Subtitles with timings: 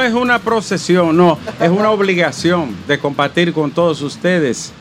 [0.00, 4.72] no es una procesión, no, es una obligación de compartir con todos ustedes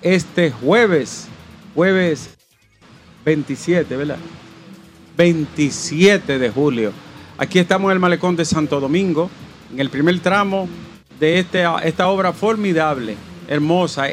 [0.00, 1.26] este jueves,
[1.74, 2.38] jueves
[3.24, 4.18] 27, ¿verdad?
[5.16, 6.92] 27 de julio.
[7.36, 9.28] Aquí estamos en el malecón de Santo Domingo,
[9.72, 10.68] en el primer tramo
[11.18, 13.16] de este, esta obra formidable,
[13.48, 14.04] hermosa,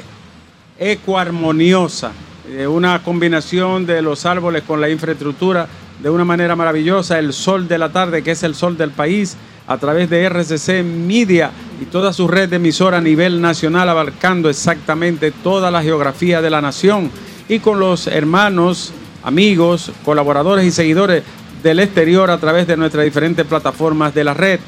[0.80, 2.14] ecoarmoniosa,
[2.49, 5.67] eh, una combinación de los árboles con la infraestructura
[6.02, 9.38] de una manera maravillosa, el sol de la tarde, que es el sol del país,
[9.68, 11.52] a través de RCC Media
[11.82, 16.50] y toda su red de emisora a nivel nacional, abarcando exactamente toda la geografía de
[16.50, 17.12] la nación,
[17.50, 21.23] y con los hermanos, amigos, colaboradores y seguidores
[21.62, 24.60] del exterior a través de nuestras diferentes plataformas de la red.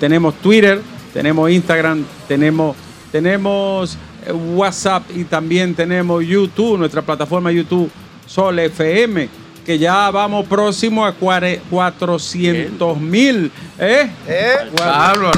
[0.00, 0.80] Tenemos Twitter,
[1.12, 2.76] tenemos Instagram, tenemos,
[3.12, 7.90] tenemos eh, WhatsApp y también tenemos YouTube, nuestra plataforma YouTube
[8.26, 9.28] Sol FM,
[9.64, 13.50] que ya vamos próximo a 400 mil.
[13.78, 14.10] ¿Eh?
[14.76, 15.30] Bárbaro.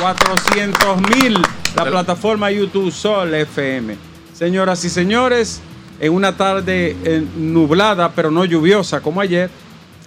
[0.00, 1.38] 400 mil
[1.74, 3.96] la plataforma YouTube Sol FM.
[4.32, 5.60] Señoras y señores,
[5.98, 9.50] en una tarde eh, nublada pero no lluviosa como ayer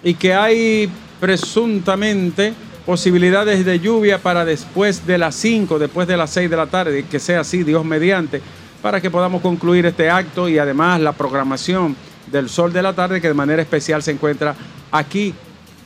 [0.03, 0.89] y que hay
[1.19, 2.53] presuntamente
[2.85, 7.05] posibilidades de lluvia para después de las 5, después de las 6 de la tarde,
[7.09, 8.41] que sea así, Dios mediante,
[8.81, 11.97] para que podamos concluir este acto y además la programación
[12.31, 14.55] del Sol de la Tarde, que de manera especial se encuentra
[14.91, 15.33] aquí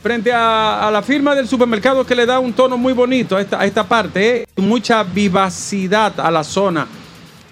[0.02, 3.84] frente a, la firma del supermercado que le da un tono muy bonito a esta,
[3.84, 4.46] parte, ¿eh?
[4.56, 6.86] mucha vivacidad a la zona,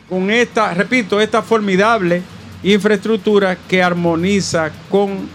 [0.08, 2.22] con esta, repito, esta formidable
[2.64, 5.28] infraestructura que armoniza con,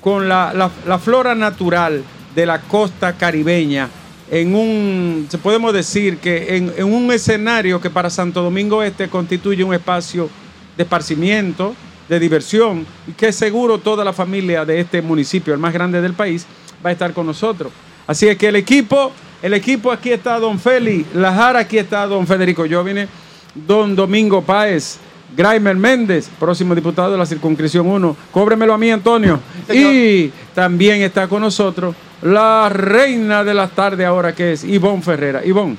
[0.00, 2.02] con la, la- flora natural
[2.34, 3.88] de la costa caribeña
[4.30, 9.62] en un, se podemos decir que en un escenario que para Santo Domingo Este constituye
[9.62, 10.30] un espacio
[10.76, 11.74] de esparcimiento,
[12.08, 16.14] de diversión, y que seguro toda la familia de este municipio, el más grande del
[16.14, 16.46] país,
[16.84, 17.72] va a estar con nosotros.
[18.06, 22.26] Así es que el equipo, el equipo aquí está don Feli Lajara, aquí está don
[22.26, 23.08] Federico Jovine,
[23.54, 24.98] don Domingo Páez,
[25.36, 28.16] Graimer Méndez, próximo diputado de la circunscripción 1.
[28.30, 29.40] Cóbremelo a mí, Antonio.
[29.72, 35.44] Y también está con nosotros la reina de las tardes ahora, que es Ivonne Ferrera.
[35.44, 35.76] Ivonne.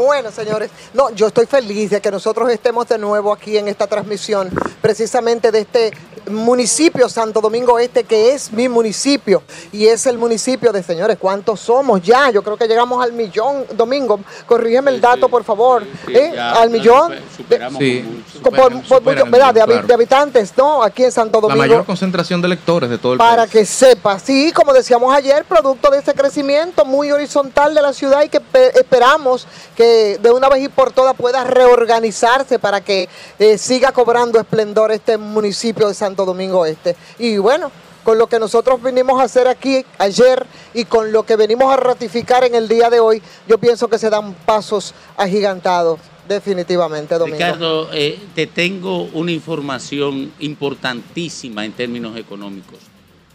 [0.00, 3.86] Bueno, señores, no, yo estoy feliz de que nosotros estemos de nuevo aquí en esta
[3.86, 4.50] transmisión,
[4.80, 5.92] precisamente de este
[6.30, 11.60] municipio Santo Domingo Este, que es mi municipio y es el municipio de, señores, ¿cuántos
[11.60, 12.30] somos ya?
[12.30, 16.32] Yo creo que llegamos al millón, Domingo, corrígeme el dato, por favor, ¿eh?
[16.34, 17.14] ya, al ya millón.
[17.36, 18.86] super- superamos.
[18.86, 19.54] Por- por- por- ¿verdad?
[19.54, 20.82] de, habitantes, ¿no?
[20.82, 21.58] Aquí en Santo La Domingo.
[21.58, 23.50] mayor concentración de electores de todo el Para país.
[23.52, 28.22] que sepa, sí, como decíamos ayer, producto de ese crecimiento muy horizontal de la ciudad
[28.22, 29.46] y que pe- esperamos
[29.76, 29.89] que
[30.20, 33.08] de una vez y por todas pueda reorganizarse para que
[33.38, 36.96] eh, siga cobrando esplendor este municipio de Santo Domingo Este.
[37.18, 37.70] Y bueno,
[38.04, 41.76] con lo que nosotros vinimos a hacer aquí ayer y con lo que venimos a
[41.76, 47.36] ratificar en el día de hoy, yo pienso que se dan pasos agigantados, definitivamente, Domingo.
[47.36, 52.78] Ricardo, eh, te tengo una información importantísima en términos económicos.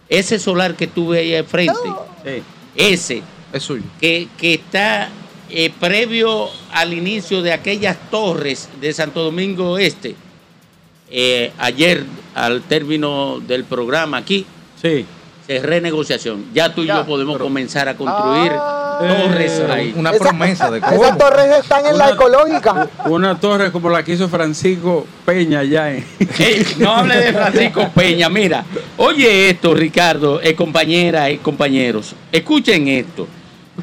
[0.09, 1.79] Ese solar que tuve ahí al frente,
[2.75, 3.23] ese
[3.53, 3.83] Es suyo.
[3.99, 5.09] que, que está
[5.49, 10.15] eh, previo al inicio de aquellas torres de Santo Domingo Este,
[11.09, 12.03] eh, ayer
[12.33, 14.45] al término del programa aquí,
[14.81, 15.05] Sí.
[15.47, 16.45] se renegociación.
[16.53, 18.97] Ya tú y Ya, yo podemos comenzar a construir Ah.
[18.99, 19.93] torres Eh, ahí.
[19.95, 21.17] Una Esa- promesa de Esas cómo.
[21.17, 22.87] torres están en la ecológica.
[23.05, 26.05] Una torre como la que hizo Francisco Peña allá en...
[26.79, 28.65] No hable de Francisco Peña, mira,
[28.97, 33.27] oye esto, Ricardo, eh, compañeras y compañeros, escuchen esto.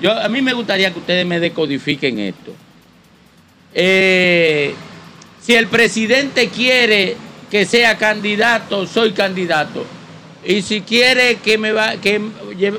[0.00, 2.52] Yo, a mí me gustaría que ustedes me decodifiquen esto.
[3.74, 4.74] Eh,
[5.40, 7.16] si el presidente quiere
[7.50, 9.84] que sea candidato, soy candidato.
[10.44, 12.18] Y si quiere que me va, que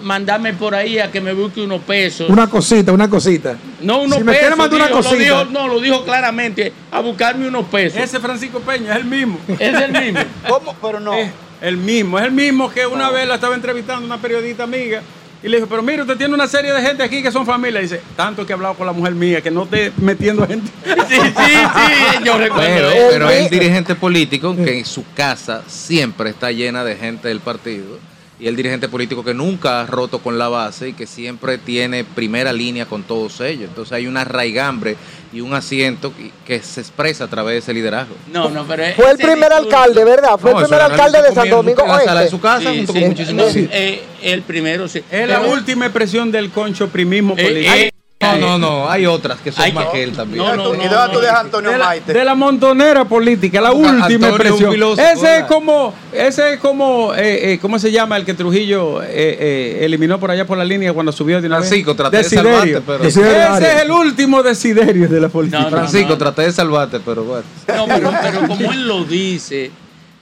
[0.01, 2.29] mandarme por ahí a que me busque unos pesos.
[2.29, 3.57] Una cosita, una cosita.
[3.81, 4.39] no unos si me pesos.
[4.41, 5.23] quiere mandar una dijo, lo cosita.
[5.23, 8.01] dijo- no, lo dijo claramente, a buscarme unos pesos.
[8.01, 9.39] Ese Francisco Peña es el mismo.
[9.47, 10.19] es el mismo.
[10.49, 10.75] ¿Cómo?
[10.81, 11.13] Pero no.
[11.13, 11.31] Es
[11.61, 15.01] el mismo, es el mismo que una vez la estaba entrevistando una periodista amiga
[15.43, 17.81] y le dijo, pero mire, usted tiene una serie de gente aquí que son familia.
[17.81, 20.71] Y dice, tanto que he hablado con la mujer mía, que no esté metiendo gente.
[21.09, 22.65] Sí, sí, sí, yo recuerdo.
[22.65, 27.27] Pero, pero es el dirigente político que en su casa siempre está llena de gente
[27.27, 27.99] del partido.
[28.43, 32.03] Y el dirigente político que nunca ha roto con la base y que siempre tiene
[32.03, 33.69] primera línea con todos ellos.
[33.69, 34.97] Entonces hay una raigambre
[35.31, 36.11] y un asiento
[36.45, 38.15] que, se expresa a través de ese liderazgo.
[38.33, 40.37] No, no, pero Fue el primer discurso- alcalde, ¿verdad?
[40.37, 42.29] Fue No, el primer alcalde de Santo Domingo en la de Oeste.
[42.31, 45.01] su casa Sí, junto sí, con muchísimos no, eh, el primero, sí.
[45.09, 47.73] Es la última expresión del concho primismo eh, político.
[47.75, 47.92] eh,
[48.23, 50.43] No, no, no, hay otras que son Hay más que- que él también.
[50.43, 52.13] No, no, ¿Y dónde tú dejas Antonio de la, Maite?
[52.13, 54.71] de la montonera política, la última Antonio expresión.
[54.71, 59.03] filósofo, ese es como, ese es como, eh, eh, ¿cómo se llama el que Trujillo
[59.03, 61.67] eh, eh, eliminó por allá por la línea cuando subió de una vez?
[61.67, 65.59] Francisco, traté de salvarte, pero- Ese es el último desiderio de la política.
[65.59, 66.17] No, no, Francisco, no.
[66.17, 67.43] traté de salvarte, pero bueno.
[67.67, 69.71] No, pero, pero como él lo dice,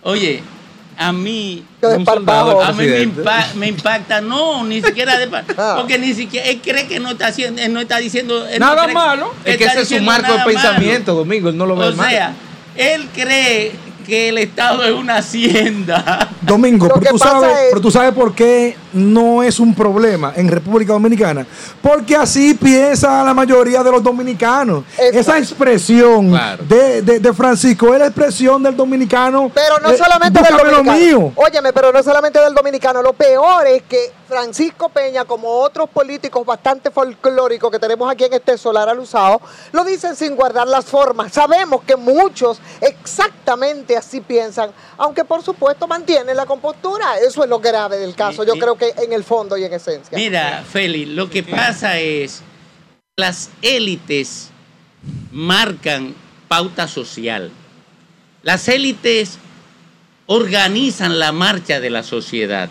[0.03, 0.41] oye,
[1.07, 3.21] a mí, Un soldado a mí me, presidente.
[3.23, 5.27] impa- me impacta, no, ni siquiera de
[5.57, 5.75] Ah.
[5.79, 8.75] porque ni siquiera él cree que no está haciendo, él no está diciendo él Nada
[8.75, 9.33] no cree malo.
[9.43, 10.51] que Es que ese es su marco de malo.
[10.51, 12.09] pensamiento, Domingo, él no lo ve O mal.
[12.09, 12.33] sea,
[12.75, 13.71] él cree
[14.03, 16.29] que el Estado es una hacienda.
[16.41, 20.47] Domingo, pero tú, sabes, es- pero tú sabes por qué no es un problema en
[20.49, 21.45] República Dominicana.
[21.81, 24.83] Porque así piensa la mayoría de los dominicanos.
[24.97, 26.63] Esa expresión Claro.
[26.67, 29.51] de, de- de Francisco es la expresión del dominicano.
[29.53, 30.97] Pero no eh, solamente del dominicano.
[30.97, 31.31] mío.
[31.35, 33.01] Óyeme, pero no solamente del dominicano.
[33.01, 38.33] Lo peor es que Francisco Peña, como otros políticos bastante folclóricos que tenemos aquí en
[38.33, 39.41] este solar alusado,
[39.73, 41.33] lo dicen sin guardar las formas.
[41.33, 47.17] Sabemos que muchos exactamente así piensan, aunque por supuesto mantienen la compostura.
[47.19, 48.43] Eso es lo grave del caso.
[48.43, 50.17] Yo creo que en el fondo y en esencia.
[50.17, 52.41] Mira, Félix, lo que pasa es
[53.17, 54.49] las élites
[55.31, 56.15] marcan
[56.47, 57.51] pauta social.
[58.43, 59.37] Las élites
[60.27, 62.69] organizan la marcha de la sociedad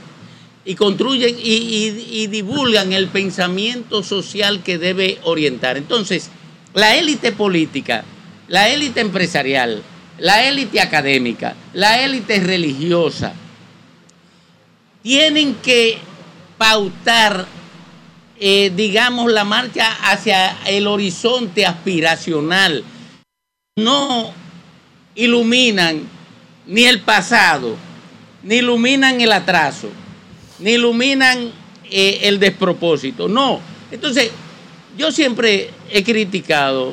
[0.65, 5.77] y construyen y, y- y divulgan el pensamiento social que debe orientar.
[5.77, 6.31] Entonces,
[6.75, 8.05] la élite política,
[8.49, 9.83] la élite empresarial,
[10.21, 13.33] la élite académica, la élite religiosa,
[15.03, 15.99] tienen que
[16.59, 17.47] pautar,
[18.39, 22.85] eh, digamos, la marcha hacia el horizonte aspiracional.
[23.77, 24.33] No
[25.15, 26.03] iluminan
[26.67, 27.77] ni el pasado,
[28.43, 29.89] ni iluminan el atraso,
[30.59, 31.51] ni iluminan
[31.91, 33.27] eh, el despropósito.
[33.27, 33.61] No.
[33.91, 34.31] Entonces,
[34.99, 36.93] yo siempre he criticado,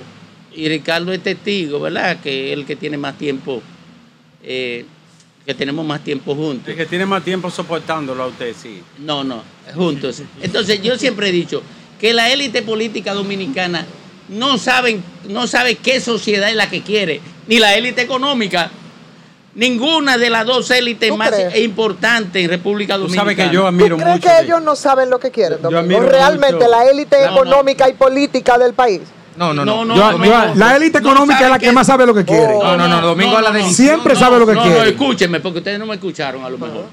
[0.57, 2.17] y Ricardo es testigo, ¿verdad?
[2.21, 3.61] Que es el que tiene más tiempo,
[4.43, 4.85] eh,
[5.45, 6.67] que tenemos más tiempo juntos.
[6.67, 8.81] El que tiene más tiempo soportándolo a usted, sí.
[8.99, 9.43] No, no,
[9.75, 10.21] juntos.
[10.41, 11.61] Entonces, yo siempre he dicho
[12.01, 13.85] que la élite política dominicana
[14.29, 18.71] no saben, no sabe qué sociedad es la que quiere, ni la élite económica.
[19.55, 21.57] Ninguna de las dos élites ¿Tú más crees?
[21.63, 23.23] importantes en República Tú Dominicana.
[23.31, 24.19] sabes que yo ¿Tú crees mucho.
[24.21, 25.57] que de- ellos no saben lo que quieren?
[25.67, 27.31] Yo admiro Realmente mucho- la élite No, no.
[27.37, 29.01] económica y política del país.
[29.37, 29.85] No, no, no.
[29.85, 30.55] No, no, Yo- no, yo- no.
[30.55, 32.53] La élite No económica es la que más sabe lo que quiere.
[32.53, 32.63] Oh.
[32.63, 34.77] No, no, no, Domingo habla de Siempre sabe lo que no, quiere.
[34.77, 36.85] No, escúchenme, porque ustedes no me escucharon a lo mejor.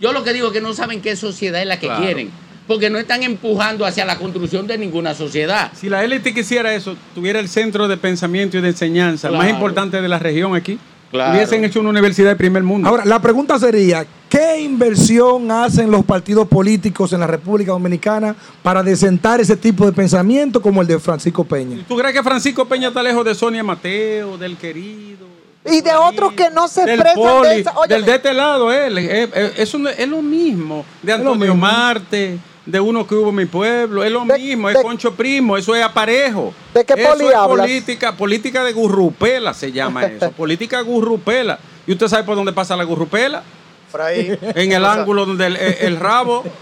[0.00, 2.02] Yo lo que digo es que no saben qué sociedad es la que Claro.
[2.02, 2.30] quieren,
[2.66, 5.70] porque no están empujando hacia la construcción de ninguna sociedad.
[5.74, 9.54] Si la élite quisiera eso, tuviera el centro de pensamiento y de enseñanza más Claro.
[9.54, 10.78] importante de la región aquí,
[11.12, 11.34] Claro.
[11.34, 12.88] hubiesen hecho una universidad de primer mundo.
[12.88, 18.82] Ahora, la pregunta sería, ¿qué inversión hacen los partidos políticos en la República Dominicana para
[18.82, 21.84] desentar ese tipo de pensamiento como el de Francisco Peña?
[21.86, 25.26] ¿Tú crees que Francisco Peña está lejos de Sonia Mateo, del querido?
[25.64, 28.98] Y de otros que no se del expresan de esa- del de este lado, él.
[28.98, 30.84] Es, es- es un- es lo mismo.
[31.02, 31.56] De lo Antonio mismo.
[31.56, 34.04] Marte, de uno que hubo en mi pueblo.
[34.04, 36.54] Es lo De- mismo, de- es Concho Primo, eso es aparejo.
[36.74, 37.46] ¿De qué eso es hablas?
[37.66, 40.30] política, política de gurrupela se llama eso.
[40.32, 41.58] política gurrupela.
[41.86, 43.42] ¿Y usted sabe por dónde pasa la gurrupela?
[43.90, 44.38] Por ahí.
[44.54, 46.44] En el ángulo donde el, el rabo.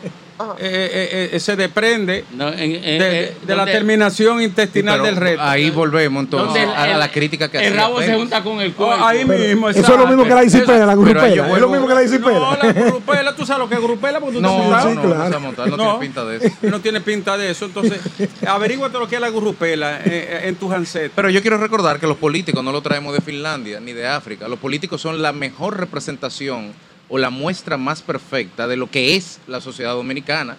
[0.59, 5.16] eh, eh, eh, se desprende No, en- en- de, eh, de la terminación intestinal del
[5.16, 5.42] reto.
[5.42, 8.75] Ahí volvemos entonces el- a, la crítica que El rabo se junta con el Oh,
[8.87, 9.04] cuerpo.
[9.04, 11.28] ahí mismo, Eso es lo mismo que la disipela, la gurupela.
[11.28, 12.38] yo Es lo vuelvo- mismo que la disipela.
[12.38, 14.90] No, la gurrupela, tú sabes lo que es gurupela porque tú No, te has no,
[14.90, 15.30] sí, no, claro.
[15.30, 16.56] no montado, no, tiene pinta de eso.
[16.62, 17.64] No tiene pinta de eso.
[17.66, 18.00] Entonces,
[18.47, 21.12] averíguate lo que es la gurrupela eh, eh, en tu handset.
[21.14, 24.49] Pero yo quiero recordar que los políticos no lo traemos de Finlandia ni de África.
[24.49, 26.73] Los políticos son la mejor representación
[27.11, 30.57] o la muestra más perfecta de lo que es la sociedad dominicana.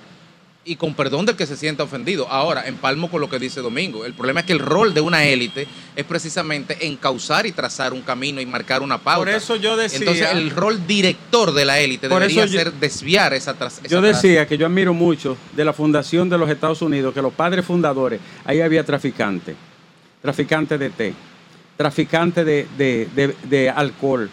[0.63, 2.27] Y con perdón del que se sienta ofendido.
[2.29, 4.05] Ahora, empalmo con lo que dice Domingo.
[4.05, 5.65] El problema es que el rol de una élite
[5.96, 9.22] es precisamente encauzar y trazar un camino y marcar una pauta.
[9.22, 12.60] Por eso yo decía- Entonces, el rol director de la élite Por debería eso yo-
[12.60, 16.38] ser desviar esa tras esa Yo decía que yo admiro mucho de la fundación de
[16.38, 19.55] los Estados Unidos, que los padres fundadores, ahí había traficantes,
[20.22, 21.13] traficantes de té,
[21.75, 24.29] traficantes de, de- de- de alcohol,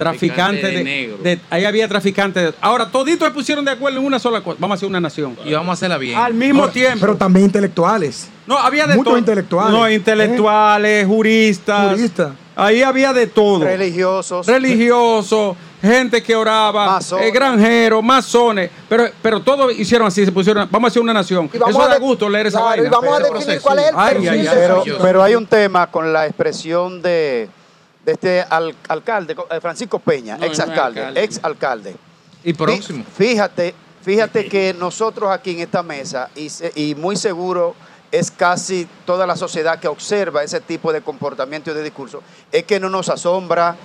[0.00, 1.16] traficantes Traficante de de, negro.
[1.22, 2.42] de- Ahí había traficantes.
[2.42, 4.56] de- ahora, toditos se pusieron de acuerdo en una sola cosa.
[4.58, 5.36] Vamos a hacer una nación.
[5.44, 6.18] Y vamos a hacerla bien.
[6.18, 6.98] Al mismo Ahora, tiempo.
[7.00, 8.28] Pero también intelectuales.
[8.46, 9.18] No, había de Muchos todo.
[9.18, 9.72] intelectuales.
[9.72, 11.90] No, intelectuales, juristas.
[11.92, 12.32] Juristas.
[12.56, 13.64] Ahí había de todo.
[13.64, 14.46] Religiosos.
[14.46, 18.70] Religiosos, gente que oraba, eh, granjeros, masones.
[18.88, 21.48] Pero, pero todos hicieron así, se pusieron, vamos a hacer una nación.
[21.52, 22.86] Y vamos Eso a da gusto leer esa claro, vaina.
[22.86, 23.62] Y vamos a Ese definir proceso.
[23.62, 24.92] cuál es el Ay, ay, ay.
[25.00, 27.48] pero hay un tema con la expresión de,
[28.04, 31.22] de este al- alcalde, eh, Francisco Peña, No, ex alcalde, alcalde.
[31.24, 31.96] ex alcalde.
[32.44, 33.04] Y próximo.
[33.16, 37.74] Fíjate, fíjate que nosotros aquí en esta mesa, y, y muy seguro
[38.10, 42.64] es casi toda la sociedad que observa ese tipo de comportamiento y de discurso, es
[42.64, 43.76] que no nos asombra,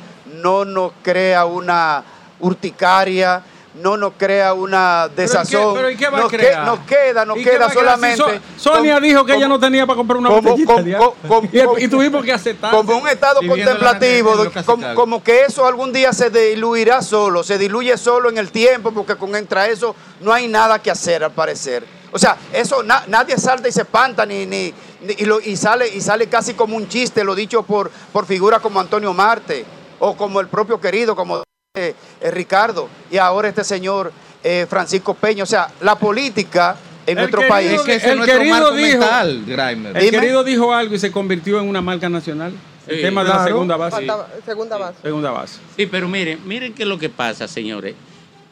[0.42, 2.04] no nos crea una
[2.40, 3.44] urticaria,
[3.76, 5.74] no nos crea una desazón.
[5.76, 6.66] pero ¿y qué va a nos, que- crear?
[6.66, 7.70] nos queda, nos ¿Y qué queda a?
[7.70, 8.18] Si solamente.
[8.18, 8.30] So-
[8.76, 10.76] Sonia como- dijo que ella no tenía para comprar una como- botellita.
[11.80, 12.72] y, tuvimos que aceptar.
[12.72, 14.64] como un estado contemplativo, de-
[14.96, 19.16] como, que eso algún día se diluirá solo, se diluye solo en el tiempo, porque
[19.16, 21.86] con entra eso no hay nada que hacer al parecer.
[22.12, 25.58] O sea, eso na- nadie salta y se espanta ni, ni, ni- y, lo- y
[25.58, 29.66] sale y sale casi como un chiste, lo dicho por, por figuras como Antonio Marte
[30.00, 31.44] o como el propio querido, como
[31.76, 31.94] eh,
[32.32, 34.12] Ricardo y ahora este señor
[34.44, 35.44] eh, Francisco Peña.
[35.44, 38.38] O sea, la política en El nuestro querido país Es que ese El es nuestro
[38.40, 39.98] querido marco dijo- mental, Grimer.
[39.98, 40.20] El Dime.
[40.20, 42.54] querido dijo algo y se convirtió en una marca nacional.
[42.88, 43.96] El Sí, tema de la segunda base.
[43.98, 44.98] Faltaba- segunda base.
[45.02, 45.60] Segunda base.
[45.76, 47.96] Sí, pero miren, miren qué es lo que pasa, señores.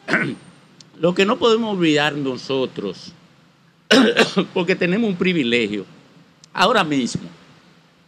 [1.00, 3.12] lo que no podemos olvidar nosotros,
[4.54, 5.84] porque tenemos un privilegio.
[6.52, 7.28] Ahora mismo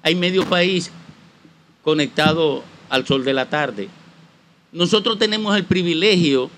[0.03, 0.91] hay medio país
[1.83, 3.89] conectado al sol de la tarde.
[4.73, 6.51] Nosotros tenemos el privilegio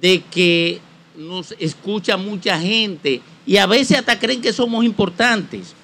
[0.00, 0.80] de que
[1.16, 5.74] nos escucha mucha gente y a veces hasta creen que somos importantes.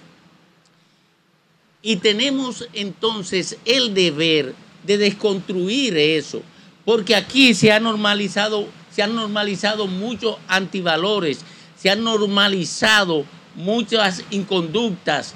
[1.82, 6.42] Y tenemos entonces el deber de desconstruir eso,
[6.84, 11.44] porque aquí se ha normalizado, se han normalizado muchos antivalores,
[11.76, 13.24] se han normalizado
[13.54, 15.34] muchas inconductas,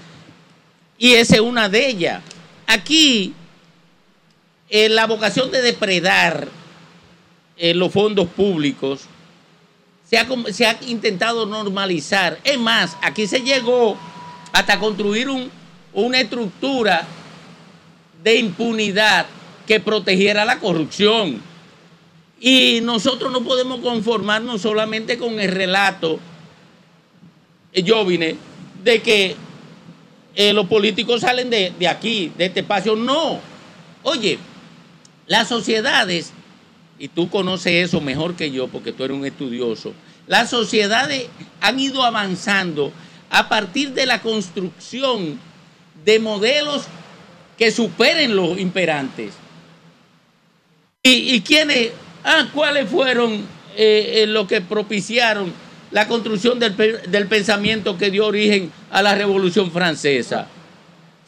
[0.99, 2.23] y esa es una de ellas.
[2.67, 3.33] Aquí,
[4.71, 6.49] la vocación de depredar
[7.57, 9.03] eh, los fondos públicos
[10.09, 12.39] se ha, se ha intentado normalizar.
[12.45, 13.97] Es más, aquí se llegó
[14.53, 15.51] hasta construir un-
[15.93, 17.07] una estructura
[18.23, 19.27] de impunidad
[19.67, 21.41] que protegiera la corrupción.
[22.41, 26.21] Y nosotros no podemos conformarnos solamente con el relato,
[27.73, 28.37] eh, Jovine,
[28.85, 29.37] de que
[30.35, 32.95] eh, los políticos salen de, de aquí, de este espacio.
[32.95, 33.41] No.
[34.05, 34.39] Oye,
[35.29, 36.33] las sociedades,
[36.99, 39.93] y tú conoces eso mejor que yo porque tú eres un estudioso,
[40.27, 41.29] las sociedades
[41.61, 42.93] han ido avanzando
[43.31, 45.39] a partir de la construcción
[46.05, 46.87] de modelos
[47.57, 49.35] que superen los imperantes.
[51.03, 51.91] ¿Y, quiénes,
[52.25, 55.53] ah, cuáles fueron eh, eh, los que propiciaron
[55.91, 60.49] la construcción del pensamiento que dio origen a la Revolución Francesa?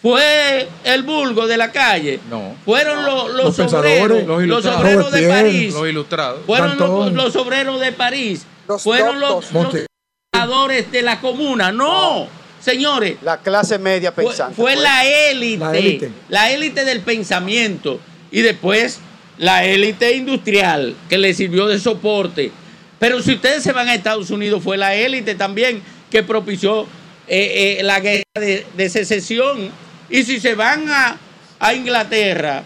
[0.03, 2.21] ¿Fue el vulgo de la calle?
[2.31, 2.55] No.
[2.65, 5.75] Fueron los, los, Los obreros, los obreros de París.
[5.75, 6.41] Los ilustrados.
[6.47, 8.47] Fueron los, los obreros de París.
[8.67, 9.53] Los fueron los, doctos.
[9.53, 9.87] los Monte-
[10.33, 11.71] trabajadores de la comuna.
[11.71, 12.29] No,
[12.61, 13.17] señores.
[13.23, 14.55] La clase media pensante.
[14.55, 14.83] fue pues.
[14.83, 16.11] la élite, La élite.
[16.31, 19.01] la élite del pensamiento y después
[19.37, 22.53] la élite industrial que le sirvió de soporte.
[22.99, 26.83] Pero si ustedes se van a Estados Unidos, fue la élite también que propició
[27.29, 29.71] eh, eh, la guerra de, de secesión.
[30.11, 31.17] Y si se van a,
[31.59, 32.63] a Inglaterra,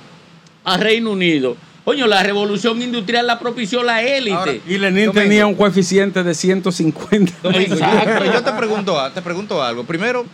[0.64, 4.34] a Reino Unido, coño, la revolución industrial la propició la élite.
[4.36, 5.12] Ahora, Y Lenin Domingo.
[5.12, 7.32] tenía un coeficiente de 150.
[7.42, 8.10] Domingo, yo, Exacto.
[8.18, 9.84] pero yo te pregunto, a- te pregunto algo.
[9.84, 10.24] Primero,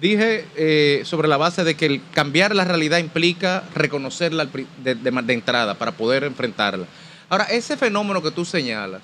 [0.00, 4.46] dije eh, sobre la base de que el cambiar la realidad implica reconocerla
[4.84, 6.86] de- de entrada para poder enfrentarla.
[7.28, 9.02] Ahora, ese fenómeno que tú señalas,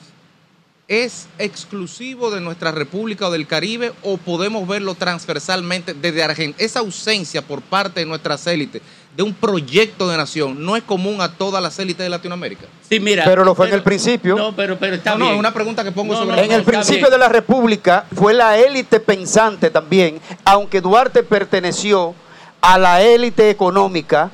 [0.88, 6.57] ¿es exclusivo de nuestra República o del Caribe o podemos verlo transversalmente desde Argentina?
[6.59, 8.80] Esa ausencia por parte de nuestras élites
[9.14, 12.66] de un proyecto de nación no es común a todas las élites de Latinoamérica.
[12.88, 14.35] Sí, mira, Pero lo fue en el principio.
[14.37, 15.35] No, pero, pero está No, no, bien.
[15.35, 17.12] es una pregunta que pongo No, sobre no, En el principio bien.
[17.12, 22.14] de la República fue la élite pensante también, aunque Duarte perteneció
[22.62, 24.30] a la élite económica,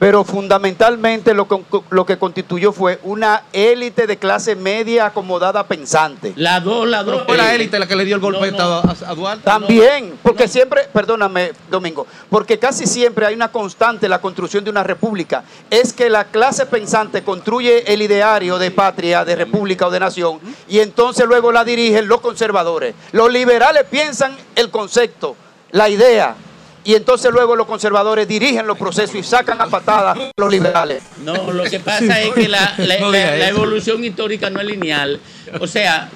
[0.00, 6.32] pero fundamentalmente lo, que- lo que constituyó fue una élite de clase media acomodada pensante.
[6.36, 7.24] La dos, la dos.
[7.26, 8.64] Fue la eh, élite la que le dio el golpe no, no.
[8.90, 9.44] a, a Duarte.
[9.44, 10.48] También, porque no.
[10.48, 15.44] siempre, perdóname, Domingo, porque casi siempre hay una constante en la construcción de una república.
[15.68, 20.40] Es que la clase pensante construye el ideario de patria, de república o de nación,
[20.66, 22.94] y entonces luego la dirigen los conservadores.
[23.12, 25.36] Los liberales piensan el concepto,
[25.72, 26.34] la idea,
[26.84, 31.02] y entonces luego los conservadores dirigen los procesos y sacan a patadas a los liberales.
[31.24, 33.56] No, lo que pasa es que la, la- No la- diga la eso.
[33.56, 35.20] evolución histórica no es lineal.
[35.60, 36.08] O sea,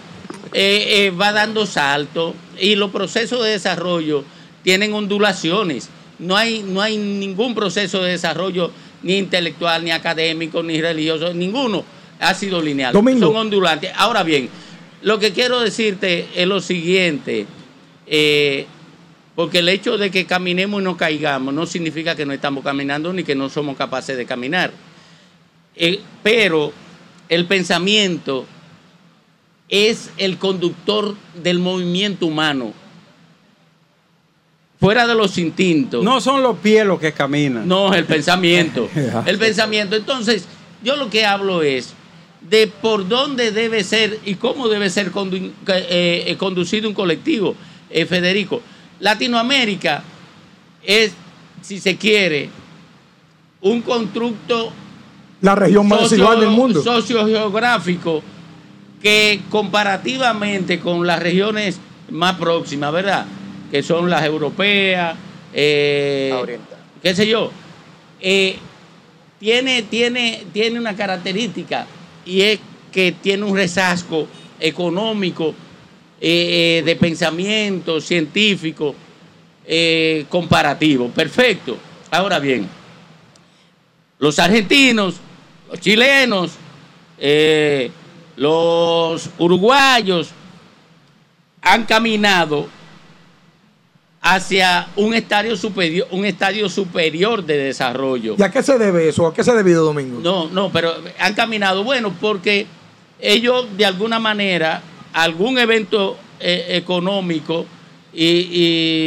[0.52, 4.25] eh, eh, va dando saltos y los procesos de desarrollo
[4.62, 5.90] tienen ondulaciones.
[6.18, 8.71] No hay, no hay ningún proceso de desarrollo
[9.02, 11.85] ni intelectual, ni académico, ni religioso, ninguno
[12.21, 12.92] ha sido lineal.
[12.94, 13.26] Domingo.
[13.26, 13.90] Son ondulantes.
[13.97, 14.49] Ahora bien,
[15.02, 17.47] lo que quiero decirte es lo siguiente.
[18.06, 18.66] eh,
[19.35, 23.12] porque el hecho de que caminemos y no caigamos no significa que no estamos caminando
[23.12, 24.73] ni que no somos capaces de caminar.
[25.76, 26.73] Eh, pero
[27.29, 28.47] el pensamiento
[29.69, 32.73] es el conductor del movimiento humano.
[34.79, 36.05] fuera de los instintos.
[36.05, 37.67] No son los pies los que caminan.
[37.67, 38.88] No, el pensamiento.
[39.26, 39.97] el pensamiento.
[39.97, 40.47] Entonces,
[40.83, 41.95] yo lo que hablo es
[42.43, 47.55] de por dónde debe ser y cómo debe ser condu- eh, eh, conducido un colectivo,
[47.88, 48.61] eh, Federico.
[49.04, 50.02] Latinoamérica
[50.82, 51.12] es,
[51.61, 52.49] si se quiere,
[53.61, 54.73] un constructo
[55.42, 56.82] La región más socio- desigual del mundo.
[56.82, 58.23] sociogeográfico
[59.02, 61.78] que comparativamente con las regiones
[62.11, 63.26] más próximas, ¿verdad?
[63.70, 65.14] Que son las europeas,
[65.52, 66.58] eh,
[67.02, 67.50] qué sé yo,
[68.23, 68.56] eh,
[69.38, 71.84] tiene, tiene, tiene una característica
[72.25, 72.58] y es
[72.90, 74.26] que tiene un resasco
[74.58, 75.54] económico,
[76.26, 78.95] eh, de pensamiento científico,
[79.66, 81.11] eh, comparativo.
[81.11, 81.76] Perfecto.
[82.11, 82.66] Ahora bien,
[84.19, 85.16] los argentinos,
[85.71, 86.52] los chilenos,
[87.19, 87.90] eh,
[88.37, 90.31] los uruguayos
[91.61, 92.69] han caminado
[94.23, 98.37] hacia un estadio superior, un estadio superior de desarrollo.
[98.38, 99.26] ¿Y a qué se debe eso?
[99.26, 100.21] ¿A qué se ha debido, Domingo?
[100.23, 102.66] No, no, pero han caminado, bueno, porque
[103.21, 104.81] ellos de alguna manera,
[105.14, 107.64] algún evento eh, económico
[108.12, 108.26] y,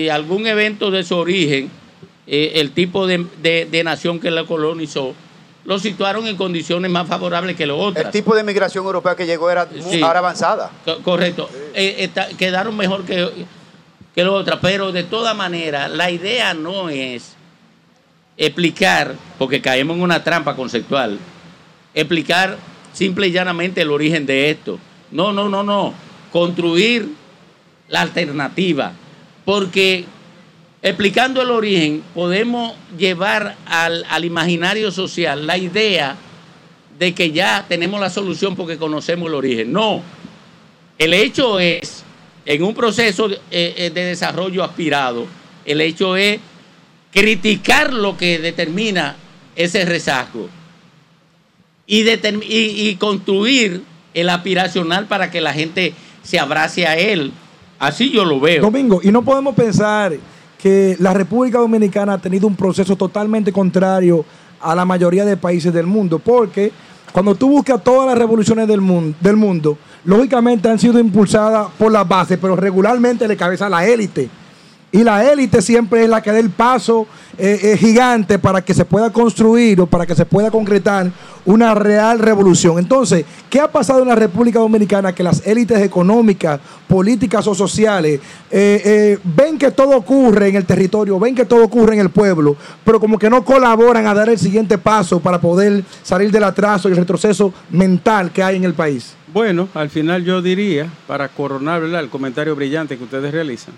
[0.05, 1.69] y algún evento de su origen,
[2.25, 5.13] eh, el tipo de, de- de nación que la colonizó,
[5.65, 8.05] lo situaron en condiciones más favorables que los otros.
[8.05, 10.01] El tipo de migración europea que llegó era Sí.
[10.01, 10.71] ahora avanzada.
[10.85, 11.49] Co- Correcto.
[11.73, 13.29] Eh, está- quedaron mejor que,
[14.15, 17.33] que los otros, pero de todas maneras, la idea no es
[18.37, 21.17] explicar, porque caemos en una trampa conceptual,
[21.93, 22.57] explicar
[22.93, 24.79] simple y llanamente el origen de esto.
[25.11, 25.93] No, no, no, no.
[26.31, 27.09] Construir
[27.87, 28.93] la alternativa.
[29.45, 30.05] Porque
[30.81, 36.15] explicando el origen, podemos llevar al, al imaginario social la idea
[36.99, 39.71] de que ya tenemos la solución porque conocemos el origen.
[39.71, 40.01] No.
[40.97, 42.03] El hecho es,
[42.45, 45.27] en un proceso de, eh, eh, de desarrollo aspirado,
[45.65, 46.39] el hecho es
[47.11, 49.15] criticar lo que determina
[49.55, 49.85] ese
[52.03, 53.81] determ- y, y construir
[54.19, 57.31] el aspiracional para que la gente se abrace a él.
[57.79, 58.61] Así yo lo veo.
[58.61, 60.13] Domingo, y no podemos pensar
[60.57, 64.25] que la República Dominicana ha tenido un proceso totalmente contrario
[64.59, 66.71] a la mayoría de países del mundo, porque
[67.11, 72.39] cuando tú buscas todas las revoluciones del mundo, lógicamente han sido impulsadas por la base,
[72.39, 74.29] pero regularmente le cabeza a la élite.
[74.89, 78.73] Y la élite siempre es la que da el paso eh, eh, gigante para que
[78.73, 81.11] se pueda construir o para que se pueda concretar
[81.45, 82.79] una real revolución.
[82.79, 85.13] Entonces, ¿qué ha pasado en la República Dominicana?
[85.13, 91.19] Que las élites económicas, políticas o sociales eh, ven que todo ocurre en el territorio,
[91.19, 94.39] ven que todo ocurre en el pueblo, pero como que no colaboran a dar el
[94.39, 98.73] siguiente paso para poder salir del atraso y el retroceso mental que hay en el
[98.73, 99.15] país.
[99.33, 103.73] Bueno, al final yo diría, para coronar el comentario brillante que ustedes realizan,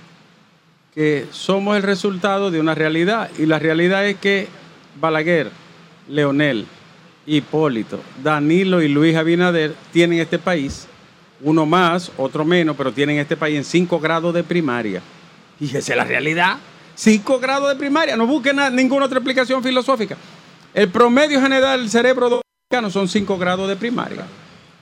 [1.32, 3.30] somos el resultado de una realidad.
[3.38, 4.48] Y la realidad es que
[5.00, 5.50] Balaguer,
[6.08, 6.66] Leonel,
[7.26, 10.88] Hipólito, Danilo y Luis Abinader tienen este país,
[11.42, 15.02] uno más, otro menos, pero tienen este país en 5 grados de primaria.
[15.60, 16.58] Y esa es la realidad.
[16.96, 18.18] 5 grados de primaria.
[18.18, 20.18] No busquen na- ninguna otra explicación filosófica.
[20.74, 24.26] El promedio general del cerebro dominicano son 5 grados de primaria.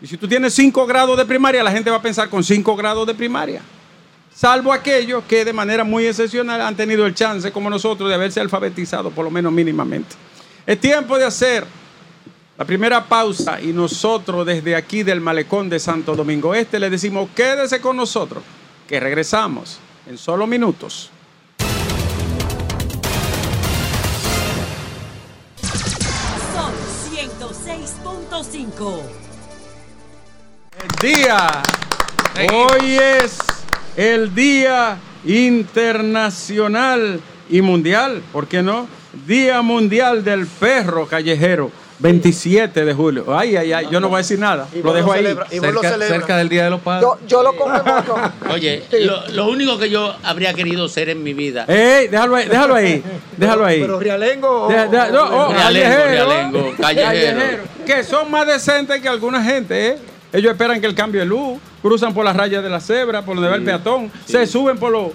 [0.02, 2.76] Y si tú tienes 5 grados de primaria, la gente va a pensar con 5
[2.76, 3.62] grados de primaria.
[4.38, 8.40] Salvo aquellos que de manera muy excepcional han tenido el chance, como nosotros, de haberse
[8.40, 10.16] alfabetizado, por lo menos mínimamente.
[10.64, 11.66] Es tiempo de hacer
[12.56, 17.30] la primera pausa y nosotros desde aquí del malecón de Santo Domingo Este le decimos,
[17.36, 18.44] quédese con nosotros,
[18.88, 21.10] que regresamos en solo minutos.
[26.54, 26.72] Son
[27.12, 29.02] 106.5.
[31.02, 31.64] día.
[32.54, 33.57] Hoy es
[33.98, 38.88] el Día Internacional y Mundial, ¿por qué no?
[39.26, 43.36] Día Mundial del Perro Callejero, 27 de julio.
[43.36, 45.36] Ay, ay, ay, yo no voy a decir nada, lo dejo lo ahí.
[45.50, 47.02] Cerca, cerca del Día de los Padres.
[47.10, 48.32] Yo, yo lo conmemoro.
[48.52, 48.98] Oye, Sí.
[49.06, 51.66] lo, lo único que yo habría querido ser en mi vida.
[51.68, 53.04] Ey, déjalo ahí, déjalo ahí,
[53.36, 53.82] déjalo ahí.
[53.82, 54.68] Pero Rialengo.
[54.70, 57.64] Deja- deja- no, oh, Realengo, callejero, realengo, callejero.
[57.86, 59.98] Que son más decentes que alguna gente, ¿eh?
[60.34, 63.36] Ellos esperan que el cambio de luz, cruzan por las rayas de la cebra, por
[63.36, 65.08] donde va el peatón, se suben por los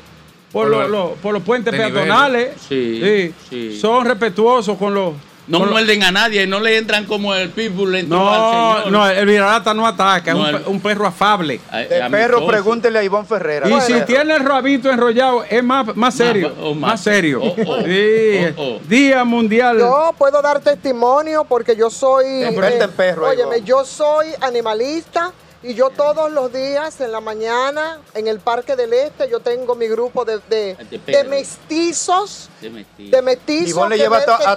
[0.53, 2.51] por, Por los, por los puentes peatonales.
[2.69, 3.79] Sí, sí.
[3.81, 5.15] Son respetuosos con los.
[5.49, 8.39] No con los- muerden a nadie, no le entran como el pitbull le entró al
[8.39, 8.93] no, señor.
[8.93, 11.59] no, el viralata no ataca, No, es un, el- pe- un perro afable.
[11.71, 12.11] Amistoso.
[12.11, 13.69] perro, pregúntele a Ivonne Ferrera.
[13.69, 16.53] Y si tiene el rabito enrollado, es más, más serio.
[16.75, 17.01] más, más.
[17.03, 17.41] serio.
[17.43, 17.83] Oh, oh.
[17.85, 18.55] Sí.
[18.57, 18.81] Oh, oh.
[18.89, 19.79] Día Mundial.
[19.79, 22.45] Yo puedo dar testimonio porque yo soy.
[22.45, 25.33] Experta en perro, Óyeme, yo soy animalista
[25.65, 29.77] Y yo todos los días en la mañana en el Parque del Este yo tengo
[29.77, 31.23] mi grupo de, de, De Pedro.
[31.23, 33.17] de mestizos De mestizo.
[33.17, 34.57] de mestizos Y vos le llevas hasta-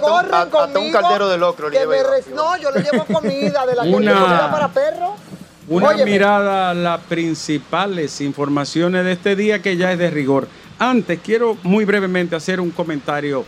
[0.80, 4.12] un- caldero de locro le lleva res- No, yo le llevo comida de la Una-
[4.20, 5.10] comida para perros.
[5.68, 10.46] Una Óyeme, mirada a las principales informaciones de este día que ya es de rigor.
[10.78, 13.44] Antes, quiero muy brevemente hacer un comentario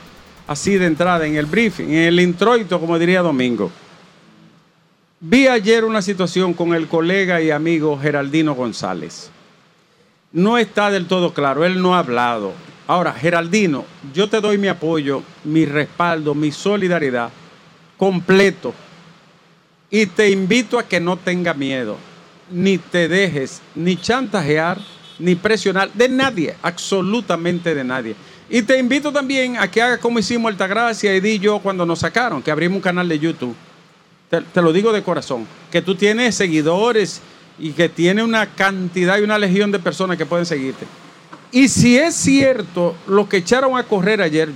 [0.47, 3.71] así de entrada en el briefing, en el introito, como diría Domingo.
[5.21, 9.31] Vi ayer una situación con el colega y amigo Geraldino González.
[10.31, 12.53] No está del todo claro, él no ha hablado.
[12.87, 17.31] Ahora, Geraldino, yo te doy mi apoyo, mi respaldo, mi solidaridad
[17.97, 18.73] completo
[19.91, 21.97] y te invito a que no tenga miedo,
[22.49, 24.79] ni te dejes ni chantajear,
[25.19, 28.15] ni presionar de nadie, absolutamente de nadie.
[28.49, 31.99] Y te invito también a que hagas como hicimos Altagracia y di yo cuando nos
[31.99, 33.57] sacaron, que abrimos un canal de YouTube.
[34.29, 37.23] Te, lo digo de corazón, que tú tienes seguidores
[37.59, 40.87] y que tienes una cantidad y una legión de personas que pueden seguirte.
[41.51, 44.51] Y si es cierto lo que echaron a correr ayer,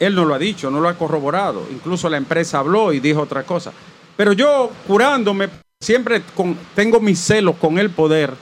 [0.00, 1.66] él no lo ha dicho, no lo ha corroborado.
[1.70, 3.72] Incluso la empresa habló y dijo otra cosa.
[4.16, 6.22] Pero yo, curándome, siempre
[6.74, 8.32] tengo mis celos con el poder.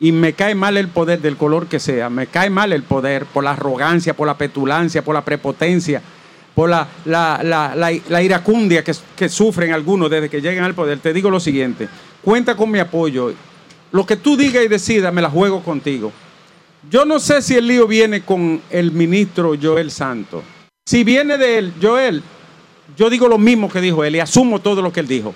[0.00, 2.10] Y me cae mal el poder del color que sea.
[2.10, 6.02] Me cae mal el poder por la arrogancia, por la petulancia, por la prepotencia,
[6.56, 10.98] por la, iracundia que, sufren algunos desde que llegan al poder.
[11.00, 11.86] Te digo lo siguiente,
[12.22, 13.34] cuenta con mi apoyo.
[13.92, 16.10] Lo que tú digas y decidas, me la juego contigo.
[16.90, 20.42] Yo no sé si el lío viene con el ministro Joel Santo.
[20.86, 22.22] Si viene de él, Joel,
[22.96, 25.34] yo digo lo mismo que dijo él y asumo todo lo que él dijo.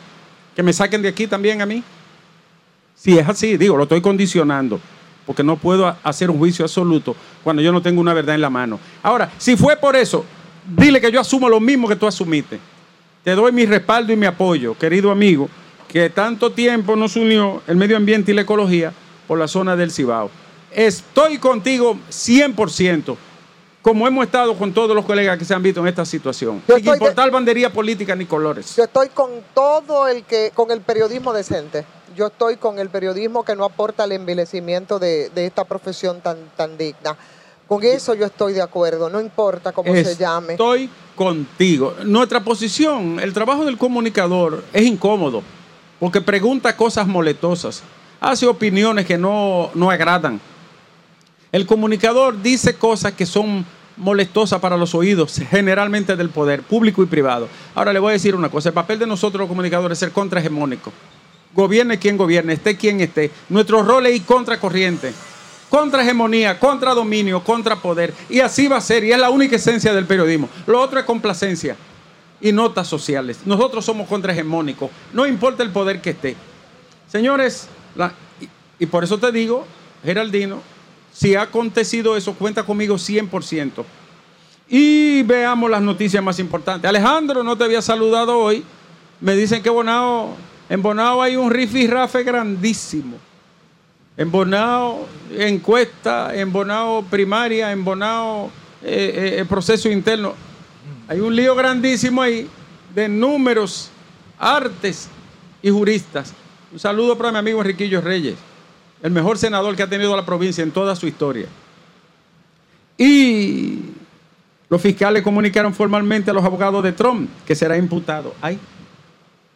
[0.56, 1.85] Que me saquen de aquí también a mí.
[2.94, 4.80] Si es así, digo, lo estoy condicionando,
[5.26, 8.40] porque no puedo ha- hacer un juicio absoluto cuando yo no tengo una verdad en
[8.40, 8.80] la mano.
[9.02, 10.24] Ahora, si fue por eso,
[10.66, 12.59] dile que yo asumo lo mismo que tú asumiste.
[13.25, 15.49] Te doy mi respaldo y mi apoyo, querido amigo,
[15.88, 18.92] que tanto tiempo nos unió el medio ambiente y la ecología
[19.27, 20.31] por la zona del Cibao.
[20.73, 23.16] Estoy contigo 100%,
[23.83, 26.62] como hemos estado con todos los colegas que se han visto en esta situación.
[26.68, 28.77] Yo Sin estoy de- importar bandería política ni colores.
[28.77, 31.85] Yo estoy con todo el que, con el periodismo decente.
[32.16, 36.37] Yo estoy con el periodismo que no aporta al envilecimiento de, de esta profesión tan,
[36.57, 37.16] tan digna.
[37.70, 40.54] Con eso yo estoy de acuerdo, no importa cómo se llame.
[40.54, 41.94] Estoy contigo.
[42.04, 45.40] Nuestra posición, el trabajo del comunicador es incómodo,
[46.00, 47.85] porque pregunta cosas moletosas,
[48.20, 50.40] hace opiniones que no, no agradan.
[51.52, 53.64] El comunicador dice cosas que son
[53.96, 57.46] molestosas para los oídos, generalmente del poder, público y privado.
[57.76, 60.11] Ahora le voy a decir una cosa, el papel de nosotros los comunicadores es ser
[60.11, 60.90] contrahegemónico.
[61.54, 63.30] Gobierne quien gobierne, esté quien esté.
[63.48, 65.12] Nuestro rol es ir contra corriente,
[65.70, 68.12] contra hegemonía, contra dominio, contra poder.
[68.28, 70.48] Y así va a ser, y es la única esencia del periodismo.
[70.66, 71.76] Lo otro es complacencia
[72.40, 73.38] y notas sociales.
[73.46, 76.37] Nosotros somos contrahegemónicos, no importa el poder que esté.
[77.11, 77.68] Señores,
[78.78, 79.64] y por eso te digo,
[80.04, 80.61] Geraldino,
[81.12, 83.85] si ha acontecido eso, cuenta conmigo 100%.
[84.68, 86.88] Y veamos las noticias más importantes.
[86.88, 88.64] Alejandro, no te había saludado hoy.
[89.20, 90.37] Me dicen que Bonao,
[90.68, 93.18] en Bonao hay un rifirrafe grandísimo.
[94.20, 96.52] En Bonao, encuesta, en
[97.09, 98.50] primaria, en Bonao
[98.83, 100.35] eh, eh, proceso interno.
[101.09, 102.46] Hay un lío grandísimo ahí
[102.94, 103.88] de números,
[104.38, 105.09] artes
[105.62, 106.35] y juristas.
[106.70, 108.37] Un saludo para mi amigo Enriquillo Reyes,
[109.02, 111.46] el mejor senador que ha tenido la provincia en toda su historia.
[112.98, 113.78] Y
[114.68, 118.35] los fiscales comunicaron formalmente a los abogados de Trump que será imputado.
[118.42, 118.59] Ay,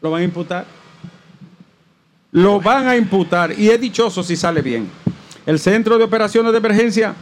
[0.01, 0.65] lo van a imputar.
[2.35, 4.91] Lo van a imputar y es dichoso si sale bien.
[5.47, 7.15] El Centro de Operaciones de Emergencia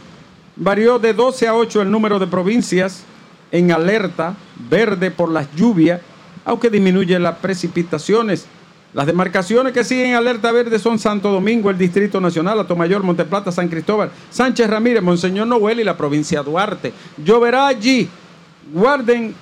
[0.55, 3.03] varió de 12 a 8 el número de provincias
[3.51, 4.35] en alerta
[4.71, 6.01] verde por las lluvias,
[6.43, 8.47] aunque disminuye las precipitaciones.
[8.91, 13.69] Las demarcaciones que siguen alerta verde son Santo Domingo, el Distrito Nacional, Atomayor, Monteplata, San
[13.69, 16.91] Cristóbal, Sánchez Ramírez, Monseñor Noel y la provincia Duarte.
[17.23, 18.09] Lloverá allí.
[18.73, 19.35] Guarden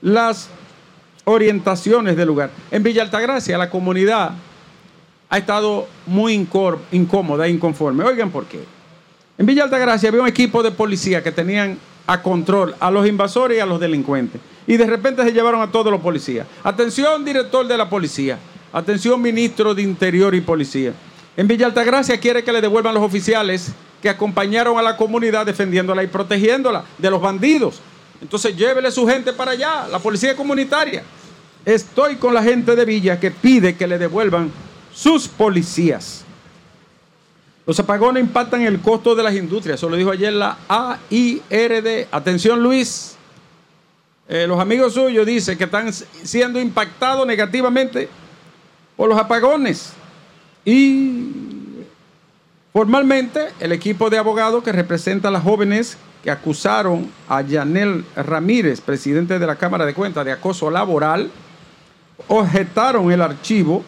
[0.00, 0.48] las
[1.24, 2.50] orientaciones del lugar.
[2.70, 4.32] En Villa Altagracia, la comunidad
[5.30, 8.04] ha estado muy incómoda e inconforme.
[8.04, 8.64] Oigan por qué.
[9.38, 13.56] En Villa Altagracia había un equipo de policía que tenían a control a los invasores
[13.56, 14.40] y a los delincuentes.
[14.66, 16.46] Y de repente se llevaron a todos los policías.
[16.64, 18.38] Atención, director de la policía.
[18.72, 20.92] Atención, ministro de Interior y Policía.
[21.36, 26.02] En Villa Altagracia quiere que le devuelvan los oficiales que acompañaron a la comunidad defendiéndola
[26.02, 27.80] y protegiéndola de los bandidos.
[28.20, 31.04] Entonces llévele su gente para allá, la policía comunitaria.
[31.64, 34.50] Estoy con la gente de Villa que pide que le devuelvan
[34.92, 36.24] sus policías.
[37.66, 39.78] Los apagones impactan el costo de las industrias.
[39.78, 42.08] Eso lo dijo ayer la AIRD.
[42.10, 43.16] Atención, Luis.
[44.28, 48.08] Eh, los amigos suyos dicen que están siendo impactados negativamente
[48.96, 49.92] por los apagones.
[50.64, 51.28] Y
[52.72, 58.80] formalmente el equipo de abogados que representa a las jóvenes que acusaron a Yanel Ramírez,
[58.80, 61.30] presidente de la Cámara de Cuentas, de acoso laboral,
[62.28, 63.82] objetaron el archivo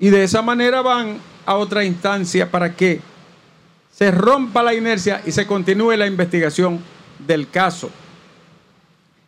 [0.00, 3.00] y de esa manera van a otra instancia para que
[3.92, 6.78] se rompa la inercia y se continúe la investigación
[7.26, 7.90] del caso.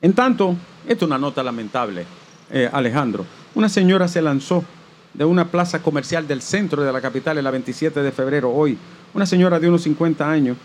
[0.01, 0.55] En tanto,
[0.87, 2.07] esto es una nota lamentable,
[2.51, 3.27] eh, Alejandro.
[3.55, 4.65] Una señora se lanzó
[5.13, 8.79] de una plaza comercial del centro de la capital el 27 de febrero, hoy.
[9.13, 10.57] Una señora de unos 50 años.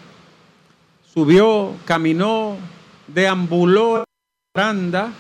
[1.12, 2.58] Subió, caminó,
[3.08, 4.06] deambuló la
[4.54, 5.12] baranda.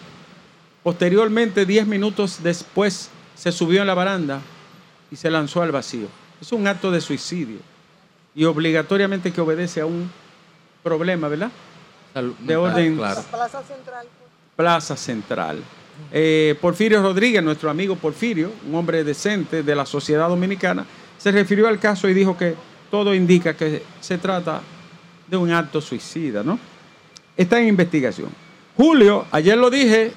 [0.84, 4.41] Posteriormente, 10 minutos después, se subió en la baranda
[5.12, 6.08] y se lanzó al vacío.
[6.41, 7.58] Es un acto de suicidio
[8.36, 10.10] y obligatoriamente que obedece a un
[10.84, 11.52] problema, ¿verdad?
[12.39, 13.22] De orden- claro.
[13.32, 14.08] Plaza Central.
[14.56, 15.60] Plaza Central.
[16.12, 20.86] Eh, Porfirio Rodríguez, nuestro amigo Porfirio, un hombre decente de la sociedad dominicana,
[21.18, 22.56] se refirió al caso y dijo que
[22.91, 24.62] todo indica que se trata
[25.28, 26.60] de un acto suicida, ¿no?
[27.36, 28.30] Está en investigación.
[28.78, 30.12] Julio, ayer lo dije,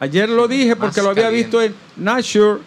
[0.00, 1.58] ayer lo dije porque más lo había caliente.
[1.58, 2.60] visto en Nature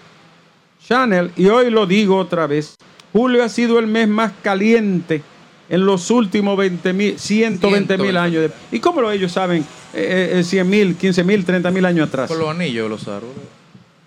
[0.88, 2.76] Channel y hoy lo digo otra vez.
[3.14, 5.22] Julio ha sido el mes más caliente
[5.70, 8.18] en los últimos 20 mil, 120 mil 120.
[8.18, 8.42] años.
[8.44, 9.66] de- ¿Y cómo lo ellos saben?
[9.94, 12.28] Eh, eh, 100 mil, 15 mil, 30 mil años atrás.
[12.30, 13.36] Por los anillos de los árboles.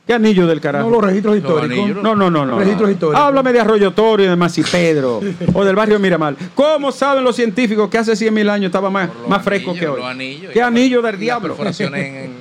[0.07, 0.91] ¿Qué anillo del carajo?
[0.91, 2.03] No, los registros históricos.
[2.03, 2.59] No, no, no, no.
[2.59, 3.19] Registros históricos.
[3.19, 5.21] Háblame de Arroyo Toro y de Masipedro
[5.55, 6.37] o del barrio Miramar.
[6.55, 9.09] ¿Cómo saben los científicos que hace 100 mil años estaba más,
[9.43, 10.01] fresco anillos, que hoy?
[10.01, 11.57] los anillos ¿Qué anillo del diablo?
[11.59, 12.33] en,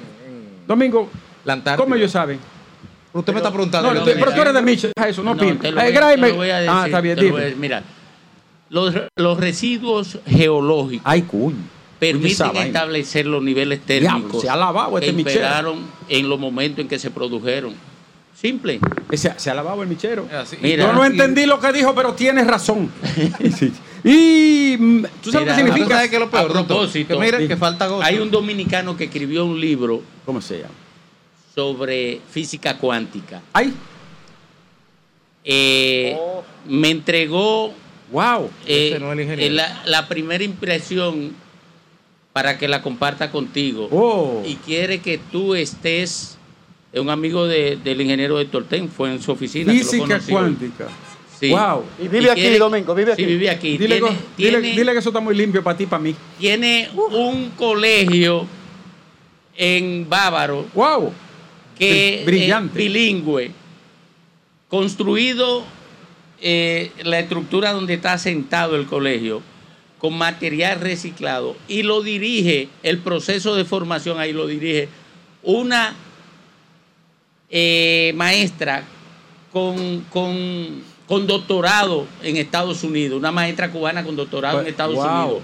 [0.68, 1.10] Domingo,
[1.46, 1.78] la.
[1.78, 2.40] ¿cómo ellos saben?
[3.14, 3.94] Usted me está preguntando.
[3.94, 6.22] No, pero tú eres de Micho, deja eso, no, No, lo Eh, voy- Gray te
[6.22, 7.56] me- lo voy a Ah, está bien, lo dime.
[7.56, 7.84] Mira,
[8.70, 11.58] los, los residuos geológicos Ay, cuño.
[12.00, 15.36] permiten establecer los niveles térmicos se ha lavado que este michero.
[15.46, 17.74] imperaron en los momentos en que se produjeron.
[18.36, 18.80] Simple.
[19.14, 20.28] Se, se ha lavado el michero.
[20.62, 22.90] Mira, Yo no y- entendí lo que dijo, pero tienes razón.
[24.06, 25.96] Y mm, tú sabes Mira, qué ¿Tú significa.
[25.96, 28.04] sabes lo peor, A propósito, que mira, que falta gozo.
[28.04, 30.74] Hay un dominicano que escribió un libro ¿Cómo se llama?
[31.54, 33.42] Sobre física cuántica.
[33.54, 33.74] Ay,
[35.46, 36.44] Eh, Oh.
[36.68, 37.74] Me entregó
[38.12, 38.50] wow.
[38.66, 39.52] eh, Ese no es el ingeniero.
[39.52, 41.34] eh, la, la primera impresión
[42.32, 43.90] para que la comparta contigo.
[43.92, 44.42] Oh.
[44.46, 46.38] Y quiere que tú estés,
[46.94, 49.74] es un amigo de- del ingeniero Héctor Ten, fue en su oficina.
[49.74, 50.88] que lo Física cuántica.
[51.38, 51.50] Sí.
[51.50, 51.84] Wow.
[52.02, 53.26] Y vive aquí, quiere- Domingo, vive Sí, aquí.
[53.34, 53.78] vive aquí.
[53.78, 56.16] Dile, tiene, go- dile- tiene- dile que eso está muy limpio para ti, para mí.
[56.40, 58.48] tiene un colegio
[59.58, 61.12] en Bávaro Wow.
[61.78, 62.80] Que Br- brillante.
[62.80, 63.52] es bilingüe,
[64.70, 65.64] construido
[66.42, 69.42] eh, la estructura donde está sentado el colegio
[70.00, 74.90] con material reciclado y lo dirige, el proceso de formación ahí lo dirige
[75.44, 75.96] una
[77.50, 78.84] eh, maestra
[79.52, 85.08] con, con, con doctorado en Estados Unidos, una maestra cubana con doctorado en Estados Pues,
[85.08, 85.22] Wow.
[85.24, 85.44] Unidos.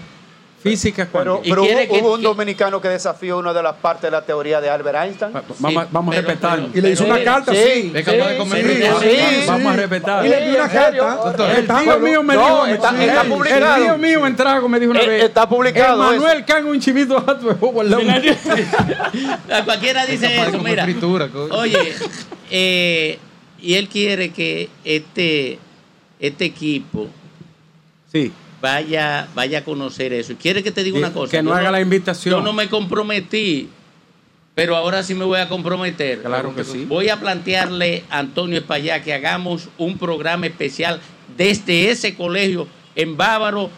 [0.61, 1.55] Física Pero, cuántica.
[1.55, 4.11] Pero quiere hubo, que- hubo un que- dominicano que desafió una de las partes de
[4.11, 5.33] la teoría de Albert Einstein.
[5.33, 6.55] Va- Vamos, a- vamos a pero- respetar.
[6.59, 7.93] pero- Y le hizo pero una carta, Sí.
[9.47, 10.25] Vamos a respetar.
[10.25, 11.15] Y le dio una carta.
[11.15, 13.75] Doctor, El tío mío me No, dijo, está- sí, está el- publicado.
[13.77, 15.23] El tío mío en trago me dijo una Eh, vez.
[15.23, 18.03] está publicado Emanuel can un chivito a tu juego al lado.
[19.51, 20.85] A cualquiera dice eso, mira.
[21.51, 21.93] Oye,
[22.51, 23.17] eh,
[23.61, 25.57] y él quiere que este,
[26.19, 27.07] este equipo
[28.11, 28.31] Sí.
[28.61, 30.33] Vaya, vaya a conocer eso.
[30.33, 31.31] Y quiere que te diga Sí, una cosa.
[31.31, 32.35] que no yo haga la invitación.
[32.35, 33.69] Yo no me comprometí,
[34.55, 36.21] pero ahora sí me voy a comprometer.
[36.21, 36.85] Claro que sí.
[36.85, 40.99] Voy a plantearle a Antonio Espaillá que hagamos un programa especial
[41.37, 43.69] desde ese colegio en Bávaro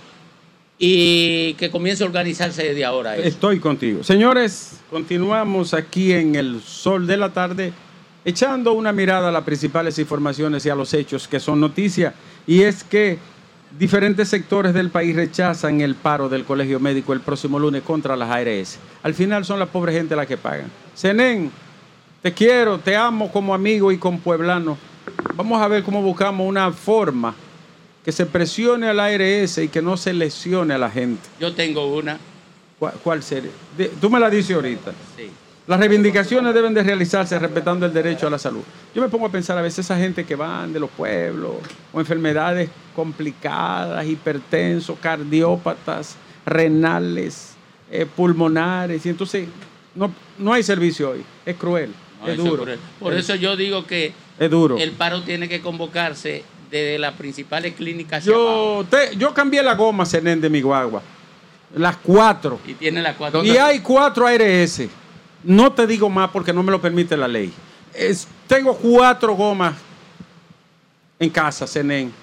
[0.80, 3.16] y que comience a organizarse desde ahora.
[3.16, 3.28] eso.
[3.28, 4.04] Estoy contigo.
[4.04, 7.72] Señores, continuamos aquí en el sol de la tarde,
[8.26, 12.16] echando una mirada a las principales informaciones y a los hechos que son noticia.
[12.48, 13.20] Y es que
[13.78, 18.30] diferentes sectores del país rechazan el paro del Colegio Médico el próximo lunes contra las
[18.30, 18.78] ARS.
[19.04, 20.72] Al final son la pobre gente la que pagan.
[20.94, 21.52] Senén,
[22.22, 24.78] te quiero, te amo como amigo y como pueblano.
[25.36, 27.34] Vamos a ver cómo buscamos una forma
[28.06, 31.22] que se presione al ARS y que no se lesione a la gente.
[31.40, 32.18] Yo tengo una.
[32.80, 33.52] ¿Cuál, cuál sería?
[33.78, 34.92] De- tú me la dices ahorita.
[35.16, 35.30] Sí.
[35.72, 38.60] Las reivindicaciones deben de realizarse respetando el derecho a la salud.
[38.94, 41.54] Yo me pongo a pensar a veces esa gente que van de los pueblos
[41.94, 47.54] o enfermedades complicadas, hipertensos, cardiópatas, renales,
[47.90, 49.48] eh, pulmonares, y entonces
[49.96, 51.24] no, no hay servicio hoy.
[51.46, 52.66] Es cruel, No, es duro.
[53.00, 54.78] Por, eso yo digo que Es duro.
[54.78, 58.26] el paro tiene que convocarse desde las principales clínicas.
[58.26, 61.02] Yo, te- yo cambié la goma, Zenén, de mi guagua.
[61.78, 62.60] Las cuatro.
[62.68, 63.42] y tiene las cuatro.
[63.42, 64.82] Y hay cuatro ARS.
[65.44, 67.54] No te digo más porque no me lo permite la ley.
[67.94, 69.76] Es- tengo cuatro gomas
[71.20, 72.14] en casa, CENEN.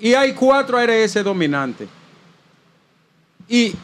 [0.00, 1.88] Y hay cuatro ARS dominantes.
[3.48, 3.74] Y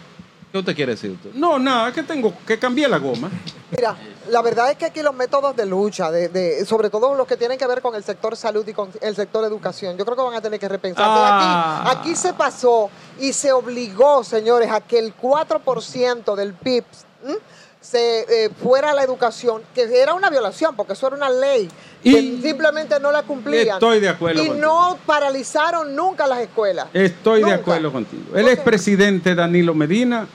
[0.53, 1.31] ¿Qué usted quiere decir usted?
[1.35, 3.29] no, nada, que tengo que cambiar la goma.
[3.77, 3.97] Mira,
[4.29, 7.37] la verdad es que aquí los métodos de lucha, de, de- sobre todo los que
[7.37, 10.23] tienen que ver con el sector salud y con el sector educación, yo creo que
[10.23, 11.05] van a tener que repensar.
[11.09, 11.85] Ah.
[11.91, 16.85] Aquí, aquí se pasó y se obligó, señores, a que el 4% del PIB
[17.25, 17.35] ¿m?
[17.85, 21.69] Se eh, fuera a la educación, que era una violación, porque eso era una ley,
[22.03, 23.75] que Y- simplemente no la cumplían.
[23.77, 24.67] Estoy de acuerdo Y contigo.
[24.67, 26.87] no paralizaron nunca las escuelas.
[26.95, 28.23] Estoy de acuerdo contigo.
[28.33, 30.27] El Entonces- expresidente Danilo Medina,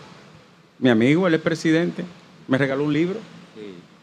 [0.77, 2.05] mi amigo, el expresidente,
[2.47, 3.19] me regaló un libro.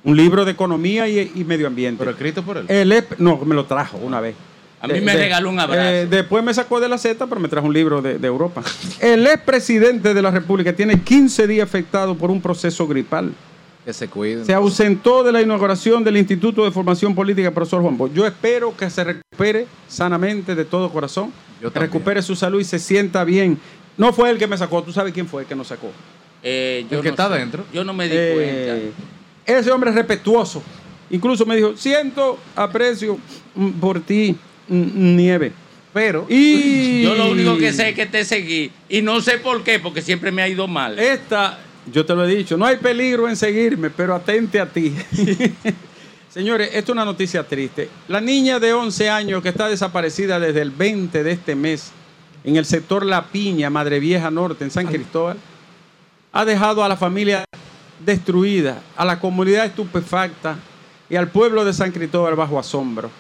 [0.03, 1.99] Un libro de economía y, y medio ambiente.
[1.99, 2.67] Pero escrito por él.
[2.69, 4.35] El no, me lo trajo una vez.
[4.81, 5.81] A mí me regaló un abrazo.
[5.89, 8.63] eh, después me sacó de la Z, pero me trajo un libro de, de Europa.
[9.01, 13.33] El expresidente de la República tiene 15 días afectado por un proceso gripal.
[13.85, 14.45] Que se cuiden.
[14.45, 18.13] Se ausentó de la inauguración del Instituto de Formación Política, profesor Juan Bosch.
[18.13, 21.93] Yo espero que se recupere sanamente de todo corazón, Yo que también.
[21.93, 23.59] recupere su salud y se sienta bien.
[23.97, 25.91] No fue el que me sacó, tú sabes quién fue el que nos sacó.
[26.43, 27.39] Eh, yo El que no está sé.
[27.39, 27.65] dentro.
[27.73, 28.91] Yo no me di Eh,
[29.47, 30.63] ese hombre es respetuoso.
[31.09, 33.17] Incluso me dijo, siento aprecio
[33.81, 34.37] por ti,
[34.69, 35.53] Nieve.
[35.93, 37.03] Pero Y.
[37.03, 38.71] Yo lo único que sé es que te seguí.
[38.89, 40.99] Y no sé por qué, porque siempre me ha ido mal.
[40.99, 41.59] Esta,
[41.93, 44.95] yo te lo he dicho, no hay peligro en seguirme, pero atente a ti.
[46.29, 47.89] Señores, esto es una noticia triste.
[48.09, 51.93] La niña de 11 años que está desaparecida desde el 20 de este mes
[52.45, 55.39] en el sector La Piña, Madre Vieja Norte, en San Cristóbal,
[56.33, 57.45] ha dejado a la familia
[58.05, 60.57] destruida, a la comunidad estupefacta
[61.09, 63.11] y al pueblo de San Cristóbal bajo asombro.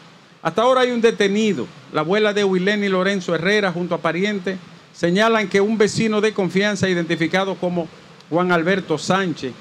[0.47, 1.67] Hasta ahora hay un detenido.
[1.93, 4.59] La abuela de Wileni Lorenzo Herrera, junto a parientes,
[4.95, 7.89] señalan que un vecino de confianza identificado como
[8.31, 9.53] Juan Alberto Sánchez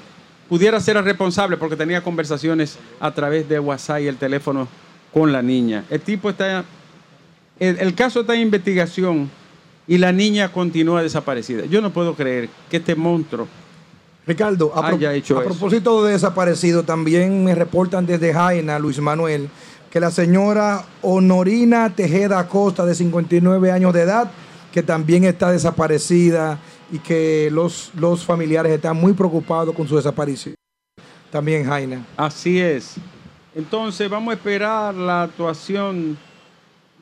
[0.48, 4.68] pudiera ser el responsable porque tenía conversaciones a través de WhatsApp y el teléfono
[5.12, 5.82] con la niña.
[5.90, 6.64] El tipo está,
[7.58, 9.28] el, el caso está en investigación
[9.88, 11.64] y la niña continúa desaparecida.
[11.66, 13.48] Yo no puedo creer que este monstruo
[14.24, 14.98] Ricardo, a, pro-
[15.38, 19.48] a propósito de desaparecido, también me reportan desde Jaina, Luis Manuel,
[19.90, 24.30] que la señora Honorina Tejeda Acosta, de 59 años de edad,
[24.72, 26.58] que también está desaparecida
[26.92, 30.54] y que los, los familiares están muy preocupados con su desaparición.
[31.30, 32.04] También Jaina.
[32.16, 32.94] Así es.
[33.54, 36.18] Entonces vamos a esperar la actuación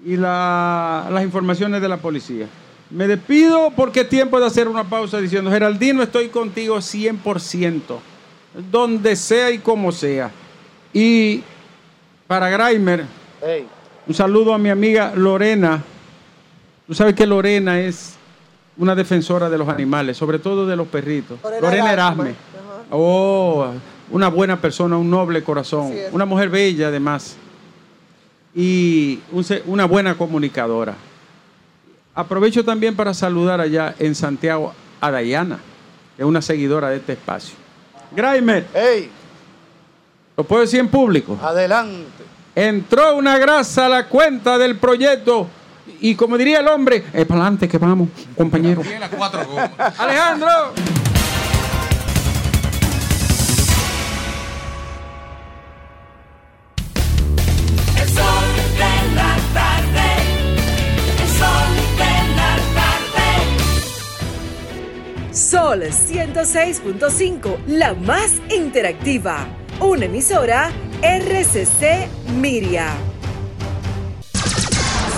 [0.05, 2.47] y la- las informaciones de la policía.
[2.90, 7.99] Me despido porque es tiempo de hacer una pausa diciendo, Geraldino, estoy contigo 100%,
[8.70, 10.31] donde sea y como sea.
[10.92, 11.42] Y
[12.26, 13.04] para Graimer,
[13.42, 13.66] Ey,
[14.06, 15.82] un saludo a mi amiga Lorena.
[16.87, 18.14] Tú sabes que Lorena es
[18.76, 21.38] una defensora de los animales, sobre todo de los perritos.
[21.42, 22.22] Lorena Lorena Erasme.
[22.30, 22.37] Erasme.
[22.90, 23.66] Oh,
[24.10, 27.37] una buena persona, un noble corazón, una mujer bella además.
[28.54, 30.94] Y un una buena comunicadora.
[32.14, 35.58] Aprovecho también para saludar allá en Santiago a Dayana,
[36.16, 37.56] que es una seguidora de este espacio.
[38.14, 39.10] Graimer, ey,
[40.37, 41.37] lo puedo decir en público.
[41.42, 42.13] adelante.
[42.57, 45.49] Entró una grasa a la cuenta del proyecto.
[46.01, 48.81] Y como diría el hombre, es para adelante que vamos, compañero.
[49.99, 50.73] Alejandro.
[58.01, 58.45] El sol
[58.79, 60.09] de la tarde.
[61.23, 63.27] El sol de la tarde.
[65.33, 69.46] Sol 106.5, la más interactiva.
[69.81, 70.71] Una emisora
[71.03, 72.95] RCC Miria.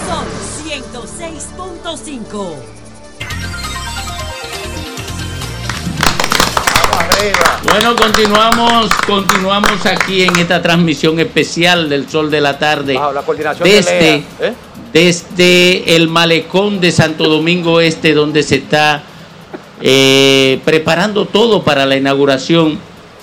[0.06, 0.26] Sol
[0.64, 2.54] 106.5.
[6.90, 7.60] Vamos arriba.
[7.68, 12.94] Bueno, continuamos, continuamos aquí en esta transmisión especial del Sol de la Tarde.
[12.94, 14.54] Bajo la coordinación de desde, Lea, ¿eh?
[14.92, 19.02] desde el malecón de Santo Domingo Este, donde se está
[19.80, 22.78] eh, preparando todo para la inauguración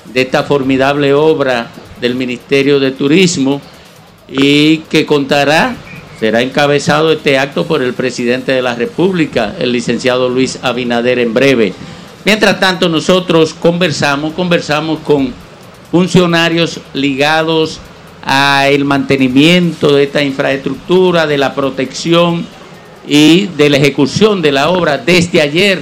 [0.06, 1.72] de esta formidable obra
[2.04, 3.62] del Ministerio de Turismo
[4.28, 5.74] y que contará,
[6.20, 11.34] será encabezado este acto por el presidente de la República, el licenciado Luis Abinader en
[11.34, 11.74] breve.
[12.26, 15.34] Mientras tanto, nosotros conversamos, conversamos con
[15.91, 17.80] funcionarios ligados
[18.22, 22.45] al mantenimiento de esta infraestructura, de la protección
[23.08, 24.97] y de la ejecución de la obra.
[24.97, 25.82] Desde ayer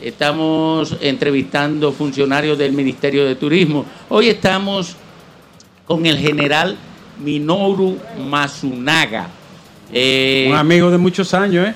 [0.00, 3.84] estamos entrevistando funcionarios del Ministerio de Turismo.
[4.08, 4.96] Hoy estamos
[5.90, 6.76] con el general
[7.18, 9.26] Minoru Masunaga.
[9.92, 11.74] Eh, Un amigo de muchos años, ¿eh?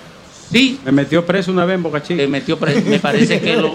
[0.53, 2.19] sí, Me metió preso una vez en Boca Chica.
[2.23, 3.75] te metió pre- me parece que lo,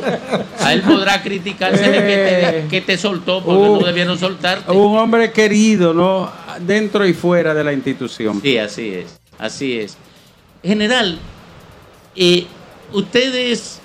[0.62, 3.80] a él podrá criticarse de que te, que te soltó porque Uh.
[3.82, 4.72] no debieron soltarte.
[4.72, 6.32] Un hombre querido, ¿no?
[6.62, 8.40] Dentro y fuera de la institución.
[8.42, 9.20] Sí, así es.
[9.38, 9.98] Así es.
[10.64, 11.20] General,
[12.16, 12.46] eh,
[12.94, 13.82] ustedes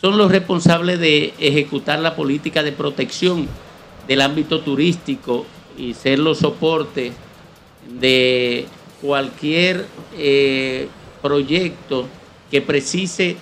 [0.00, 3.46] son los responsables de ejecutar la política de protección
[4.06, 5.44] del ámbito turístico
[5.78, 7.12] y ser los soportes
[7.88, 8.66] de
[9.00, 10.88] cualquier eh,
[11.22, 12.08] proyecto
[12.50, 13.36] que precise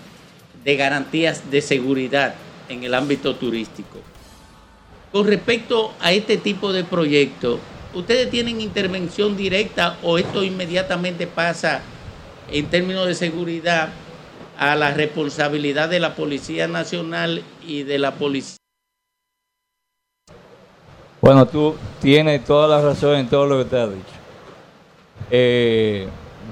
[0.64, 2.34] de garantías de seguridad
[2.68, 4.00] en el ámbito turístico.
[5.12, 7.60] Con respecto a este tipo de proyectos,
[7.94, 11.80] ¿ustedes tienen intervención directa o esto inmediatamente pasa
[12.50, 13.90] en términos de seguridad
[14.58, 18.65] a la responsabilidad de la Policía Nacional y de la Policía?
[21.26, 24.14] Bueno, tú tienes toda la razón en todo lo que te has dicho.
[25.28, 26.06] Eh,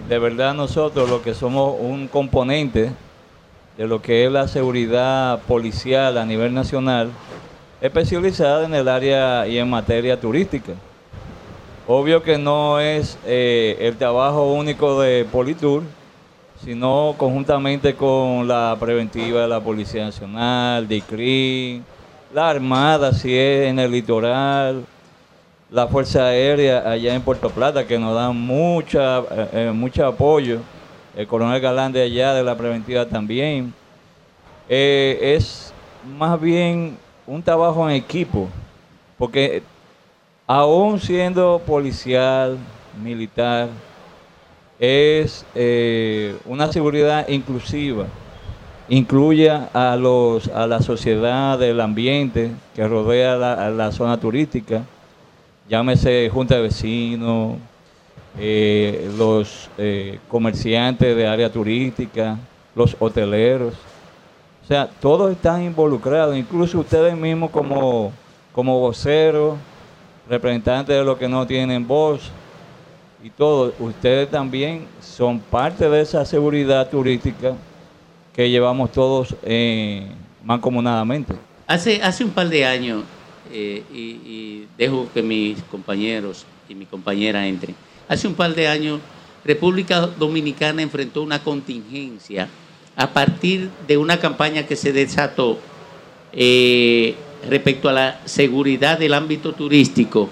[0.08, 2.90] de verdad nosotros lo que somos un componente
[3.78, 7.12] de lo que es la seguridad policial a nivel nacional,
[7.80, 10.72] especializada en el área y en materia turística.
[11.86, 15.84] Obvio que no es eh, el trabajo único de Politur,
[16.64, 21.80] sino conjuntamente con la preventiva de la Policía Nacional, DICRI,
[22.34, 24.84] la Armada, si es en el litoral,
[25.70, 30.58] la Fuerza Aérea allá en Puerto Plata, que nos dan mucha, eh, eh, mucho apoyo,
[31.14, 33.72] el coronel Galán de allá, de la preventiva también.
[34.68, 35.72] Eh, es
[36.18, 38.48] más bien un trabajo en equipo,
[39.16, 39.62] porque
[40.44, 42.58] aún siendo policial,
[43.00, 43.68] militar,
[44.80, 48.06] es eh, una seguridad inclusiva.
[48.88, 54.82] Incluye a, los, a la sociedad del ambiente que rodea la, la zona turística,
[55.68, 57.56] llámese junta de vecinos,
[58.38, 62.36] eh, los eh, comerciantes de área turística,
[62.74, 63.74] los hoteleros.
[64.62, 68.12] O sea, todos están involucrados, incluso ustedes mismos como,
[68.52, 69.56] como voceros,
[70.28, 72.30] representantes de los que no tienen voz
[73.22, 77.54] y todo, ustedes también son parte de esa seguridad turística
[78.34, 80.06] que llevamos todos eh,
[80.44, 81.34] mancomunadamente.
[81.66, 83.04] Hace, hace un par de años,
[83.52, 87.76] eh, y, dejo que mis compañeros y mi compañera entren,
[88.08, 89.00] hace un par de años
[89.44, 92.48] República Dominicana enfrentó una contingencia
[92.96, 95.58] a partir de una campaña que se desató
[96.32, 97.14] eh,
[97.48, 100.28] respecto a la seguridad del ámbito turístico,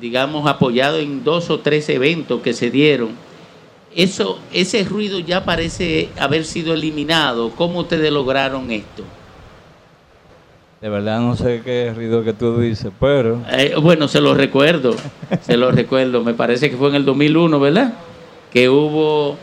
[0.00, 3.10] digamos, apoyado en dos o tres eventos que se dieron.
[3.94, 7.50] Eso, ese ruido ya parece haber sido eliminado.
[7.50, 9.04] ¿Cómo ustedes lograron esto?
[10.80, 13.40] De verdad no sé qué ruido que tú dices, pero...
[13.52, 14.96] Eh, bueno, se lo recuerdo,
[15.42, 16.24] se lo recuerdo.
[16.24, 17.92] Me parece que fue en el 2001, ¿verdad?
[18.50, 19.36] Que hubo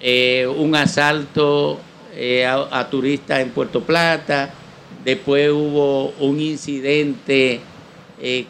[0.00, 1.78] eh, un asalto
[2.14, 4.52] eh, a, a turistas en Puerto Plata.
[5.04, 7.60] Después hubo un incidente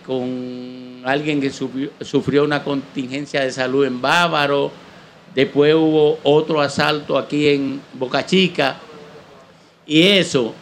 [0.07, 4.84] con alguien que sufrió, sufrió una contingencia de salud en Bávaro.
[5.35, 8.76] Después hubo otro asalto aquí en Boca Chica.
[9.87, 10.55] Y eso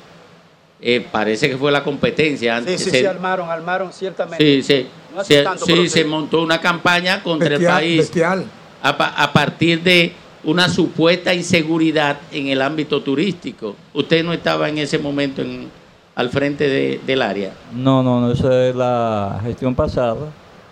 [0.80, 2.52] eh, parece que fue la competencia.
[2.54, 4.44] Sí, Antes sí, se- sí, armaron, armaron ciertamente.
[4.44, 4.86] Sí, sí.
[5.14, 6.04] No hace Se, tanto, sí, se sí.
[6.08, 8.44] montó una campaña contra el país bestial.
[8.82, 10.12] a, pa- a partir de
[10.44, 13.76] una supuesta inseguridad en el ámbito turístico.
[13.94, 15.68] Usted no estaba en ese momento en-
[16.14, 17.52] al frente de- del área.
[17.74, 20.16] No, no, no, esa es la gestión pasada.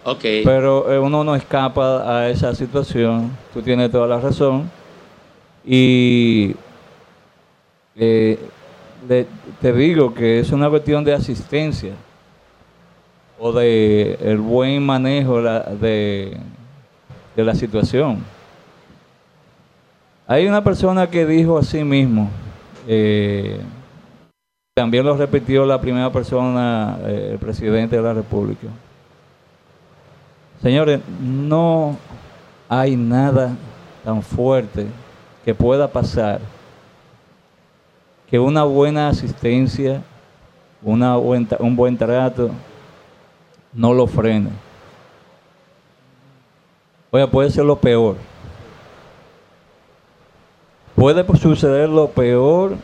[0.04, 0.24] Ok.
[0.44, 4.70] Pero eh, uno no escapa a esa situación, tú tienes toda la razón.
[5.64, 6.56] Y
[7.96, 8.38] eh,
[9.08, 9.26] le-
[9.60, 11.92] te digo que es una cuestión de asistencia
[13.38, 16.38] o de el buen manejo de,
[17.36, 18.22] la situación.
[20.26, 22.30] Hay una persona que dijo así mismo,
[22.86, 23.58] eh,
[24.74, 28.68] también lo repitió la primera persona, eh, el presidente de la República.
[30.62, 31.96] Señores, no
[32.68, 33.56] hay nada
[34.04, 34.86] tan fuerte
[35.44, 36.40] que pueda pasar
[38.28, 40.02] que una buena asistencia,
[40.82, 42.50] una buen un buen trato,
[43.72, 44.50] no lo frene.
[47.10, 48.16] Oye, puede ser lo peor.
[50.94, 52.76] Puede suceder lo peor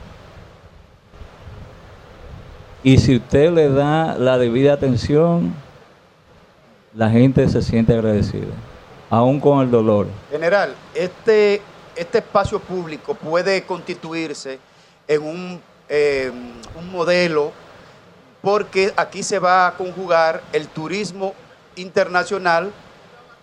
[2.83, 5.55] y si usted le da la debida atención,
[6.97, 8.55] la gente se siente agradecida,
[9.11, 10.07] aún con el dolor.
[10.31, 11.61] General, este,
[11.95, 14.59] este espacio público puede constituirse
[15.07, 16.33] en un, eh,
[16.75, 17.53] un modelo
[18.41, 21.35] porque aquí se va a conjugar el turismo
[21.77, 22.73] internacional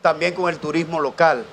[0.01, 1.45] también con el turismo local.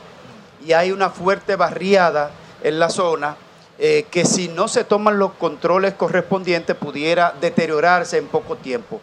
[0.64, 2.30] Y hay una fuerte barriada
[2.62, 3.36] en la zona
[3.78, 9.00] eh, que si no se toman los controles correspondientes pudiera deteriorarse en poco tiempo.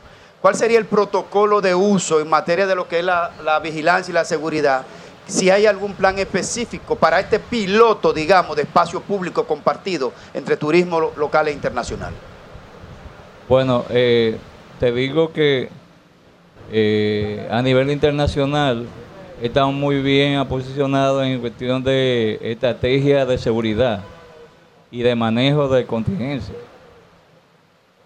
[0.48, 4.14] ¿Cuál sería el protocolo de uso en materia de lo que es la, la vigilancia
[4.14, 4.84] y la seguridad
[5.26, 11.02] si hay algún plan específico para este piloto, digamos, de espacio público compartido entre turismo
[11.02, 12.14] lo- local e internacional.
[13.50, 14.38] Bueno, eh,
[14.80, 15.68] te digo que
[16.72, 18.88] eh, a nivel internacional
[19.42, 24.00] estamos muy bien posicionados en cuestión de estrategia de seguridad
[24.92, 26.56] y de manejo de contingencia.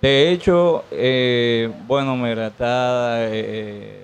[0.01, 4.03] De hecho, eh, bueno, mira, está eh,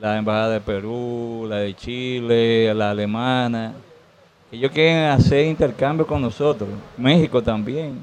[0.00, 3.72] la Embajada de Perú, la de Chile, la alemana,
[4.50, 6.68] que ellos quieren hacer intercambio con nosotros.
[6.96, 8.00] México también.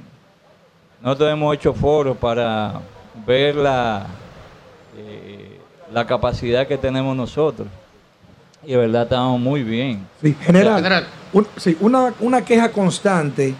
[1.02, 2.80] Nosotros hemos hecho foros para
[3.28, 4.08] ver la,
[4.98, 5.60] eh,
[5.94, 7.68] la capacidad que tenemos nosotros.
[8.66, 10.06] Y de verdad estamos muy bien.
[10.22, 11.06] Sí, general, General.
[11.34, 13.56] un- sí, una, una queja constante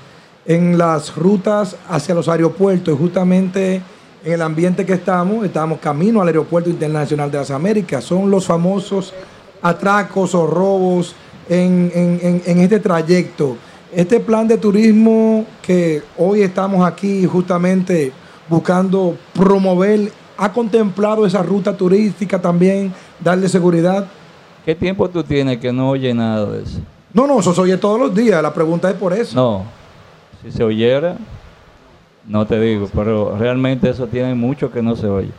[0.46, 3.82] en las rutas hacia los aeropuertos y justamente
[4.24, 8.46] en el ambiente que estamos, estamos camino al Aeropuerto Internacional de las Américas, son los
[8.46, 9.14] famosos
[9.62, 11.16] atracos o robos
[11.50, 13.58] en, en- en- en este trayecto.
[13.94, 18.12] Este plan de turismo que hoy estamos aquí justamente
[18.48, 24.06] buscando promover, ¿ha contemplado esa ruta turística también, darle seguridad?
[24.66, 26.80] ¿Qué tiempo tú tienes que no oye nada de eso?
[27.14, 28.42] No, no, eso se oye todos los días.
[28.44, 29.36] La pregunta es por eso.
[29.36, 29.64] No,
[30.42, 31.18] si se oyera,
[32.26, 35.32] no te digo, pero realmente eso tiene mucho que no se oye.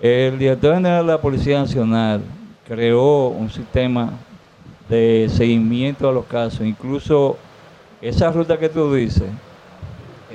[0.00, 2.20] El director general de la Policía Nacional
[2.66, 4.12] creó un sistema
[4.88, 7.38] de seguimiento a los casos, incluso
[8.00, 9.28] esa ruta que tú dices,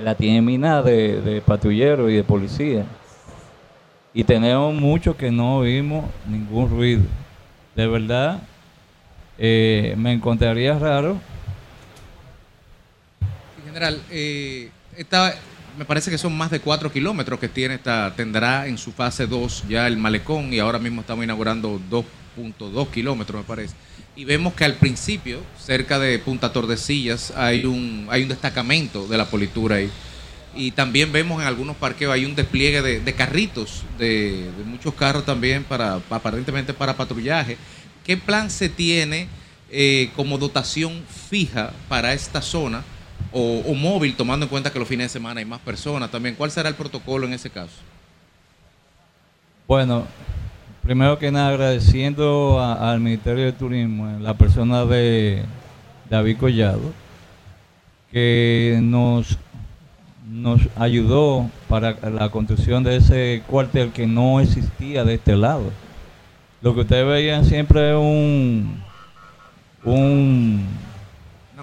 [0.01, 2.85] la tiene minada de, de patrulleros y de policía.
[4.13, 7.03] Y tenemos mucho que no oímos ningún ruido.
[7.75, 8.41] De verdad,
[9.37, 11.17] eh, me encontraría raro
[13.71, 15.33] General, eh, esta,
[15.77, 19.27] me parece que son más de 4 kilómetros que tiene esta, tendrá en su fase
[19.27, 23.73] 2 ya el malecón y ahora mismo estamos inaugurando 2.2 kilómetros, me parece.
[24.17, 29.17] Y vemos que al principio, cerca de Punta Tordesillas, hay un, hay un destacamento de
[29.17, 29.89] la politura ahí.
[30.53, 35.25] Y también vemos en algunos parqueos hay un despliegue de, carritos, de, de muchos carros
[35.25, 37.57] también para aparentemente para patrullaje.
[38.03, 39.29] ¿Qué plan se tiene
[39.69, 42.83] eh, como dotación fija para esta zona
[43.31, 46.35] o, o móvil, tomando en cuenta que los fines de semana hay más personas también?
[46.35, 47.75] ¿Cuál será el protocolo en ese caso?
[49.67, 50.05] Bueno,
[50.83, 55.43] primero que nada agradeciendo al Ministerio de Turismo, en la persona de
[56.09, 56.91] David Collado,
[58.11, 59.37] que nos,
[60.29, 65.71] nos ayudó para la construcción de ese cuartel que no existía de este lado.
[66.61, 68.83] Lo que ustedes veían siempre es un,
[69.85, 70.65] un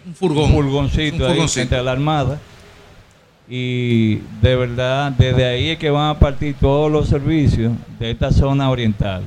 [0.07, 0.53] Un furgón.
[0.53, 1.53] furgoncito Un ahí furgoncito.
[1.55, 2.39] frente a la Armada.
[3.49, 8.31] Y de verdad, desde ahí es que van a partir todos los servicios de esta
[8.31, 9.23] zona oriental.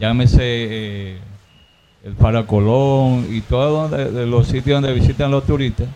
[0.00, 1.18] Llámese eh,
[2.04, 5.86] el Paracolón y todos donde- de los sitios donde visitan los turistas,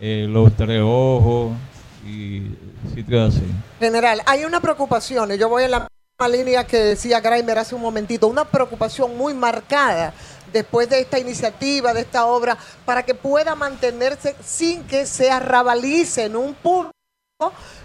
[0.00, 1.52] eh, los Tres Ojos
[2.06, 2.42] y
[2.94, 3.44] sitios así.
[3.78, 5.88] General, hay una preocupación, y yo voy en la
[6.20, 10.14] misma línea que decía Graimer hace un momentito, una preocupación muy marcada
[10.52, 16.24] después de esta iniciativa, de esta obra, para que pueda mantenerse sin que se arrabalice
[16.24, 16.92] en un punto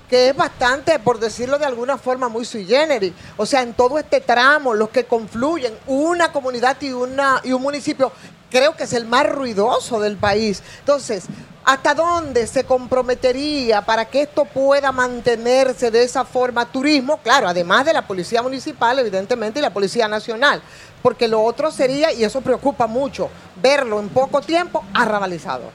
[0.10, 3.14] que es bastante, por decirlo de alguna forma, muy sui generis.
[3.36, 7.62] O sea, en todo este tramo, los que confluyen, una comunidad y, una, y un
[7.62, 8.12] municipio,
[8.50, 10.64] creo que es el más ruidoso del país.
[10.80, 11.26] Entonces,
[11.66, 16.66] ¿hasta dónde se comprometería para que esto pueda mantenerse de esa forma?
[16.66, 20.62] Turismo, claro, además de la Policía Municipal, evidentemente, y la Policía Nacional.
[21.02, 23.30] Porque lo otro sería, y eso preocupa mucho,
[23.62, 25.72] verlo en poco tiempo arrabalizado.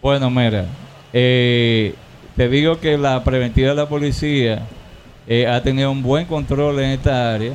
[0.00, 0.66] Bueno, mira,
[1.12, 1.94] eh,
[2.36, 4.66] te digo que la preventiva de la policía
[5.26, 7.54] eh, ha tenido un buen control en esta área,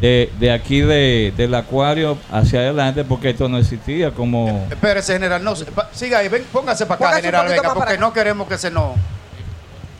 [0.00, 4.66] de, de aquí de, del acuario hacia adelante, porque esto no existía como...
[4.70, 5.54] Espérese, general, no,
[5.92, 8.00] siga ahí, ven, póngase para acá, Póngase general, venga, porque acá.
[8.00, 8.94] no queremos que se nos...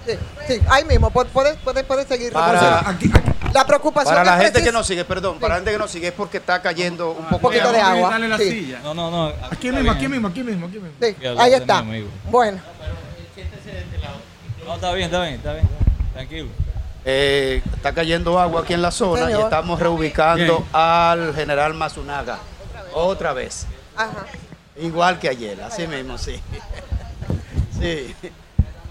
[0.06, 0.12] Sí,
[0.46, 2.32] sí, ahí mismo, pu- puedes, puedes, puedes seguir.
[2.32, 5.72] Para- Aquí, aquí- la preocupación Para la gente que nos sigue, perdón, para la gente
[5.72, 8.10] que nos sigue es porque está cayendo un poco poquito de agua.
[8.10, 8.50] Dale la Sí.
[8.50, 8.80] silla.
[8.84, 9.26] No, no, no.
[9.50, 10.90] aquí está mismo, aquí mismo, aquí mismo, aquí mismo.
[11.00, 11.82] Sí, Y al lado ahí de está.
[11.82, 12.08] mi amigo.
[12.30, 12.60] Bueno,
[14.66, 15.68] No, está bien, está bien, está bien.
[16.12, 16.48] Tranquilo.
[17.08, 20.68] Eh, está cayendo agua aquí en la zona y estamos reubicando Bien.
[20.72, 22.40] al general Mazunaga.
[22.92, 23.66] Otra vez.
[23.96, 24.26] ajá.
[24.78, 26.40] Igual que ayer, así mismo, sí.
[27.80, 28.14] Sí.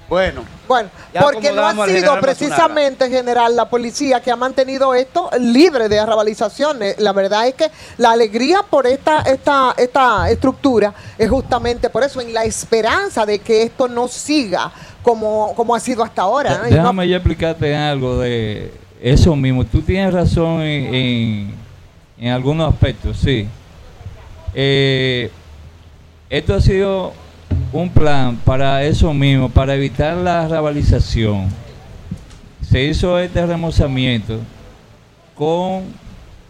[0.08, 0.90] Bueno, Bueno,
[1.20, 7.00] porque no ha sido precisamente, general, la policía que ha mantenido esto libre de arrabalizaciones.
[7.00, 12.22] La verdad es que la alegría por esta, esta, esta estructura es justamente por eso,
[12.22, 16.60] en la esperanza de que esto no siga como, como ha sido hasta ahora.
[16.60, 16.68] ¿no?
[16.68, 19.66] Y no- Déjame yo explicarte algo de eso mismo.
[19.66, 21.56] Tú tienes razón en, en,
[22.20, 23.48] en algunos aspectos, sí.
[24.54, 25.32] Eh,
[26.30, 27.14] esto ha sido
[27.72, 31.48] un plan para eso mismo, para evitar la rabalización.
[32.70, 34.40] Se hizo este remozamiento
[35.36, 35.84] con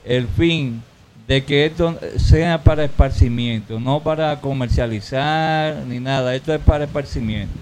[0.03, 0.81] el fin
[1.27, 6.35] de que esto sea para esparcimiento, no para comercializar ni nada.
[6.35, 7.53] Esto es para esparcimiento.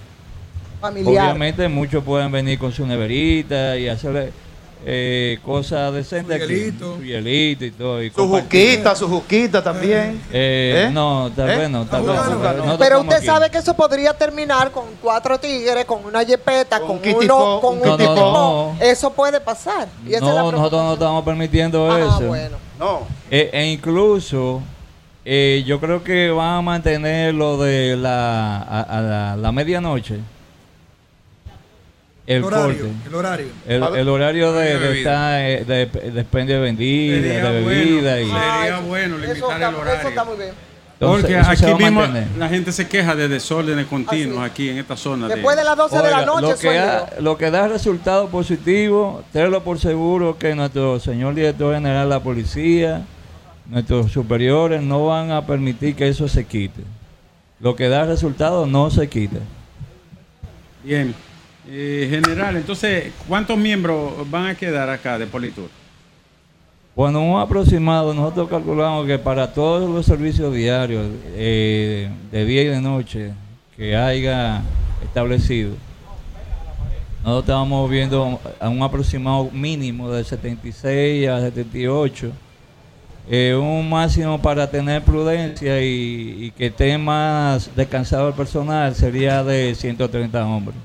[0.82, 1.26] Familiar.
[1.26, 4.34] Obviamente muchos pueden venir con su neverita y hacer
[4.86, 6.54] eh, cosas decentes Su aquí.
[6.56, 6.96] hielito.
[6.98, 8.04] Su hielito y todo.
[8.04, 8.70] y Su compartir.
[8.72, 10.22] juquita, su juquita también.
[10.32, 10.92] Eh, ¿Eh?
[10.92, 11.58] No, tal ¿Eh?
[11.58, 11.86] vez no.
[11.86, 13.26] Tal vez no, no, no, Pero usted aquí.
[13.26, 17.26] sabe que eso podría terminar con cuatro tigres, con una jepeta, Con con, un kitty
[17.26, 18.34] uno, con un un kitty kitty po.
[18.34, 18.76] po.
[18.84, 19.88] Eso puede pasar.
[20.06, 22.28] Y esa es la No, nosotros no estamos permitiendo Ah, eso.
[22.28, 22.58] bueno.
[22.80, 23.02] No.
[23.32, 24.62] Eh, e incluso
[25.26, 30.20] eh, yo creo que van a mantener lo de la, a, a la, la medianoche.
[32.26, 32.68] El, horario.
[32.68, 32.92] corte.
[33.08, 33.48] El horario.
[33.68, 38.12] El, horario de, De de, eh, de, de expendio de vendida, Sería de bebida.
[38.14, 40.00] bueno, y, sería bueno eso limitar está- el horario.
[40.00, 40.50] Eso está muy bien.
[41.00, 42.02] Porque aquí mismo
[42.38, 44.50] la gente se queja de desórdenes continuos Así.
[44.52, 45.28] aquí en esta zona.
[45.28, 48.30] de- Después de las 12 de la noche, lo, que ha- lo que da resultado
[48.30, 53.02] positivo, tenlo por seguro que nuestro señor director general de la policía,
[53.68, 56.82] nuestros superiores no van a permitir que eso se quite.
[57.60, 59.40] Lo que da resultado no se quita.
[60.86, 61.14] Bien.
[61.68, 65.70] Eh, general, entonces, ¿cuántos miembros van a quedar acá de Politur?
[66.96, 72.68] Bueno, un aproximado, nosotros calculamos que para todos los servicios diarios eh, de día y
[72.68, 73.32] de noche
[73.76, 74.62] que haya
[75.04, 75.72] establecido,
[77.24, 82.32] nosotros estamos viendo a un aproximado mínimo de 76 a 78,
[83.30, 89.44] eh, un máximo para tener prudencia y, y que esté más descansado el personal sería
[89.44, 90.78] de 130 hombres,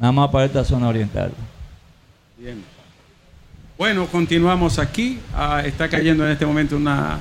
[0.00, 1.32] nada más para esta zona oriental.
[2.38, 2.62] Bien.
[3.78, 5.18] Bueno, continuamos aquí.
[5.34, 7.18] Ah, está cayendo en este momento una,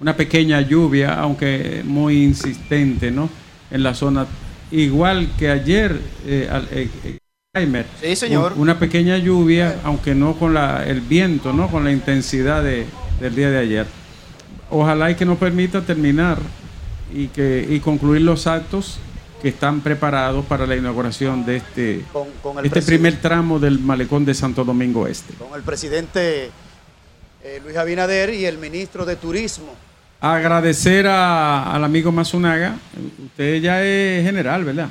[0.00, 3.28] una pequeña lluvia, aunque muy insistente, ¿no?
[3.70, 4.26] En la zona.
[4.70, 7.18] Igual que ayer, eh, al- eh, eh,
[8.00, 8.52] Sí, señor.
[8.54, 11.68] un- una pequeña lluvia, aunque no con la, el viento, ¿no?
[11.68, 12.86] Con la intensidad de-
[13.20, 13.86] del día de ayer.
[14.70, 16.38] Ojalá y que nos permita terminar
[17.14, 18.98] y, que, y concluir los actos
[19.42, 23.78] que están preparados para la inauguración de este, Con, con el este primer tramo del
[23.78, 25.34] malecón de Santo Domingo Este.
[25.34, 26.50] con el presidente
[27.44, 29.74] eh, Luis Abinader y el ministro de Turismo.
[30.20, 32.74] Agradecer a- al amigo Mazunaga.
[33.24, 34.88] Usted ya es general, ¿verdad?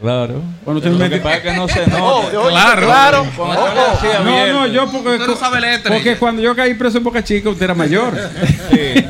[0.00, 0.42] Claro.
[0.64, 2.48] Cuando usted me que mete- pasa es que no se Oh, nota.
[2.50, 2.86] Claro.
[2.86, 3.26] claro.
[3.34, 3.92] Cuando Oh, oh.
[4.02, 5.94] decías No, no, yo porque, Usted no sabe letra.
[5.94, 8.12] porque cuando yo caí preso en Boca Chica, usted era mayor.
[8.70, 9.04] Sí.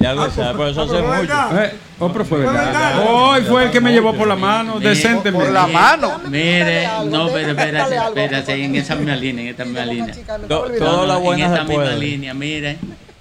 [0.00, 1.60] Ya lo sabe, por eso hace mucho.
[1.62, 3.04] Eh, oh, pero fue verdad.
[3.06, 5.32] Hoy fue el que me llevó por la mano, decentemente.
[5.32, 6.20] por la mano.
[6.28, 10.14] Mire, no, pero espérate, espérate, en esa misma línea, en esta misma línea.
[10.14, 10.86] Chica, me To- está olvidando.
[10.86, 12.00] todo- Todas las en buenas esta se misma pueden.
[12.00, 12.78] línea, mire.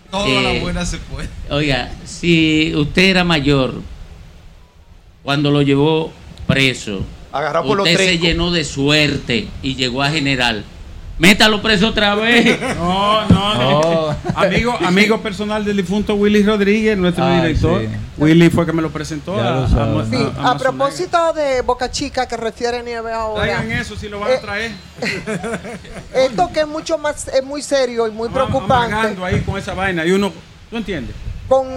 [0.09, 1.29] Todas Eh, las buenas se pueden.
[1.49, 3.73] Oiga, si usted era mayor
[5.23, 6.13] cuando lo llevó
[6.47, 7.03] preso,
[7.33, 10.63] Agarrado por los usted se llenó de suerte y llegó a general.
[11.19, 12.57] Métalo preso otra vez.
[12.79, 14.15] No, no, no.
[14.35, 17.81] Amigo, amigo personal del difunto Willy Rodríguez, nuestro Ay, director.
[17.81, 17.87] sí.
[18.17, 19.35] Willy fue que me lo presentó.
[19.35, 24.19] Ya a, Sí, propósito de Boca Chica que refiere Nieve ahora, Traigan eso si lo
[24.19, 24.71] van a Eh, traer.
[26.15, 29.17] esto que es mucho más, es muy serio y muy preocupante.
[29.23, 30.05] Ahí con esa vaina.
[30.05, 30.31] Y uno,
[30.69, 31.15] ¿tú entiendes?
[31.49, 31.67] Con,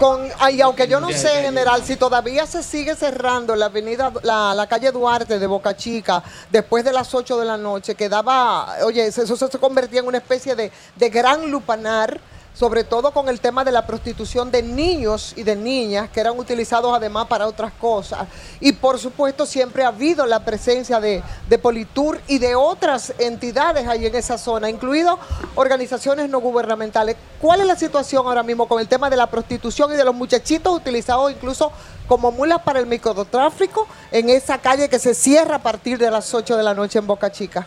[0.00, 4.52] con, ay, aunque yo no sé, general, si todavía se sigue cerrando la avenida, la,
[4.52, 9.06] la calle Duarte de Boca Chica después de las 8 de la noche, quedaba, oye,
[9.06, 12.18] eso, eso se convertía en una especie de, de gran lupanar,
[12.54, 16.38] sobre todo con el tema de la prostitución de niños y de niñas, que eran
[16.38, 18.28] utilizados además para otras cosas.
[18.60, 23.88] Y por supuesto siempre ha habido la presencia de, de Politur y de otras entidades
[23.88, 25.18] ahí en esa zona, incluido
[25.54, 27.16] organizaciones no gubernamentales.
[27.40, 30.14] ¿Cuál es la situación ahora mismo con el tema de la prostitución y de los
[30.14, 31.72] muchachitos utilizados incluso
[32.06, 36.32] como mulas para el microtráfico en esa calle que se cierra a partir de las
[36.32, 37.66] 8 de la noche en Boca Chica?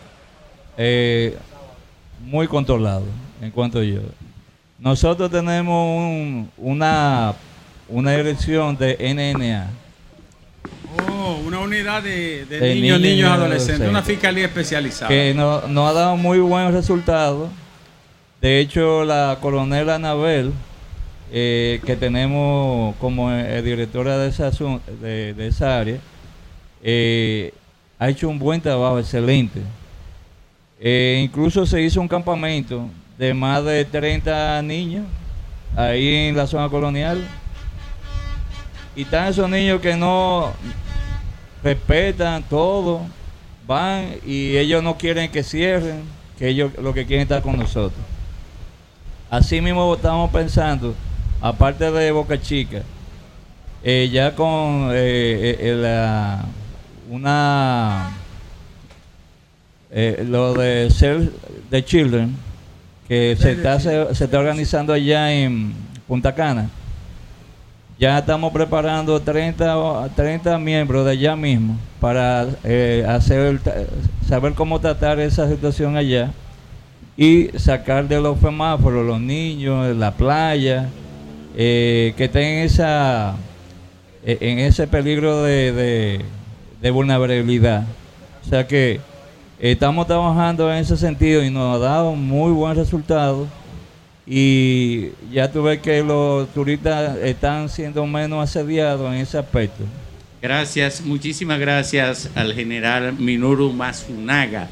[0.78, 1.36] Eh,
[2.20, 3.04] muy controlado,
[3.40, 4.00] en cuanto yo.
[4.78, 7.34] Nosotros tenemos un- una,
[7.88, 9.70] una dirección de NNA.
[11.08, 13.40] Oh, una unidad de, de De niños, niños niños, y adolescentes.
[13.40, 13.88] adolescentes.
[13.88, 15.08] Una fiscalía especializada.
[15.08, 17.48] que nos no ha dado muy buenos resultados.
[18.40, 20.52] De hecho, la coronel Anabel,
[21.32, 25.98] eh, que tenemos como eh, directora de esa, de esa área,
[26.82, 27.52] eh,
[27.98, 29.60] ha hecho un buen trabajo, excelente.
[30.78, 32.88] Eh, incluso se hizo un campamento
[33.18, 35.04] de más de 30 niños
[35.76, 37.26] ahí en la zona colonial.
[38.94, 40.52] Y están esos niños que no
[41.62, 43.02] respetan todo,
[43.66, 46.02] van y ellos no quieren que cierren,
[46.38, 48.00] que ellos lo que quieren es estar con nosotros.
[49.28, 50.94] Así mismo estamos pensando
[51.40, 52.82] aparte de Boca Chica,
[53.82, 56.44] eh, ya con eh, eh, la-
[57.10, 58.10] una
[59.90, 61.30] eh, lo de Save
[61.70, 62.36] the Children
[63.08, 65.72] que se está se, se está organizando allá en
[66.08, 66.68] Punta Cana.
[67.98, 73.58] Ya estamos preparando 30, o- 30 miembros de allá mismo para eh, hacer
[74.28, 76.30] saber cómo tratar esa situación allá
[77.16, 80.88] y sacar de los semáforos los niños, la playa,
[81.56, 83.34] eh, que estén en, esa,
[84.24, 86.20] eh, en ese peligro de, de-
[86.82, 87.84] de vulnerabilidad.
[88.44, 89.00] O sea que
[89.58, 93.46] estamos trabajando en ese sentido y nos ha dado muy buen resultado.
[94.26, 99.84] Y ya tú ves que los turistas están siendo menos asediados en ese aspecto.
[100.42, 104.68] Gracias, muchísimas gracias al general Minoru Matsunaga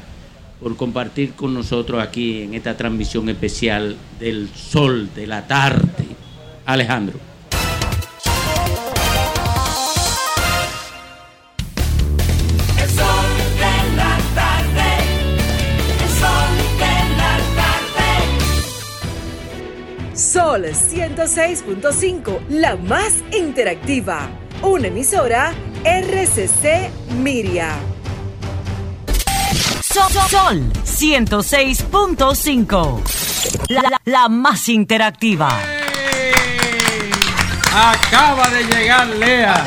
[0.59, 6.05] por compartir con nosotros aquí en esta transmisión especial del sol de la tarde.
[6.65, 7.24] Alejandro.
[20.55, 24.29] Sol 106.5, la más interactiva.
[24.61, 25.51] Una emisora
[25.83, 27.75] RCC Miria.
[29.83, 33.01] Sol, Sol 106.5.
[33.67, 35.49] La, la- la más interactiva.
[37.73, 39.61] Acaba de llegar Lea.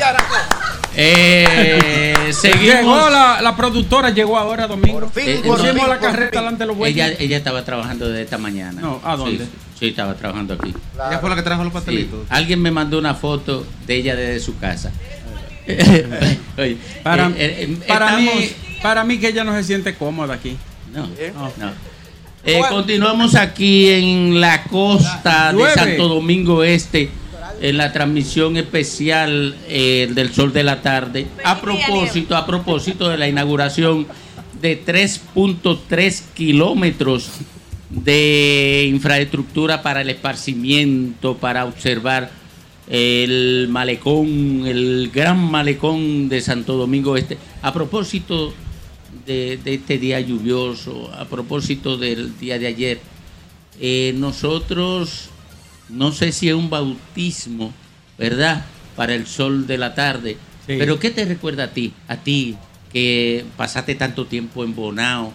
[1.01, 2.75] Eh, seguimos.
[2.75, 5.09] Llegó la, la productora, llegó ahora domingo.
[5.15, 7.07] Eh, Pusimos no, la carreta delante de los bueyes.
[7.07, 8.81] Ella, ella estaba trabajando de esta mañana.
[8.81, 9.45] No, ¿a dónde?
[9.45, 10.73] Sí, sí, estaba trabajando aquí.
[10.95, 11.75] Ella fue la que trajo los Sí.
[11.75, 12.19] pastelitos.
[12.29, 14.91] Alguien me mandó una foto de ella desde su casa.
[16.57, 18.29] Oye, Para, eh, eh, para, mí,
[18.81, 20.57] para mí que ella no se siente cómoda aquí.
[20.93, 21.07] No,
[21.57, 21.71] no.
[22.43, 25.69] Eh, continuamos aquí en la costa de.
[25.73, 27.09] Santo Domingo Este,
[27.61, 31.27] en la transmisión especial eh, del Sol de la Tarde.
[31.43, 34.07] A propósito, a propósito de la inauguración
[34.61, 37.29] de 3.3 kilómetros
[37.89, 42.31] de infraestructura para el esparcimiento, para observar
[42.87, 47.37] el malecón, el gran malecón de Santo Domingo Este.
[47.61, 48.53] A propósito
[49.25, 52.99] de, de este día lluvioso, a propósito del día de ayer,
[53.81, 55.29] eh, nosotros,
[55.89, 57.73] no sé si es un bautismo,
[58.17, 58.65] ¿verdad?
[58.95, 60.37] Para el sol de la tarde.
[60.67, 60.75] Sí.
[60.77, 61.93] Pero ¿qué te recuerda a ti?
[62.07, 62.55] A ti
[62.91, 65.31] que pasaste tanto tiempo en Bonao.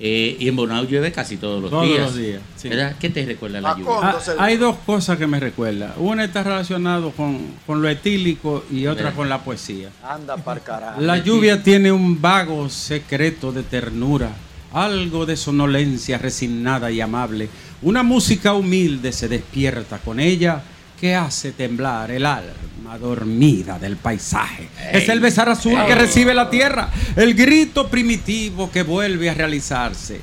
[0.00, 2.00] eh, y en Bonao llueve casi todos los Todos días.
[2.00, 2.68] los días, sí.
[2.68, 2.94] ¿verdad?
[3.00, 3.92] ¿Qué te recuerda la lluvia?
[4.00, 5.94] Ah, hay dos cosas que me recuerda.
[5.96, 9.88] Una está relacionada con, con lo etílico y otra con la poesía.
[10.04, 11.00] Anda carajo.
[11.00, 14.30] La lluvia tiene un vago secreto de ternura,
[14.72, 17.48] algo de sonolencia resignada y amable.
[17.82, 20.62] Una música humilde se despierta con ella
[21.00, 24.68] que hace temblar el alma dormida del paisaje.
[24.92, 30.20] Es el besar azul que recibe la tierra, el grito primitivo que vuelve a realizarse.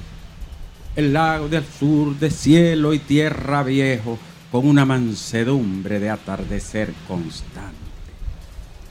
[0.95, 4.17] El lago del sur de cielo y tierra viejo
[4.51, 7.85] con una mansedumbre de atardecer constante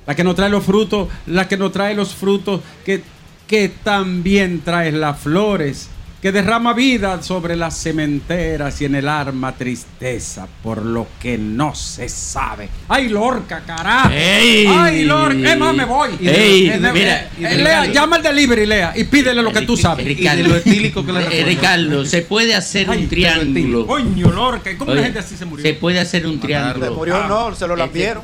[0.06, 3.02] la que nos trae los frutos, la que nos trae los frutos, que,
[3.46, 5.88] que también trae las flores,
[6.22, 11.74] que derrama vida sobre las cementeras y en el arma tristeza por lo que no
[11.74, 12.70] se sabe.
[12.88, 14.08] ¡Ay, Lorca, carajo!
[14.10, 14.66] ¡Ey!
[14.66, 15.52] ¡Ay, Lorca!
[15.52, 16.12] Es más, me voy.
[16.22, 16.70] ¡Ey!
[16.70, 20.06] Eh, Mira, eh, Lea, llama al delivery, Lea, y pídele lo que tú sabes.
[20.06, 23.86] Ricardo, Eh, Ricardo, se puede hacer un triángulo.
[23.86, 25.62] Coño, Lorca, ¿y cómo Oye, la gente así se murió?
[25.62, 26.94] Se puede hacer un Se triángulo.
[26.94, 28.22] murió, no, se lo lambieron.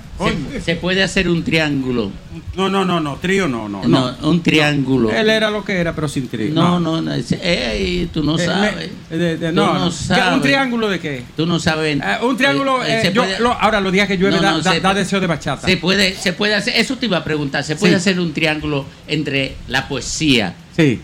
[0.52, 2.10] Se, se puede hacer un triángulo.
[2.55, 3.83] No, no, no, no, trío no, no.
[3.89, 5.11] No, un triángulo.
[5.11, 6.55] Él era lo que era, pero sin trío.
[6.55, 7.12] No, no, no.
[7.12, 8.91] ey, tú no Eh, sabes.
[9.11, 9.91] me- de- de- Tú no, no no.
[9.91, 10.35] ¿Qué- sabes.
[10.35, 11.24] ¿Un triángulo de qué?
[11.37, 11.99] Tú no sabes.
[11.99, 14.95] Eh, un triángulo, Eh, eh, se yo- puede- lo- ahora los días que llueve da,
[14.95, 15.66] deseo de bachata.
[15.66, 17.97] Se puede, se puede hacer, eso te iba a preguntar, se puede Sí.
[17.97, 21.01] hacer un triángulo entre la poesía, Sí.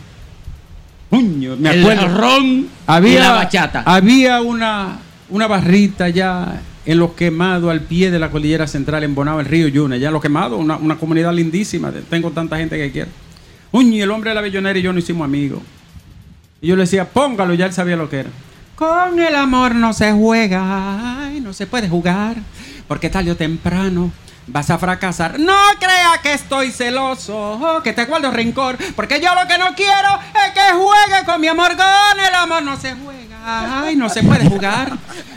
[1.10, 2.18] Puño, me el acuerdo.
[2.18, 2.68] ron
[3.04, 3.82] y la bachata.
[3.86, 4.98] Había una,
[5.30, 9.46] una barrita ya en los quemados al pie de la cordillera central en Bonao, el
[9.46, 9.96] río Yuna.
[9.96, 11.92] Ya en los quemados, una, comunidad lindísima.
[12.08, 13.10] Tengo tanta gente que quiero.
[13.72, 15.60] Uño, y el hombre de la bellonera y yo no hicimos amigos.
[16.60, 18.30] Y yo le decía, póngalo, ya él sabía lo que era.
[18.76, 22.36] Con el amor no se juega, no se puede jugar,
[22.86, 24.12] porque tarde o temprano
[24.46, 25.40] vas a fracasar.
[25.40, 30.20] No crea que estoy celoso, que te guardo rencor, porque yo lo que no quiero
[30.45, 31.76] es que juegue con mi amor.
[31.76, 34.92] Con el amor no se juega, ay, no se puede jugar,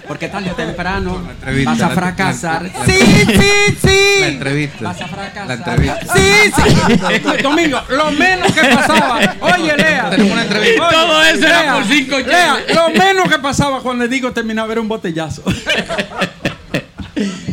[0.08, 1.22] porque tarde o temprano
[1.66, 2.64] vas a fracasar.
[2.64, 4.22] la- la- Sí, sí, sí.
[4.22, 4.84] La entrevista.
[4.86, 5.48] Vas a fracasar.
[5.48, 6.14] La entrevista.
[6.16, 7.44] Sí, sí.
[7.44, 9.20] Domingo, lo menos que pasaba.
[9.42, 10.10] Oye, Lea.
[10.10, 10.88] Tenemos una entrevista.
[10.88, 12.76] Oye, Todo eso era Lea, por cinco Lea, cheles.
[12.76, 15.44] lo menos que pasaba cuando le digo terminaba era un botellazo.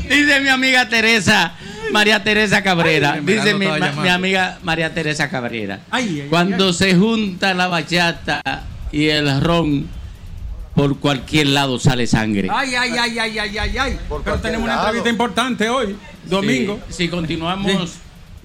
[0.08, 1.52] Dice mi amiga Teresa,
[1.92, 3.12] María Teresa Cabrera.
[3.14, 5.80] Ay, dice mi, ma- amiga María Teresa Cabrera.
[5.90, 6.74] Ay, ay, Cuando ay.
[6.74, 8.42] se junta la bachata
[8.92, 9.86] y el ron,
[10.74, 12.48] por cualquier lado sale sangre.
[12.52, 13.98] Ay, ay, ay, ay, ay, ay, ay.
[14.08, 15.96] Por Pero tenemos una entrevista importante hoy,
[16.28, 16.78] domingo.
[16.88, 17.92] Sí, sí, continuamos,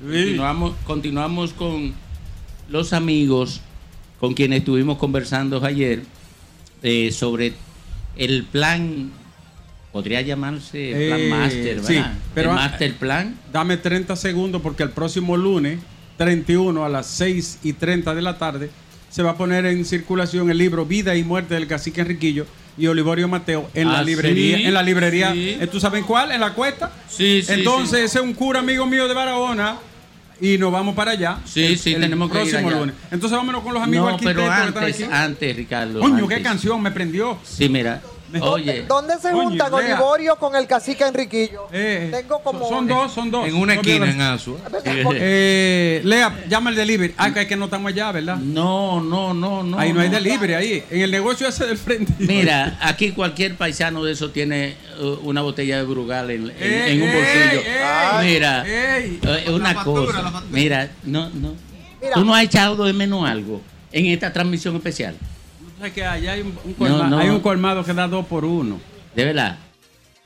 [0.01, 1.93] continuamos, continuamos con
[2.69, 3.61] los amigos
[4.19, 6.03] con quienes estuvimos conversando ayer
[6.83, 7.53] eh, sobre
[8.15, 9.11] el plan,
[9.91, 12.13] podría llamarse plan Eh, master, sí, ¿verdad?
[12.33, 13.35] pero, ah, master plan.
[13.51, 15.79] Dame 30 segundos porque el próximo lunes,
[16.17, 18.69] 31 a las 6 y 30 de la tarde,
[19.09, 22.45] se va a poner en circulación el libro Vida y Muerte del Cacique Enriquillo
[22.77, 24.57] y Olivorio Mateo en la Ah, librería.
[24.57, 25.33] sí, en la librería.
[25.33, 25.57] sí.
[25.59, 26.31] eh, ¿Tú sabes cuál?
[26.31, 26.91] En la cuesta.
[27.09, 28.05] Sí, sí, Entonces, sí.
[28.05, 29.75] ese es un cura amigo mío de Barahona.
[30.43, 31.37] Y nos vamos para allá.
[31.45, 32.79] Sí, el- sí, el tenemos que ir próximo allá.
[32.79, 32.95] lunes.
[33.11, 35.13] Entonces vámonos con los amigos No, arquitectos pero que están antes, aquí.
[35.13, 35.99] antes, Ricardo.
[35.99, 37.37] Coño, qué canción me prendió.
[37.43, 38.01] Sí, mira.
[38.41, 39.95] Oye, ¿Dónde se juntan Lea.
[39.95, 41.67] Olivorio con el cacique Enriquillo?
[41.71, 42.69] Eh, Tengo como...
[42.69, 43.47] Son dos, son dos.
[43.47, 44.57] En una No esquina en Asua.
[45.15, 47.13] Eh, Lea, llama al delivery.
[47.17, 48.37] Ah, que es que no estamos allá, ¿verdad?
[48.37, 49.77] no, no, no, no.
[49.79, 50.83] ahí no, hay delivery, ahí.
[50.89, 52.13] En el negocio ese del frente.
[52.19, 56.91] Mira, aquí cualquier paisano de eso tiene uh, una botella de Brugal en, en- Ey,
[56.97, 57.61] en un bolsillo.
[57.65, 58.65] ey, Mira,
[58.97, 59.19] ey.
[59.23, 60.21] eh, una factura, cosa.
[60.31, 60.43] factura.
[60.51, 61.53] Mira, no, no.
[62.01, 62.13] Mira.
[62.15, 63.61] Tú no has echado de menos algo
[63.91, 65.15] en esta transmisión especial.
[65.89, 67.17] Que allá hay un, un colma- No, no.
[67.17, 68.79] hay un colmado que da dos por uno.
[69.15, 69.57] De verdad.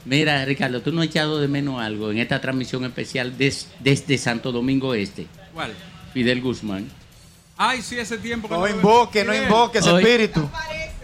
[0.03, 4.17] Mira, Ricardo, tú no has echado de menos algo en esta transmisión especial des- desde
[4.17, 5.25] Santo Domingo Este.
[5.53, 5.73] ¿Cuál?
[6.13, 6.87] Fidel Guzmán.
[7.57, 8.47] Ay, sí, ese tiempo.
[8.49, 8.75] que No veo.
[8.75, 10.47] invoque, no invoque ese espíritu.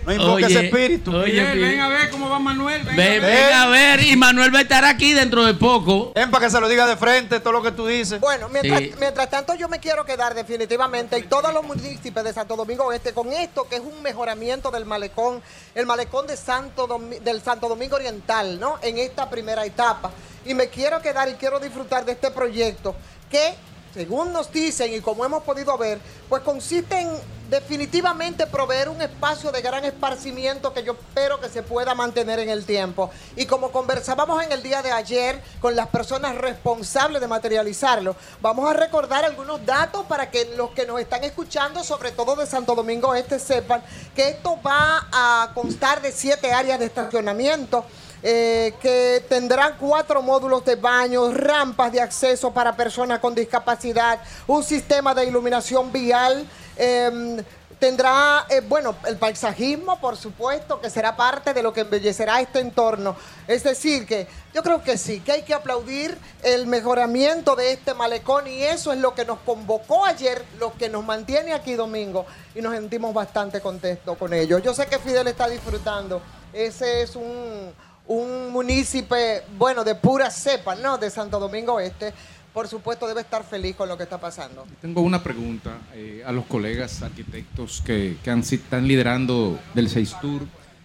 [0.05, 1.15] No invoque Oye, ese espíritu.
[1.15, 1.43] oye.
[1.55, 2.81] Ven a ver cómo va Manuel.
[2.83, 3.45] Ven, Ven, a ver.
[3.45, 6.11] ven a ver, y Manuel va a estar aquí dentro de poco.
[6.15, 8.19] Ven para que se lo diga de frente todo lo que tú dices.
[8.19, 8.93] Bueno, mientras, Sí.
[8.99, 13.13] mientras tanto yo me quiero quedar definitivamente y todos los municipios de Santo Domingo Oeste
[13.13, 15.41] con esto que es un mejoramiento del malecón,
[15.75, 18.79] el malecón de Santo Domi- del Santo Domingo Oriental, ¿no?
[18.81, 20.11] En esta primera etapa.
[20.45, 22.95] Y me quiero quedar y quiero disfrutar de este proyecto
[23.29, 23.53] que,
[23.93, 27.09] según nos dicen y como hemos podido ver, pues consiste en
[27.49, 32.49] definitivamente proveer un espacio de gran esparcimiento que yo espero que se pueda mantener en
[32.49, 33.11] el tiempo.
[33.35, 38.69] Y como conversábamos en el día de ayer con las personas responsables de materializarlo, vamos
[38.69, 42.73] a recordar algunos datos para que los que nos están escuchando, sobre todo de Santo
[42.73, 43.83] Domingo Este, sepan
[44.15, 47.83] que esto va a constar de siete áreas de estacionamiento.
[48.23, 54.63] Eh, que tendrán cuatro módulos de baño, rampas de acceso para personas con discapacidad, un
[54.63, 56.45] sistema de iluminación vial,
[56.77, 57.43] em,
[57.81, 62.59] tendrá, eh, bueno, el paisajismo, por supuesto, que será parte de lo que embellecerá este
[62.59, 63.15] entorno.
[63.47, 67.95] Es decir, que yo creo que sí, que hay que aplaudir el mejoramiento de este
[67.95, 72.27] malecón y eso es lo que nos convocó ayer, lo que nos mantiene aquí domingo
[72.53, 74.59] y nos sentimos bastante contentos con ello.
[74.59, 76.21] Yo sé que Fidel está disfrutando.
[76.53, 77.73] Ese es un,
[78.07, 79.15] un municipio,
[79.57, 80.97] bueno, de pura cepa, ¿no?
[80.97, 82.13] De Santo Domingo Este.
[82.53, 84.65] Por supuesto, debe estar feliz con lo que está pasando.
[84.81, 89.89] Tengo una pregunta eh, a los colegas arquitectos que, han- están liderando del
[90.19, 90.41] Tour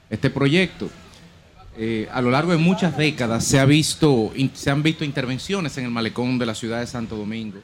[0.08, 0.88] este proyecto.
[1.76, 5.84] Eh, a lo largo de muchas décadas se, ha visto, se han visto intervenciones en
[5.86, 7.58] el malecón de la ciudad de Santo Domingo,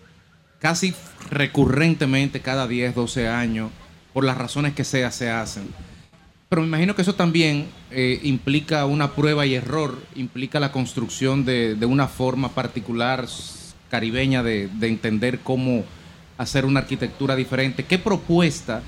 [0.58, 0.92] casi
[1.30, 3.70] recurrentemente cada 10, 12 años,
[4.12, 5.68] por las razones que sea, se hacen.
[6.52, 11.46] Pero me imagino que eso también eh, implica una prueba y error, implica la construcción
[11.46, 13.26] de, de una forma particular
[13.88, 15.82] caribeña de, de entender cómo
[16.36, 17.84] hacer una arquitectura diferente.
[17.84, 18.82] ¿Qué propuesta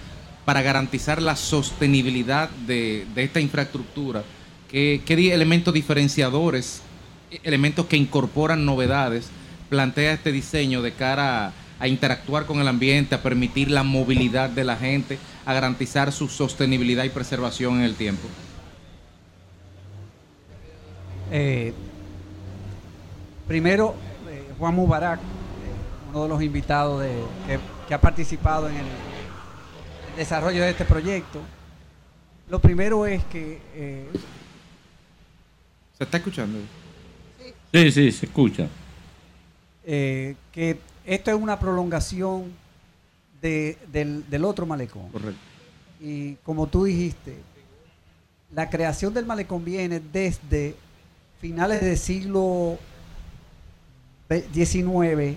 [0.44, 4.24] para garantizar la sostenibilidad de, de esta infraestructura?
[4.70, 6.82] ¿Qué, qué elementos diferenciadores,
[7.30, 9.30] e- elementos que incorporan novedades,
[9.70, 11.52] plantea este diseño de cara a,
[11.84, 16.28] a interactuar con el ambiente, a permitir la movilidad de la gente, a garantizar su
[16.28, 18.26] sostenibilidad y preservación en el tiempo?
[21.30, 21.74] Eh,
[23.46, 23.94] primero,
[24.30, 25.22] eh, Juan Mubarak, eh,
[26.10, 28.86] uno de los invitados de- que, que ha participado en el
[30.16, 31.40] desarrollo de este proyecto.
[32.48, 34.06] Lo primero es que eh,
[35.98, 36.58] ¿Se está escuchando?
[37.72, 38.68] Sí, sí, se escucha.
[39.86, 42.52] eh, que esto es una prolongación
[43.40, 45.08] de- del, del otro malecón.
[45.10, 45.40] Correcto.
[46.00, 47.36] Y como tú dijiste,
[48.54, 50.74] la creación del malecón viene desde
[51.40, 52.78] finales del siglo
[54.52, 55.36] XIX,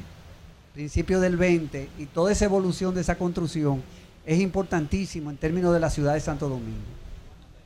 [0.73, 3.81] principios del XX, y toda esa evolución de esa construcción
[4.25, 6.77] es importantísimo en términos de la ciudad de Santo Domingo.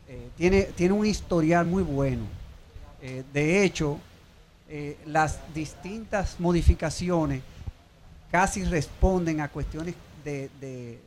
[0.07, 2.23] Eh, tiene, tiene un historial muy bueno.
[3.01, 3.97] Eh, de hecho,
[4.69, 7.41] eh, las distintas modificaciones
[8.31, 10.99] casi responden a cuestiones de, de-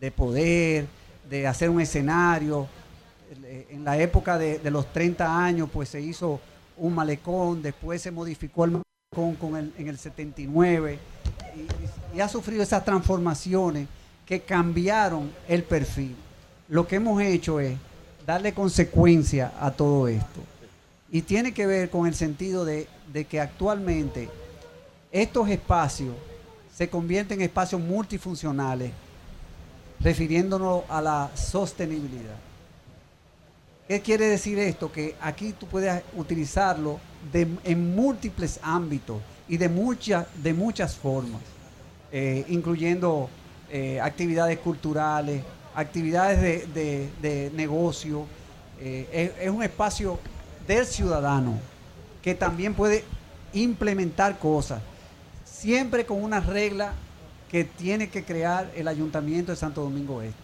[0.00, 0.86] de poder,
[1.28, 2.68] de hacer un escenario.
[3.44, 6.40] Eh, En la época de, de los 30 años, pues se hizo
[6.76, 10.98] un malecón, después se modificó el malecón con el- en el 79
[12.14, 13.88] y, y ha sufrido esas transformaciones
[14.26, 16.14] que cambiaron el perfil.
[16.68, 17.76] Lo que hemos hecho es
[18.26, 20.40] darle consecuencia a todo esto.
[21.10, 24.28] Y tiene que ver con el sentido de, de que actualmente
[25.12, 26.14] estos espacios
[26.76, 28.90] se convierten en espacios multifuncionales,
[30.00, 32.36] refiriéndonos a la sostenibilidad.
[33.88, 34.92] ¿Qué quiere decir esto?
[34.92, 36.98] Que aquí tú puedes utilizarlo
[37.32, 41.40] en múltiples ámbitos y de, muchas de muchas formas,
[42.12, 43.30] eh, incluyendo
[43.70, 45.42] eh, actividades culturales,
[45.74, 46.40] actividades
[46.74, 48.26] de, de- negocio.
[48.80, 50.18] eh, es un espacio
[50.66, 51.54] del ciudadano
[52.22, 53.04] que también puede
[53.54, 54.82] implementar cosas,
[55.66, 56.92] siempre con una regla
[57.50, 60.38] que tiene que crear el Ayuntamiento de Santo Domingo Este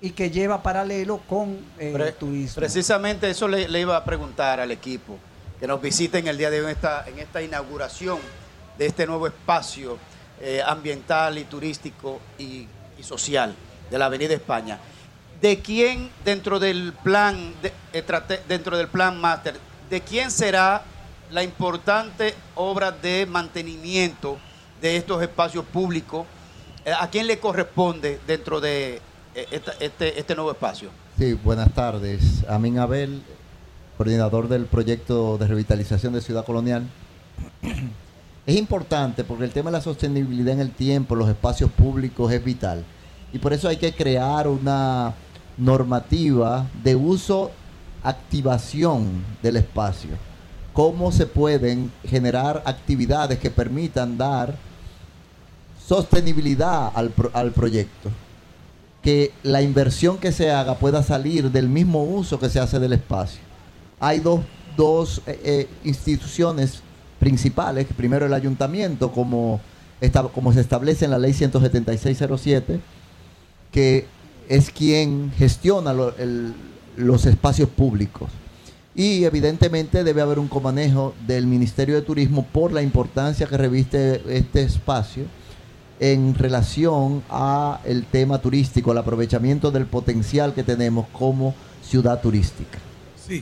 [0.00, 2.54] y que lleva paralelo con eh, Pre- turismo.
[2.60, 5.18] Precisamente eso le, le iba a preguntar al equipo,
[5.60, 8.18] que nos visiten el día de hoy en esta, en esta inauguración
[8.78, 9.98] de este nuevo espacio
[10.40, 12.66] eh, ambiental y turístico y,
[12.98, 13.54] y social
[13.90, 14.78] de la Avenida España.
[15.42, 17.72] ¿De quién dentro del plan, de-
[18.48, 19.56] dentro del plan máster,
[19.90, 20.84] de quién será
[21.32, 24.38] la importante obra de mantenimiento
[24.80, 26.26] de estos espacios públicos?
[26.84, 29.00] Eh, ¿A quién le corresponde dentro de
[29.34, 30.90] eh, este, este nuevo espacio?
[31.18, 32.44] Sí, buenas tardes.
[32.48, 33.22] Amin Abel,
[33.96, 36.86] coordinador del proyecto de revitalización de Ciudad Colonial.
[38.44, 42.44] Es importante porque el tema de la sostenibilidad en el tiempo, los espacios públicos es
[42.44, 42.84] vital.
[43.32, 45.14] Y por eso hay que crear una
[45.56, 47.52] normativa de uso,
[48.02, 50.31] activación del espacio.
[50.72, 54.54] Cómo se pueden generar actividades que permitan dar
[55.86, 58.10] sostenibilidad al, al proyecto
[59.02, 62.92] que la inversión que se haga pueda salir del mismo uso que se hace del
[62.92, 63.40] espacio.
[63.98, 64.40] Hay dos,
[64.76, 66.82] dos, eh, eh, instituciones
[67.18, 69.60] principales, primero el ayuntamiento, como,
[70.00, 72.78] esta- como se establece en la ley 17607,
[73.72, 74.06] que
[74.48, 75.92] es quien gestiona
[76.96, 78.30] los espacios públicos.
[78.94, 84.22] Y evidentemente debe haber un comanejo del Ministerio de Turismo por la importancia que reviste
[84.28, 85.24] este espacio
[85.98, 92.78] en relación a el tema turístico, el aprovechamiento del potencial que tenemos como ciudad turística.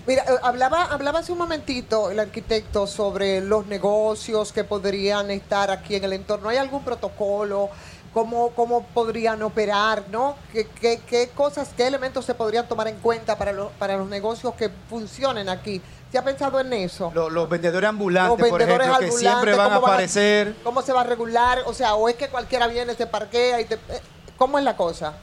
[0.07, 5.71] Mira, eh, hablaba, hablaba hace un momentito el arquitecto sobre los negocios que podrían estar
[5.71, 6.49] aquí en el entorno.
[6.49, 7.71] ¿Hay algún protocolo?
[8.13, 10.05] ¿Cómo, cómo podrían operar?
[10.11, 10.35] ¿no?
[10.53, 14.09] ¿Qué, qué, qué cosas, qué elementos se podrían tomar en cuenta para, los para los
[14.09, 15.81] negocios que funcionen aquí?
[16.11, 17.13] ¿Se ha pensado en eso?
[17.15, 20.57] Los, los vendedores ambulantes, Los por ejemplo, que siempre van a ¿cómo van a- aparecer.
[20.65, 21.59] ¿Cómo se va a regular?
[21.67, 23.75] O sea, o es que cualquiera viene, se parquea y te...
[23.77, 24.01] eh,
[24.37, 25.15] ¿Cómo es la cosa?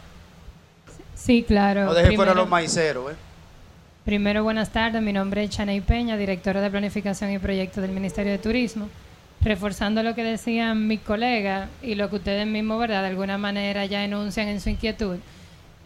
[1.13, 1.85] Sí, claro.
[1.85, 3.11] No deje fuera los maiceros.
[3.11, 3.15] ¿eh?
[4.05, 5.01] Primero, buenas tardes.
[5.01, 8.87] Mi nombre es Chaney Peña, directora de Planificación y Proyectos del Ministerio de Turismo.
[9.41, 13.03] Reforzando lo que decían mis colegas y lo que ustedes mismos, ¿verdad?
[13.03, 15.17] De alguna manera ya enuncian en su inquietud.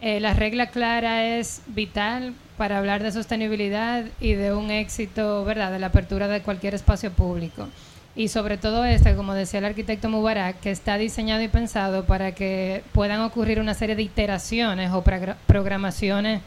[0.00, 5.70] Eh, la regla clara es vital para hablar de sostenibilidad y de un éxito, ¿verdad?,
[5.70, 7.68] de la apertura de cualquier espacio público.
[8.16, 12.32] Y sobre todo este, como decía el arquitecto Mubarak, que está diseñado y pensado para
[12.32, 16.40] que puedan ocurrir una serie de iteraciones o progra- programaciones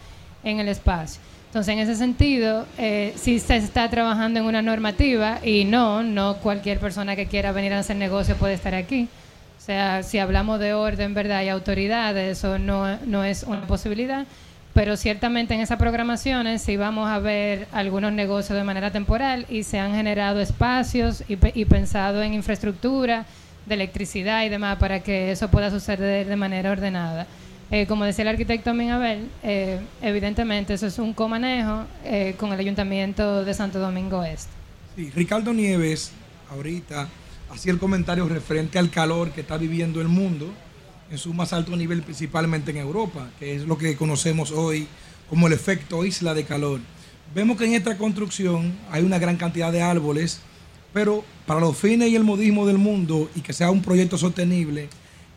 [0.43, 1.21] en el espacio.
[1.55, 6.35] Entonces, en ese sentido, eh, sí se está trabajando en una normativa y no, no
[6.39, 9.07] cualquier persona que quiera venir a hacer negocio puede estar aquí.
[9.57, 11.43] O sea, si hablamos de orden, ¿verdad?
[11.43, 14.25] Y autoridades, eso no, no es una posibilidad.
[14.73, 19.63] Pero ciertamente en esas programaciones sí vamos a ver algunos negocios de manera temporal y
[19.63, 23.25] se han generado espacios y, y pensado en infraestructura
[23.65, 27.25] de electricidad y demás para que eso pueda suceder de manera ordenada.
[27.71, 32.59] Eh, como decía el arquitecto Minabel, eh, evidentemente eso es un comanejo eh, con el
[32.59, 34.51] Ayuntamiento de Santo Domingo Este.
[34.95, 36.11] Sí, Ricardo Nieves
[36.51, 37.07] ahorita
[37.49, 40.53] hacía el comentario referente al calor que está viviendo el mundo
[41.09, 44.87] en su más alto nivel, principalmente en Europa, que es lo que conocemos hoy
[45.29, 46.79] como el efecto isla de calor.
[47.33, 50.39] Vemos que en esta construcción hay una gran cantidad de árboles,
[50.93, 54.87] pero para los fines y el modismo del mundo y que sea un proyecto sostenible,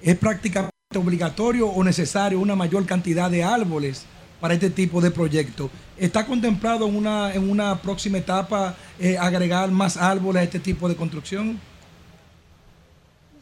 [0.02, 4.06] es prácticamente obligatorio o necesario una mayor cantidad de árboles
[4.40, 5.68] para este tipo de proyecto.
[5.98, 10.88] ¿Está contemplado en una, en una próxima etapa eh, agregar más árboles a este tipo
[10.88, 11.60] de construcción?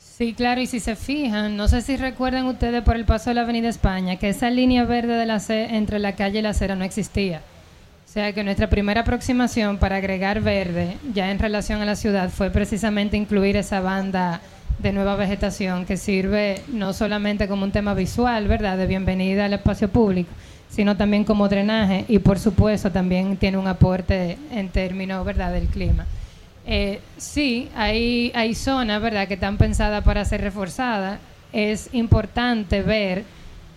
[0.00, 3.34] Sí, claro, y si se fijan, no sé si recuerdan ustedes por el paso de
[3.34, 6.50] la Avenida España, que esa línea verde de la ce- entre la calle y la
[6.50, 7.42] acera no existía.
[8.08, 12.30] O sea que nuestra primera aproximación para agregar verde, ya en relación a la ciudad,
[12.30, 14.40] fue precisamente incluir esa banda
[14.78, 19.54] de nueva vegetación que sirve no solamente como un tema visual, ¿verdad?, de bienvenida al
[19.54, 20.30] espacio público,
[20.68, 25.52] sino también como drenaje y por supuesto también tiene un aporte en términos ¿verdad?
[25.52, 26.06] del clima.
[26.66, 29.28] Eh, sí, hay, hay zonas ¿verdad?
[29.28, 31.18] que están pensadas para ser reforzadas.
[31.52, 33.24] Es importante ver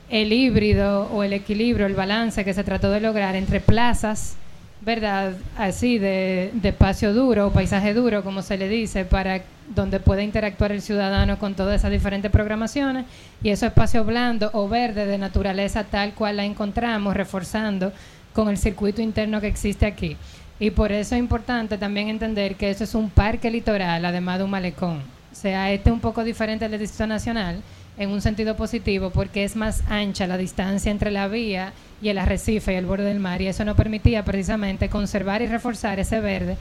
[0.10, 4.36] el híbrido o el equilibrio, el balance que se trató de lograr entre plazas,
[4.82, 5.34] ¿verdad?
[5.58, 9.42] Así de, espacio duro o paisaje duro, como se le dice, para
[9.76, 13.06] donde pueda interactuar el ciudadano con todas esas diferentes programaciones
[13.44, 17.92] y esos espacios blando o verde de naturaleza tal cual la encontramos, reforzando
[18.34, 20.18] con el circuito interno que existe aquí.
[20.60, 24.44] Y por eso es importante también entender que eso es un parque litoral, además de
[24.44, 24.98] un malecón.
[25.32, 27.62] O sea, este es un poco diferente del Distrito Nacional
[28.00, 32.18] en un sentido positivo porque es más ancha la distancia entre la vía y el
[32.18, 36.22] arrecife y el borde del mar y eso nos permitía precisamente conservar y reforzar ese
[36.22, 36.58] verde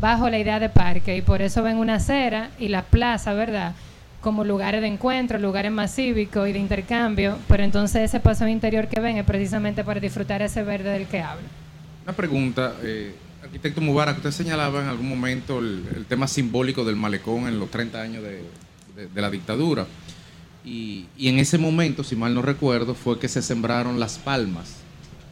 [0.00, 3.74] bajo la idea de parque y por eso ven una acera y la plaza, ¿verdad?
[4.20, 8.86] Como lugares de encuentro, lugares más cívicos y de intercambio, pero entonces ese paso interior
[8.86, 11.46] que ven es precisamente para disfrutar ese verde del que hablo.
[12.04, 17.48] Una pregunta, eh, arquitecto Mubarak, usted señalaba en algún momento el, tema simbólico del malecón
[17.48, 18.44] en los 30 años de-
[19.08, 19.86] de la dictadura.
[20.64, 24.76] Y, en ese momento, si mal no recuerdo, fue que se sembraron las palmas.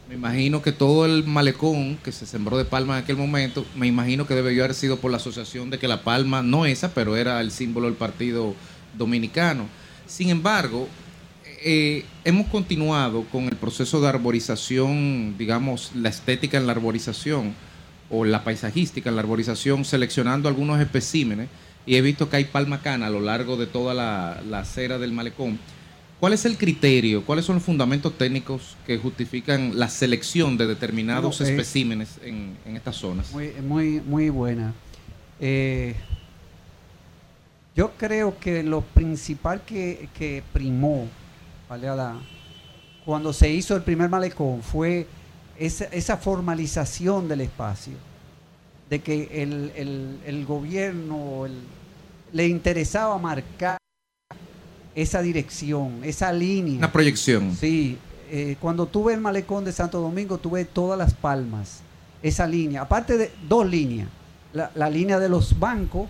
[0.09, 3.87] Me imagino que todo el malecón que se sembró de palmas en aquel momento, me
[3.87, 7.15] imagino que debió haber sido por la asociación de que la palma, no esa, pero
[7.15, 8.53] era el símbolo del Partido
[8.97, 9.67] Dominicano.
[10.07, 10.89] Sin embargo,
[11.63, 17.53] eh, hemos continuado con el proceso de arborización, digamos, la estética en la arborización
[18.09, 21.47] o la paisajística en la arborización, seleccionando algunos especímenes
[21.85, 24.97] y he visto que hay palma cana a lo largo de toda la, la acera
[24.97, 25.59] del malecón.
[26.19, 27.25] ¿Cuál es el criterio?
[27.25, 32.75] ¿Cuáles son los fundamentos técnicos que justifican la selección de determinados eh, especímenes en, en
[32.75, 33.31] estas zonas?
[33.31, 34.73] Muy, muy, muy buena.
[35.39, 35.95] Eh,
[37.75, 41.07] yo creo que lo principal que, que primó,
[41.69, 41.87] ¿vale?
[41.87, 42.19] a la-
[43.05, 45.07] cuando se hizo el primer malecón, fue
[45.57, 47.93] esa, esa formalización del espacio,
[48.91, 51.61] de que el, el- el gobierno el-
[52.33, 53.77] le interesaba marcar
[54.93, 56.77] esa dirección, esa línea.
[56.77, 57.55] Una proyección.
[57.55, 57.97] Sí,
[58.29, 61.79] eh, cuando tuve el malecón de Santo Domingo tuve todas las palmas,
[62.21, 64.09] esa línea, aparte de dos líneas,
[64.51, 66.09] la, la línea de los bancos,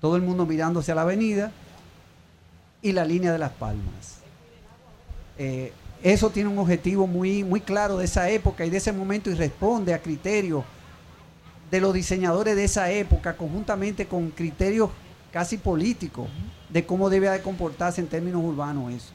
[0.00, 1.52] todo el mundo mirando hacia la avenida,
[2.82, 4.18] y la línea de las palmas.
[5.38, 5.72] Eh,
[6.02, 9.34] eso tiene un objetivo muy, muy claro de esa época y de ese momento y
[9.34, 10.64] responde a criterios
[11.70, 14.90] de los diseñadores de esa época, conjuntamente con criterios
[15.32, 16.28] casi políticos
[16.70, 19.12] de cómo debe de comportarse en términos urbanos eso.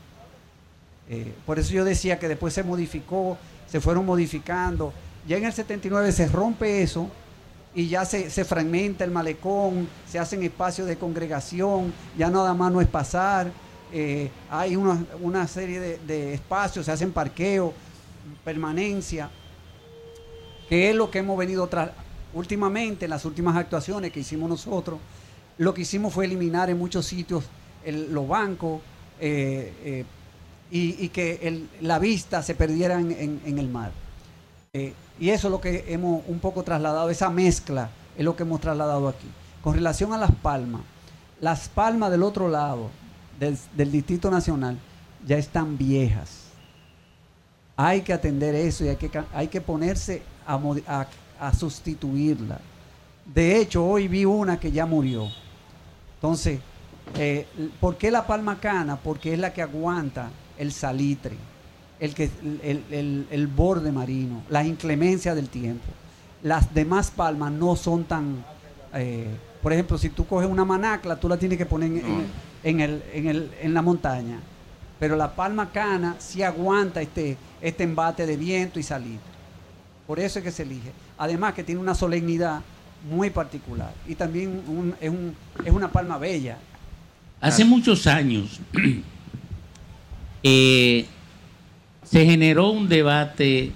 [1.10, 3.38] Eh, por eso yo decía que después se modificó,
[3.68, 4.94] se fueron modificando.
[5.28, 7.10] Ya en el 79 se rompe eso
[7.76, 12.72] y ya se, se fragmenta el malecón, se hacen espacios de congregación, ya nada más
[12.72, 13.52] no es pasar,
[13.96, 17.74] eh, hay una, una serie de, espacios, se hacen parqueos,
[18.44, 19.30] permanencia,
[20.68, 21.92] que es lo que hemos venido tras
[22.34, 25.00] últimamente en las últimas actuaciones que hicimos nosotros.
[25.58, 27.44] Lo que hicimos fue eliminar en muchos sitios
[27.86, 28.82] el- los bancos
[29.20, 30.06] eh, eh,
[30.72, 33.92] y, que la vista se perdiera en, el mar.
[34.74, 38.42] Eh, y eso es lo que hemos un poco trasladado, esa mezcla es lo que
[38.44, 39.28] hemos trasladado aquí.
[39.62, 40.82] Con relación a las palmas,
[41.40, 42.90] las palmas del otro lado
[43.40, 44.78] del, Distrito Nacional
[45.26, 46.46] ya están viejas.
[47.76, 51.08] Hay que atender eso y hay que, hay que ponerse a, a-
[51.48, 52.60] a sustituirla.
[53.26, 55.28] De hecho, hoy vi una que ya murió.
[56.16, 56.60] Entonces,
[57.18, 57.46] eh,
[57.80, 58.96] ¿por qué la palma cana?
[58.96, 61.36] Porque es la que aguanta el salitre,
[62.00, 65.86] el, borde marino, las inclemencias del tiempo.
[66.44, 68.44] Las demás palmas no son tan...
[68.94, 69.28] eh,
[69.62, 72.04] por ejemplo, si tú coges una manacla, tú la tienes que poner
[72.64, 74.40] en la montaña.
[75.00, 79.34] Pero la palma cana sí aguanta este, este embate de viento y salitre.
[80.08, 80.92] Por eso es que se elige.
[81.18, 82.62] Además que tiene una solemnidad
[83.10, 83.94] muy particular.
[84.08, 85.36] Y también un- es, un-
[85.66, 86.58] es una palma bella.
[87.42, 88.60] Hace muchos años
[90.44, 91.06] eh,
[92.04, 93.72] se generó un debate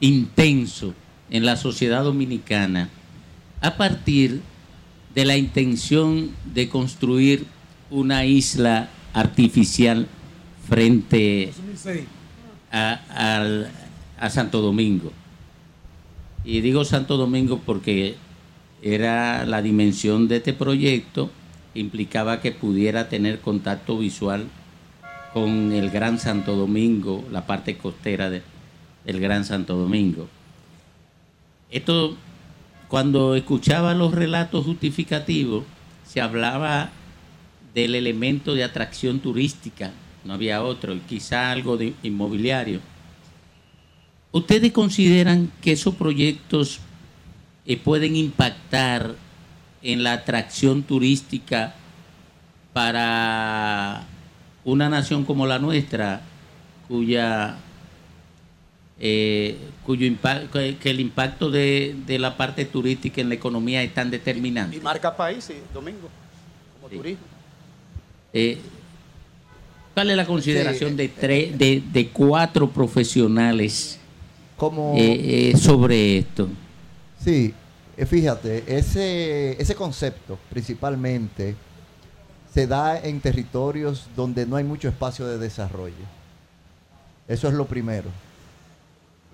[0.00, 0.94] intenso
[1.30, 2.88] en la sociedad dominicana
[3.60, 4.42] a partir
[5.14, 7.46] de la intención de construir
[7.90, 10.06] una isla artificial
[10.68, 11.52] frente
[12.70, 15.12] a Santo Domingo.
[16.46, 18.14] Y digo Santo Domingo porque
[18.80, 21.28] era la dimensión de este proyecto,
[21.74, 24.46] implicaba que pudiera tener contacto visual
[25.34, 28.42] con el Gran Santo Domingo, la parte costera de-
[29.04, 30.28] del Gran Santo Domingo.
[31.70, 32.16] Esto,
[32.88, 35.64] cuando escuchaba los relatos justificativos,
[36.06, 36.90] se hablaba
[37.74, 39.90] del elemento de atracción turística,
[40.24, 42.78] no había otro, y quizá algo de inmobiliario.
[44.36, 46.80] ¿Ustedes consideran que esos proyectos
[47.64, 49.14] eh, pueden impactar
[49.82, 51.74] en la atracción turística
[52.74, 54.04] para
[54.62, 56.20] una nación como la nuestra,
[56.86, 57.56] cuya
[59.00, 59.56] eh,
[59.86, 64.10] cuyo impacto, que, el impacto de, de la parte turística en la economía es tan
[64.10, 64.76] determinante?
[64.76, 66.10] Y marca país, sí, domingo,
[66.74, 66.96] como Sí.
[66.96, 67.24] turismo.
[68.34, 68.58] Eh,
[69.94, 73.98] ¿Cuál es la consideración Sí, de, tres, de, de cuatro profesionales
[74.56, 76.48] Como, eh, eh, sobre esto?
[77.22, 77.52] Sí,
[77.96, 81.54] eh, fíjate, ese, ese concepto principalmente
[82.52, 85.94] se da en territorios donde no hay mucho espacio de desarrollo.
[87.28, 88.08] Eso es lo primero.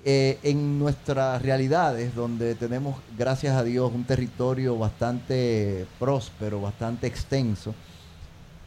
[0.05, 7.73] Eh, en nuestras realidades, donde tenemos, gracias a Dios, un territorio bastante próspero, bastante extenso,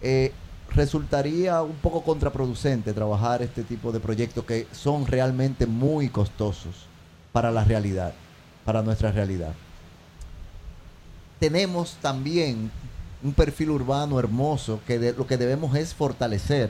[0.02, 0.32] eh,
[0.70, 6.88] resultaría un poco contraproducente trabajar este tipo de proyectos que son realmente muy costosos
[7.32, 8.14] para la realidad,
[8.66, 9.54] para nuestra realidad.
[11.40, 12.72] Tenemos también
[13.24, 16.70] un perfil urbano hermoso que lo que debemos es fortalecer,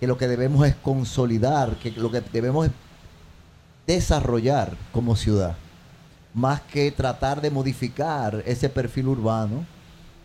[0.00, 2.72] que lo que debemos es consolidar, que lo que debemos es
[3.86, 5.56] desarrollar como ciudad,
[6.32, 9.66] más que tratar de modificar ese perfil urbano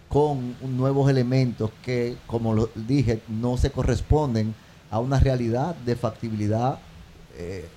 [0.09, 4.55] con nuevos elementos que, como lo dije, no se corresponden
[4.89, 6.79] a una realidad de factibilidad
[7.35, 7.69] eh,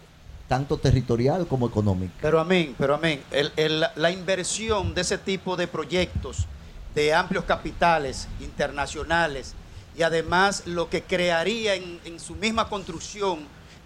[0.48, 2.14] tanto territorial como económica.
[2.20, 3.20] Pero amén, pero amén.
[3.96, 6.46] La inversión de ese tipo de proyectos
[6.94, 9.54] de amplios capitales internacionales
[9.96, 13.40] y además lo que crearía en su misma construcción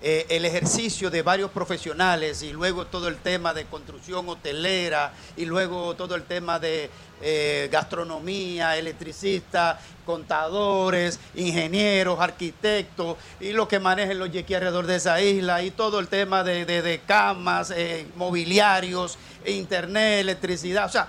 [0.09, 5.47] eh, el ejercicio de varios profesionales y luego todo el tema de construcción hotelera y
[5.47, 6.89] luego todo el tema de
[7.21, 15.21] eh, gastronomía, electricistas, contadores, ingenieros, arquitectos y los que manejen los yequis alrededor de esa
[15.21, 20.87] isla y todo el tema de, de- camas, eh, mobiliarios, internet, electricidad.
[20.87, 21.09] O sea,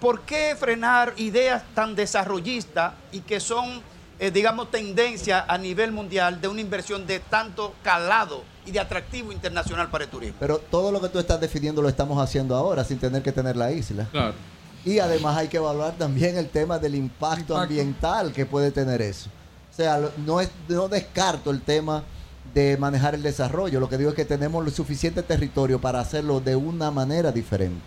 [0.00, 3.82] ¿por qué frenar ideas tan desarrollistas y que son,
[4.24, 9.32] eh, digamos, tendencia a nivel mundial de una inversión de tanto calado y de atractivo
[9.32, 10.36] internacional para el turismo?
[10.40, 13.54] Pero todo lo que tú estás definiendo lo estamos haciendo ahora sin tener que tener
[13.54, 14.08] la isla.
[14.10, 14.32] Claro.
[14.84, 19.28] Y además hay que evaluar también el tema del impacto, ambiental que puede tener eso.
[19.70, 22.02] O sea, no, es, no descarto el tema
[22.54, 23.78] de manejar el desarrollo.
[23.78, 27.82] Lo que digo es que tenemos lo suficiente territorio para hacerlo de una manera diferente.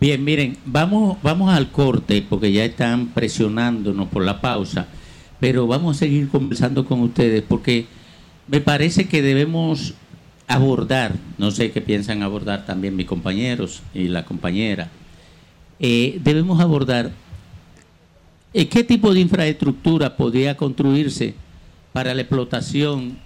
[0.00, 4.86] Bien, miren, vamos, vamos al corte porque ya están presionándonos por la pausa,
[5.42, 7.86] pero vamos a seguir conversando con ustedes porque
[8.46, 9.94] me parece que debemos
[10.46, 14.88] abordar, no sé qué piensan abordar también mis compañeros y la compañera,
[15.80, 17.10] eh, debemos abordar
[18.54, 21.34] eh, qué tipo de infraestructura podría construirse
[21.92, 23.18] para la explotación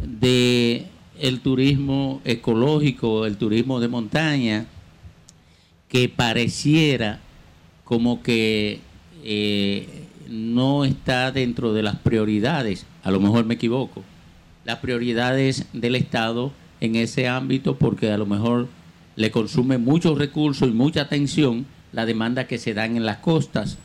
[0.00, 0.86] de
[1.20, 4.66] el turismo ecológico, el turismo de montaña,
[5.88, 7.20] que pareciera
[7.84, 8.80] como que
[9.22, 14.02] eh, no está dentro de las prioridades, a lo mejor me equivoco,
[14.64, 18.68] las prioridades del Estado en ese ámbito porque a lo mejor
[19.16, 23.78] le consume muchos recursos y mucha atención la demanda que se dan en las costas.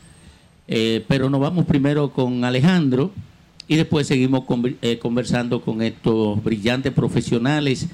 [0.68, 3.10] Eh, pero nos vamos primero con Alejandro
[3.68, 4.44] y después seguimos
[4.82, 7.88] eh, conversando con estos brillantes profesionales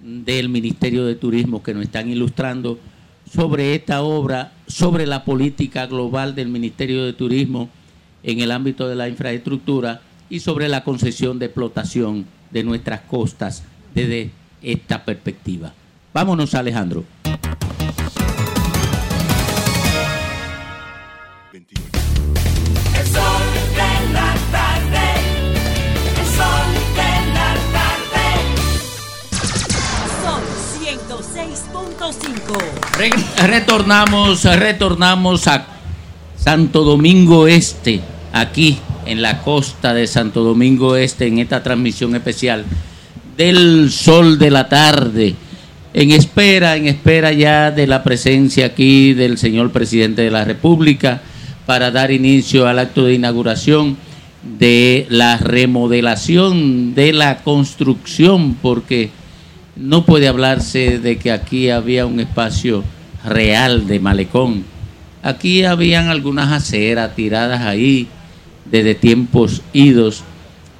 [0.00, 2.78] del Ministerio de Turismo que nos están ilustrando
[3.30, 7.68] sobre esta obra, sobre la política global del Ministerio de Turismo
[8.22, 13.62] en el ámbito de la infraestructura y sobre la concesión de explotación de nuestras costas
[13.94, 14.30] desde
[14.62, 15.72] esta perspectiva.
[16.12, 17.04] Vámonos, Alejandro.
[21.52, 21.66] El
[23.06, 23.42] sol
[23.74, 25.06] de la tarde.
[26.20, 28.24] El sol de la tarde.
[30.22, 30.42] Sol
[30.82, 32.98] 106.5.
[32.98, 35.64] Re- retornamos, retornamos a
[36.42, 38.00] Santo Domingo Este,
[38.32, 42.64] aquí en la costa de Santo Domingo Este, en esta transmisión especial
[43.36, 45.34] del sol de la tarde.
[45.92, 51.20] En espera, en espera ya de la presencia aquí del señor presidente de la República
[51.66, 53.98] para dar inicio al acto de inauguración
[54.58, 59.10] de la remodelación de la construcción, porque
[59.76, 62.82] no puede hablarse de que aquí había un espacio
[63.26, 64.69] real de malecón.
[65.22, 68.08] Aquí habían algunas aceras tiradas ahí
[68.64, 70.22] desde tiempos idos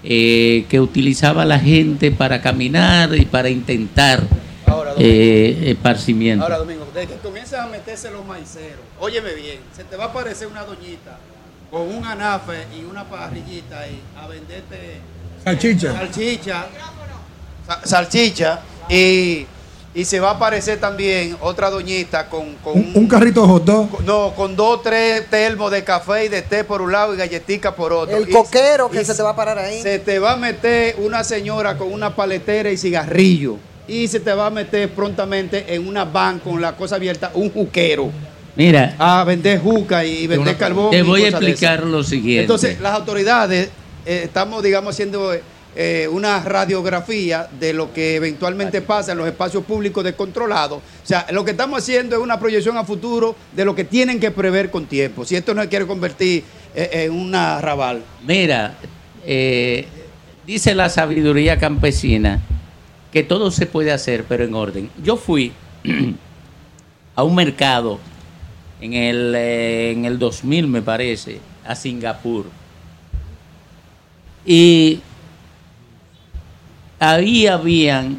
[0.02, 4.22] eh, que utilizaba la gente para caminar y para intentar
[4.98, 6.42] eh, esparcimiento.
[6.44, 10.06] Ahora, Domingo, desde que comienzan a meterse los maiceros, óyeme bien, se te va a
[10.08, 11.18] aparecer una doñita
[11.70, 14.98] con un anafe y una parrillita ahí a venderte
[15.44, 15.92] Salchicha.
[15.92, 16.66] salchicha,
[17.66, 19.46] sa- salchicha Y,
[19.92, 23.64] y se va a aparecer también otra doñita con, con Un, un carrito de hot
[23.64, 24.02] dog.
[24.04, 27.74] no, con dos, tres termos de café y de té por un lado y galletica
[27.74, 28.16] por otro.
[28.16, 29.82] El Y- coquero que se te va a parar ahí.
[29.82, 33.56] Se te va a meter una señora con una paletera y cigarrillo.
[33.88, 37.50] Y se te va a meter prontamente en una van con la cosa abierta un
[37.50, 38.10] juquero.
[38.54, 40.90] Mira, A vender juca y vender carbón.
[40.92, 42.42] te voy a explicar lo siguiente.
[42.42, 43.70] Entonces, las autoridades
[44.06, 45.42] eh, estamos, digamos, haciendo eh,
[46.10, 50.78] una radiografía de lo que eventualmente pasa en los espacios públicos descontrolados.
[50.78, 54.18] O sea, lo que estamos haciendo es una proyección a futuro de lo que tienen
[54.20, 55.24] que prever con tiempo.
[55.24, 56.44] Si esto no se quiere convertir
[56.74, 58.02] eh, en una arrabal.
[58.24, 58.74] Mira,
[59.26, 59.86] eh,
[60.46, 62.40] dice la sabiduría campesina
[63.12, 64.90] que todo se puede hacer, pero en orden.
[65.02, 65.52] Yo fui
[67.16, 67.98] a un mercado
[68.80, 72.46] en el, eh, en el 2000, me parece, a Singapur.
[74.46, 75.00] Y
[77.00, 78.18] ahí habían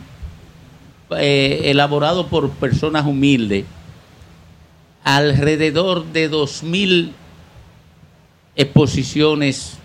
[1.18, 3.64] eh, elaborado por personas humildes
[5.04, 7.14] alrededor de 2000
[8.56, 9.78] exposiciones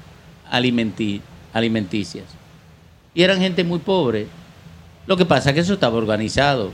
[0.50, 1.20] alimenti-
[1.52, 2.24] alimenticias.
[3.14, 4.26] Y eran gente muy pobre.
[5.06, 6.70] Lo que pasa es que eso estaba organizado.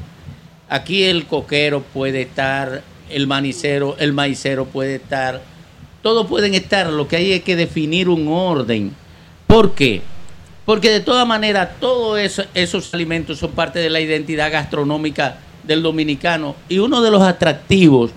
[0.69, 5.43] Aquí el coquero puede estar, el manicero, el maicero puede estar,
[6.03, 6.89] todos pueden estar.
[6.89, 8.93] Lo que hay es que definir un orden.
[9.47, 10.03] ¿Por qué?
[10.65, 15.83] Porque de todas maneras todos eso- esos alimentos son parte de la identidad gastronómica del
[15.83, 16.55] dominicano.
[16.69, 18.13] Y uno de los atractivos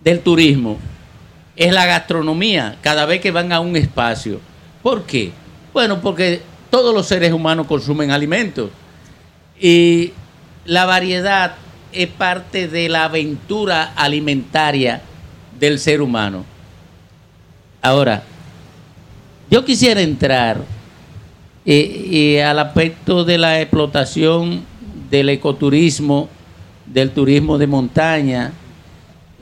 [0.00, 0.78] del turismo
[1.56, 4.40] es la gastronomía cada vez que van a un espacio.
[4.82, 5.32] ¿Por qué?
[5.74, 6.40] Bueno, porque
[6.70, 8.70] todos los seres humanos consumen alimentos
[9.60, 10.12] y
[10.64, 11.54] la variedad
[11.92, 15.02] es parte de la aventura alimentaria
[15.58, 16.44] del ser humano.
[17.82, 18.22] Ahora,
[19.50, 20.58] yo quisiera entrar
[21.66, 24.64] eh, al aspecto de la explotación
[25.10, 26.28] del ecoturismo,
[26.86, 28.52] del turismo de montaña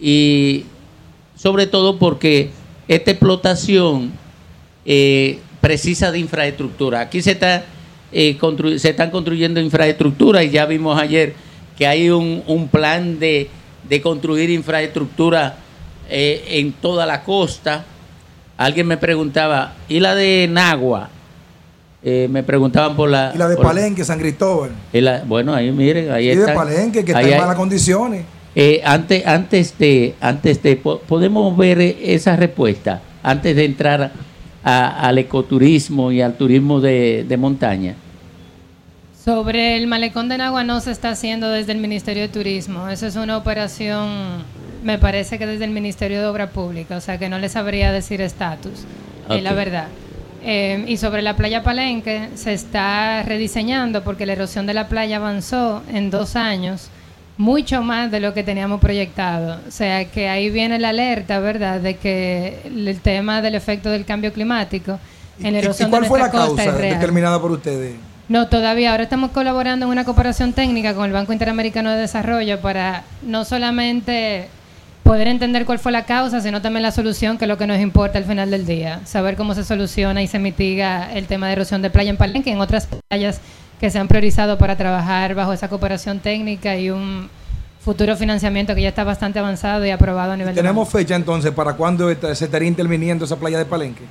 [0.00, 0.64] y
[1.36, 2.50] sobre todo porque
[2.88, 4.12] esta explotación
[4.84, 7.00] eh, precisa de infraestructura.
[7.00, 7.64] Aquí se, está,
[8.12, 8.38] eh,
[8.78, 11.34] se están construyendo infraestructura y ya vimos ayer
[11.76, 13.48] que hay un, un plan de,
[13.88, 15.56] de construir infraestructura
[16.08, 17.84] eh, en toda la costa.
[18.56, 21.10] Alguien me preguntaba, ¿y la de Nagua?
[22.02, 23.32] Eh, me preguntaban por la...
[23.34, 24.70] Y la de Palenque, San Cristóbal.
[24.92, 26.52] y la- bueno, ahí miren, ahí Y de.
[26.52, 28.24] Palenque, que está en hay- malas condiciones.
[28.54, 34.12] eh, antes, antes de, antes de, po- podemos ver esa respuesta antes de entrar
[34.62, 37.94] a- al ecoturismo y al turismo de, de montaña.
[39.24, 42.88] Sobre el malecón de Nagua no se está haciendo desde el Ministerio de Turismo.
[42.88, 44.08] Eso es una operación,
[44.84, 47.90] me parece que desde el Ministerio de Obra Pública, o sea que no les sabría
[47.92, 48.84] decir estatus,
[49.28, 49.88] es la verdad.
[50.42, 55.16] Eh, y sobre la playa Palenque se está rediseñando porque la erosión de la playa
[55.16, 56.90] avanzó en dos años
[57.36, 59.60] mucho más de lo que teníamos proyectado.
[59.66, 64.04] O sea que ahí viene la alerta, ¿verdad?, de que el tema del efecto del
[64.04, 64.98] cambio climático
[65.40, 67.94] en la ¿Y- ¿Y, erosión cuál de fue la causa determinada por ustedes?
[68.28, 68.90] No, todavía.
[68.90, 73.44] Ahora estamos colaborando en una cooperación técnica con el Banco Interamericano de Desarrollo para no
[73.44, 74.48] solamente
[75.08, 77.80] poder entender cuál fue la causa, sino también la solución, que es lo que nos
[77.80, 79.00] importa al final del día.
[79.06, 82.50] Saber cómo se soluciona y se mitiga el tema de erosión de playa en Palenque
[82.50, 83.40] en otras playas
[83.80, 87.30] que se han priorizado para trabajar bajo esa cooperación técnica y un
[87.80, 91.52] futuro financiamiento que ya está bastante avanzado y aprobado a nivel de ¿Tenemos fecha entonces
[91.52, 94.04] para cuándo se estaría interviniendo esa playa de Palenque?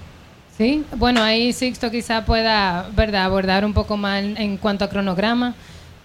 [0.58, 5.54] Sí, bueno, ahí Sixto quizá pueda, ¿verdad?, abordar un poco más en cuanto a cronograma,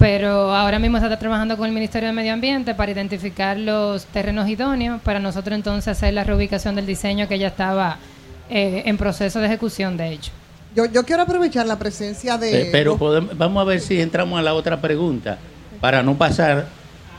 [0.03, 4.05] pero ahora mismo se está trabajando con el Ministerio de Medio Ambiente para identificar los
[4.07, 7.99] terrenos idóneos, para nosotros entonces hacer la reubicación del diseño que ya estaba
[8.51, 10.33] eh, en proceso de ejecución, de hecho.
[10.75, 12.51] Yo, yo quiero aprovechar la presencia de...
[12.51, 15.39] Pe- Pero podemos- vamos a ver si entramos a la otra pregunta,
[15.81, 16.67] para no pasar.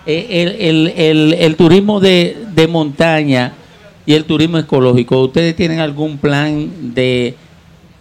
[0.06, 3.54] Eh, El, el- el- el turismo de, de montaña
[4.06, 7.36] y el turismo ecológico, ¿ustedes tienen algún plan de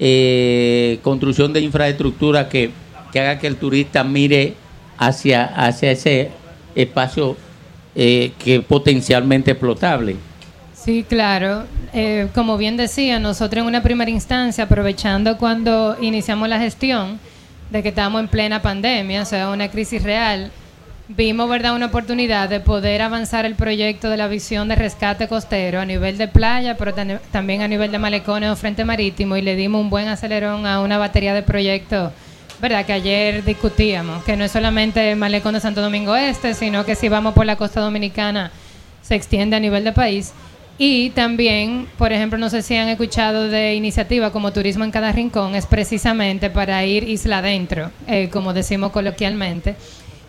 [0.01, 2.71] eh, construcción de infraestructura que,
[3.13, 4.55] que haga que el turista mire
[4.98, 6.31] hacia, hacia ese
[6.74, 7.36] espacio
[7.94, 10.16] eh, que es potencialmente explotable?
[10.74, 11.64] Sí, claro.
[11.93, 17.20] Eh, como bien decía, nosotros en una primera instancia, aprovechando cuando iniciamos la gestión
[17.70, 20.51] de que estamos en plena pandemia, o sea, una crisis real,
[21.09, 25.81] vimos verdad una oportunidad de poder avanzar el proyecto de la visión de rescate costero
[25.81, 26.94] a nivel de playa, pero
[27.31, 30.81] también a nivel de malecones o frente marítimo y le dimos un buen acelerón a
[30.81, 32.12] una batería de proyectos,
[32.63, 36.95] verdad que ayer discutíamos, que no es solamente malecón de Santo Domingo Este, sino que
[36.95, 38.53] si vamos por la costa dominicana
[39.03, 40.33] se extiende a nivel de país.
[40.79, 45.11] Y también, por ejemplo, no sé si han escuchado de iniciativa como Turismo en cada
[45.11, 49.75] rincón, es precisamente para ir isla adentro, eh, como decimos coloquialmente.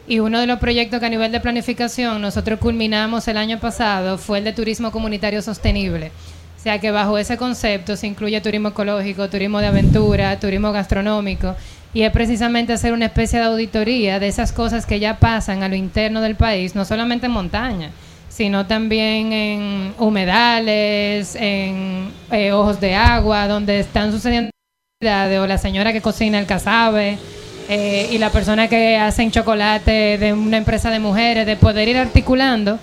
[0.08, 4.18] Y uno de los proyectos que a nivel de planificación nosotros culminamos el año pasado
[4.18, 6.12] fue el de turismo comunitario sostenible.
[6.58, 11.56] O sea que bajo ese concepto se incluye turismo ecológico, turismo de aventura, turismo gastronómico,
[11.94, 15.70] y es precisamente hacer una especie de auditoría de esas cosas que ya pasan a
[15.70, 17.91] lo interno del país, no solamente en montaña,
[18.30, 24.49] sino también en humedales, en eh, ojos de agua, donde están sucediendo
[25.02, 27.18] o la señora que cocina el casabe,
[27.70, 31.98] eh, y la persona que hacen chocolate de una empresa de mujeres, de poder ir
[31.98, 32.80] articulando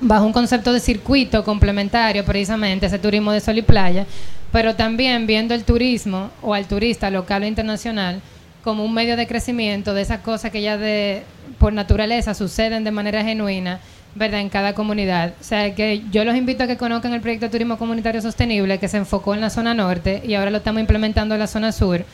[0.00, 4.06] bajo un concepto de circuito complementario, precisamente ese turismo de sol y playa,
[4.52, 8.22] pero también viendo el turismo o al turista local o internacional
[8.66, 11.22] como un medio de crecimiento de esas cosas que ya de
[11.60, 13.78] por naturaleza suceden de manera genuina,
[14.16, 14.40] ¿verdad?
[14.40, 15.34] En cada comunidad.
[15.40, 18.78] O sea, que yo los invito a que conozcan el proyecto de Turismo Comunitario Sostenible
[18.78, 21.70] que se enfocó en la zona norte y ahora lo estamos implementando en la zona
[21.70, 22.04] sur,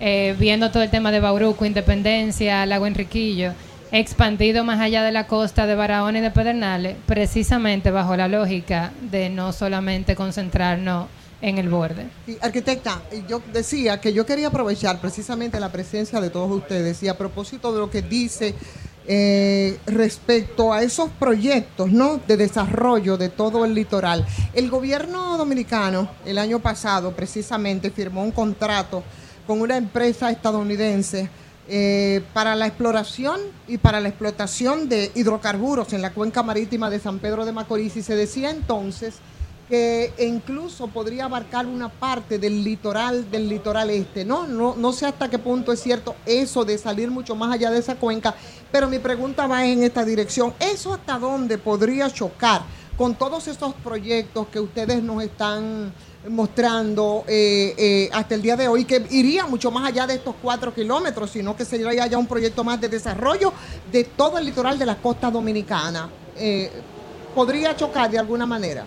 [0.00, 3.54] eh, viendo todo el tema de Bauruco, Independencia, Lago Enriquillo,
[3.90, 8.92] expandido más allá de la costa de Barahona y de Pedernales, precisamente bajo la lógica
[9.10, 11.06] de no solamente concentrarnos
[11.42, 12.08] en el borde.
[12.24, 17.08] Sí, arquitecta, yo decía que yo quería aprovechar precisamente la presencia de todos ustedes y
[17.08, 18.54] a propósito de lo que dice
[19.06, 22.20] eh, respecto a esos proyectos ¿no?
[22.28, 24.24] de desarrollo de todo el litoral.
[24.54, 29.02] El gobierno dominicano el año pasado precisamente firmó un contrato
[29.44, 31.28] con una empresa estadounidense
[31.68, 37.00] eh, para la exploración y para la explotación de hidrocarburos en la cuenca marítima de
[37.00, 39.14] San Pedro de Macorís y se decía entonces
[39.68, 44.24] que incluso podría abarcar una parte del litoral del litoral este.
[44.24, 47.70] No, no, no sé hasta qué punto es cierto eso de salir mucho más allá
[47.70, 48.34] de esa cuenca,
[48.70, 50.52] pero mi pregunta va en esta dirección.
[50.60, 52.62] ¿Eso hasta dónde podría chocar
[52.96, 55.92] con todos estos proyectos que ustedes nos están
[56.28, 60.34] mostrando eh, eh, hasta el día de hoy, que iría mucho más allá de estos
[60.40, 63.52] cuatro kilómetros, sino que sería ya un proyecto más de desarrollo
[63.90, 66.08] de todo el litoral de la costa dominicana?
[66.36, 66.70] Eh,
[67.34, 68.84] ¿Podría chocar de alguna manera?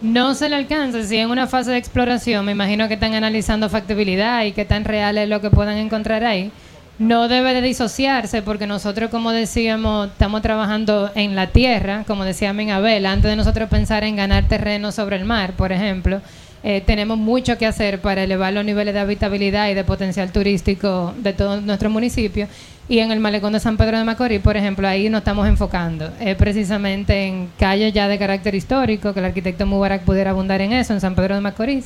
[0.00, 3.68] No se le alcanza, si en una fase de exploración, me imagino que están analizando
[3.68, 6.52] factibilidad y qué tan real es lo que puedan encontrar ahí.
[7.00, 12.52] No debe de disociarse porque nosotros, como decíamos, estamos trabajando en la tierra, como decía
[12.52, 16.20] Minabel, antes de nosotros pensar en ganar terreno sobre el mar, por ejemplo,
[16.62, 21.14] eh, tenemos mucho que hacer para elevar los niveles de habitabilidad y de potencial turístico
[21.18, 22.48] de todo nuestro municipio.
[22.88, 26.10] Y en el malecón de San Pedro de Macorís, por ejemplo, ahí nos estamos enfocando
[26.20, 30.72] eh, precisamente en calles ya de carácter histórico, que el arquitecto Mubarak pudiera abundar en
[30.72, 31.84] eso, en San Pedro de Macorís,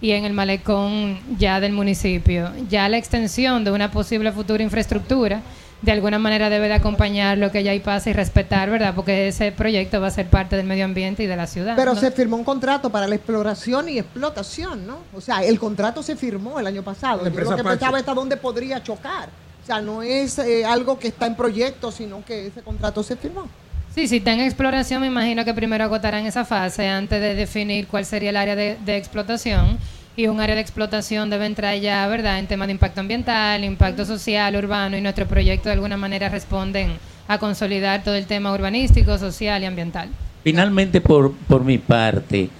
[0.00, 2.50] y en el malecón ya del municipio.
[2.68, 5.42] Ya la extensión de una posible futura infraestructura
[5.80, 8.94] de alguna manera debe de acompañar lo que ya ahí pasa y respetar, ¿verdad?
[8.94, 11.74] Porque ese proyecto va a ser parte del medio ambiente y de la ciudad.
[11.76, 12.00] Pero ¿no?
[12.00, 14.98] se firmó un contrato para la exploración y explotación, ¿no?
[15.14, 17.22] O sea, el contrato se firmó el año pasado.
[17.22, 19.28] La Yo que pensaba hasta dónde podría chocar.
[19.62, 23.16] O sea, no es eh, algo que está en proyecto, sino que ese contrato se
[23.16, 23.48] firmó.
[23.94, 27.86] Sí, si está en exploración, me imagino que primero agotarán esa fase antes de definir
[27.86, 29.78] cuál sería el área de, de explotación.
[30.18, 34.04] Y un área de explotación debe entrar ya, ¿verdad?, en temas de impacto ambiental, impacto
[34.04, 36.94] social, urbano, y nuestro proyecto de alguna manera responden
[37.28, 40.08] a consolidar todo el tema urbanístico, social y ambiental.
[40.42, 42.50] Finalmente, por, por mi parte,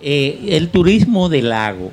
[0.00, 1.92] eh, el turismo de lago,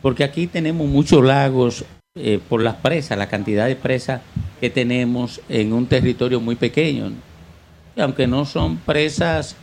[0.00, 4.20] porque aquí tenemos muchos lagos eh, por las presas, la cantidad de presas
[4.60, 7.10] que tenemos en un territorio muy pequeño,
[7.98, 9.56] aunque no son presas,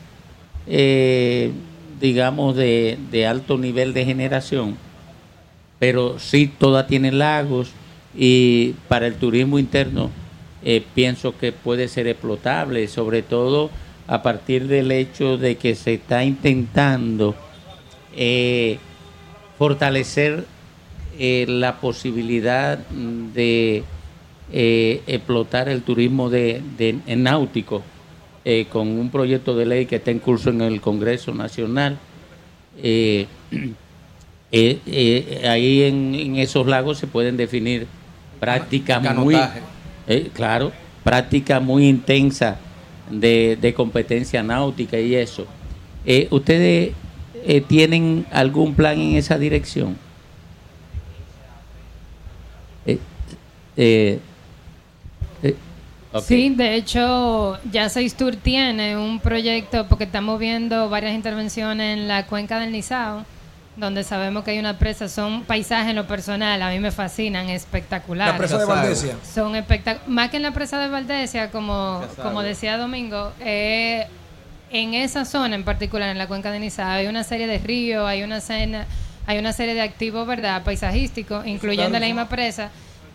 [0.68, 1.54] eh,
[2.02, 4.76] digamos, de, de alto nivel de generación,
[5.80, 7.72] pero sí todas tienen lagos
[8.18, 10.10] y para el turismo interno
[10.64, 13.72] eh, pienso que puede ser explotable, sobre todo
[14.08, 17.34] a partir del hecho de que se está intentando
[18.16, 18.78] eh,
[19.58, 20.46] fortalecer
[21.18, 23.84] eh, la posibilidad de
[24.52, 26.62] explotar el turismo de,
[27.08, 27.84] náutico
[28.44, 31.98] eh, con un proyecto de ley que está en curso en el Congreso Nacional.
[32.82, 33.28] Eh,
[34.52, 37.88] eh, eh, ahí en, en esos lagos se pueden definir
[38.40, 39.38] prácticas muy,
[40.08, 40.72] eh, claro,
[41.04, 42.58] prácticas muy intensas
[43.10, 45.46] de, de competencia náutica y eso.
[46.06, 46.94] Eh, ¿Ustedes
[47.68, 49.98] tienen algún plan en esa dirección?
[53.78, 54.20] Eh,
[56.28, 62.08] Sí, de hecho, ya Seis Tour tiene un proyecto porque estamos viendo varias intervenciones en
[62.08, 63.24] la cuenca del Nizao,
[63.78, 67.50] donde sabemos que hay una presa, son paisajes en lo personal, a mí me fascinan,
[67.50, 68.34] espectaculares.
[68.34, 69.16] La presa de Valdesia.
[69.34, 74.06] Son espectac- más que en la presa de Valdesia, como, como decía Domingo, eh,
[74.72, 78.06] en esa zona en particular, en la cuenca de Nizao, hay una serie de ríos,
[78.06, 78.86] hay una cena,
[79.26, 82.70] hay una serie de activos, ¿verdad?, paisajísticos, incluyendo la misma presa,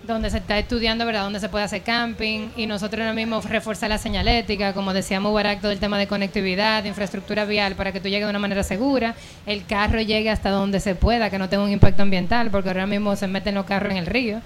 [0.07, 3.89] donde se está estudiando, ¿verdad?, donde se puede hacer camping y nosotros ahora mismo reforzar
[3.89, 8.01] la señalética, como decíamos, Barak, todo el tema de conectividad, de infraestructura vial, para que
[8.01, 9.15] tú llegues de una manera segura,
[9.47, 12.87] el carro llegue hasta donde se pueda, que no tenga un impacto ambiental, porque ahora
[12.87, 14.41] mismo se meten los carros en el río.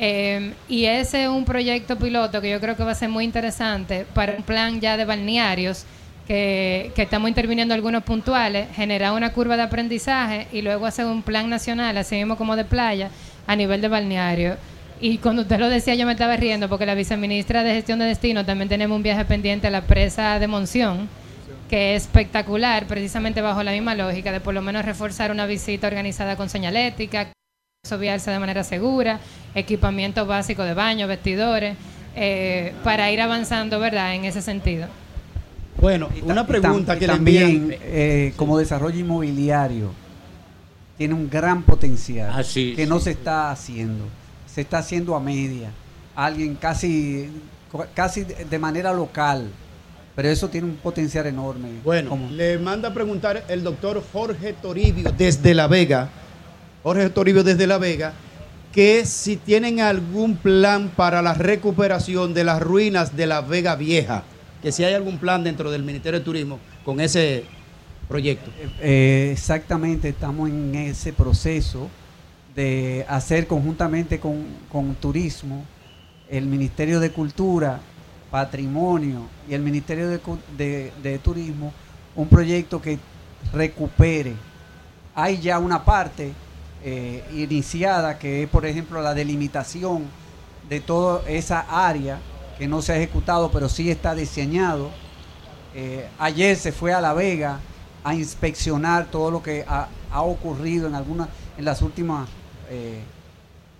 [0.00, 3.24] Eh, y ese es un proyecto piloto que yo creo que va a ser muy
[3.24, 5.84] interesante para un plan ya de balnearios
[6.28, 11.22] que, que estamos interviniendo algunos puntuales, generar una curva de aprendizaje y luego hacer un
[11.22, 13.10] plan nacional, así mismo como de playa,
[13.46, 14.56] a nivel de balneario.
[15.00, 18.06] Y cuando usted lo decía yo me estaba riendo porque la viceministra de Gestión de
[18.06, 21.08] Destino también tenemos un viaje pendiente a la presa de Monción,
[21.68, 25.86] que es espectacular, precisamente bajo la misma lógica de por lo menos reforzar una visita
[25.86, 27.32] organizada con señalética,
[27.98, 29.20] viarse de manera segura,
[29.54, 31.76] equipamiento básico de baño, vestidores,
[32.16, 34.88] eh, para ir avanzando, ¿verdad?, en ese sentido.
[35.80, 39.92] Bueno, una pregunta y que también, eh, como desarrollo inmobiliario,
[40.98, 42.88] tiene un gran potencial Ah, sí, que sí.
[42.88, 44.04] no se está haciendo.
[44.58, 45.70] Se está haciendo a media.
[46.16, 47.30] Alguien casi,
[47.94, 49.48] casi de manera local.
[50.16, 51.68] Pero eso tiene un potencial enorme.
[51.84, 56.08] Bueno, le manda a preguntar el doctor Jorge Toribio desde La Vega.
[56.82, 58.14] Jorge Toribio desde La Vega,
[58.72, 64.24] que si tienen algún plan para la recuperación de las ruinas de La Vega Vieja,
[64.60, 67.44] que si hay algún plan dentro del Ministerio de Turismo con ese
[68.08, 68.50] proyecto.
[68.80, 71.88] Eh, exactamente, estamos en ese proceso
[72.58, 75.64] de hacer conjuntamente con, con Turismo,
[76.28, 77.78] el Ministerio de Cultura,
[78.32, 81.72] Patrimonio y el Ministerio de, de Turismo,
[82.16, 82.98] un proyecto que
[83.52, 84.34] recupere.
[85.14, 86.32] Hay ya una parte
[86.82, 90.02] eh, iniciada que es, por ejemplo, la delimitación
[90.68, 92.18] de toda esa área
[92.58, 94.90] que no se ha ejecutado, pero sí está diseñado.
[95.76, 97.60] Eh, ayer se fue a La Vega
[98.02, 102.28] a inspeccionar todo lo que ha, ha ocurrido en algunas, en las últimas
[102.70, 103.00] eh,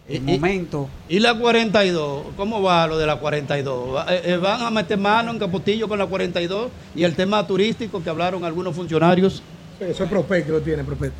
[0.09, 0.87] eh, Y- y- momentos.
[1.09, 2.27] ¿Y la 42?
[2.37, 3.95] ¿Cómo va lo de la 42?
[3.97, 6.71] Va- eh, eh, ¿Van a meter mano en Capotillo con la 42?
[6.95, 9.43] Y el tema turístico que hablaron algunos funcionarios.
[9.79, 11.13] Eso es Propet que lo tiene, Propet.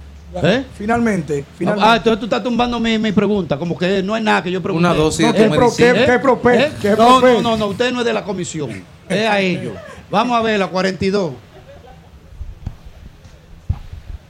[0.43, 0.65] ¿Eh?
[0.77, 1.89] Finalmente, finalmente.
[1.91, 4.61] Ah, entonces tú estás tumbando mi, mi pregunta, como que no es nada que yo
[4.63, 4.87] pregunté.
[4.87, 5.93] Una dosis No, de ¿qué pro- medicina.
[5.95, 6.61] qué- qué Propet?
[6.61, 6.73] ¿Eh?
[6.83, 7.33] ¿Qué No, Propet?
[7.37, 8.71] no, no, no, usted no es de la comisión,
[9.09, 9.73] es a ellos.
[10.11, 11.33] Vamos a ver la 42.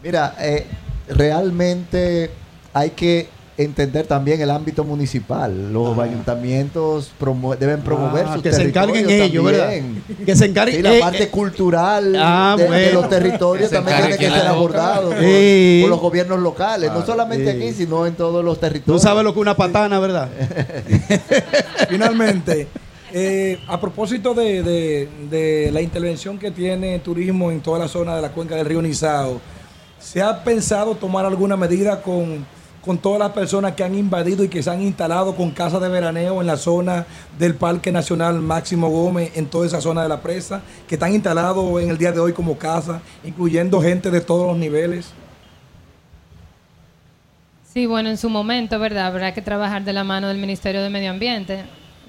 [0.03, 0.67] Mira, eh,
[1.09, 2.31] realmente
[2.73, 5.73] hay que entender también el ámbito municipal.
[5.73, 9.73] Los ayuntamientos promu- deben promover Ah, sus que se encarguen ellos, ¿verdad?
[10.25, 14.17] Que se encarguen Sí, la eh, parte eh, cultural Ah, de, los territorios también tiene
[14.17, 15.79] que ser abordado por, Sí.
[15.83, 17.57] por los gobiernos locales, no solamente sí.
[17.59, 19.03] aquí, sino en todos los Tú territorios.
[19.03, 20.29] sabes lo que es una patana, ¿verdad?
[21.89, 22.69] Finalmente,
[23.13, 28.15] eh, a propósito de, de- de la intervención que tiene turismo en toda la zona
[28.17, 29.41] de la cuenca del río Nizao,
[29.99, 32.47] ¿se ha pensado tomar alguna medida con,
[32.89, 35.91] con todas las personas que han invadido y que se han instalado con casas de
[35.91, 37.05] veraneo en la zona
[37.39, 41.83] del Parque Nacional Máximo Gómez, en toda esa zona de la presa, que están instalados
[41.83, 45.13] en el día de hoy como casa, incluyendo gente de todos los niveles?
[47.71, 49.09] Sí, bueno, en su momento, ¿verdad?
[49.09, 51.65] Habrá que trabajar de la mano del Ministerio de Medio Ambiente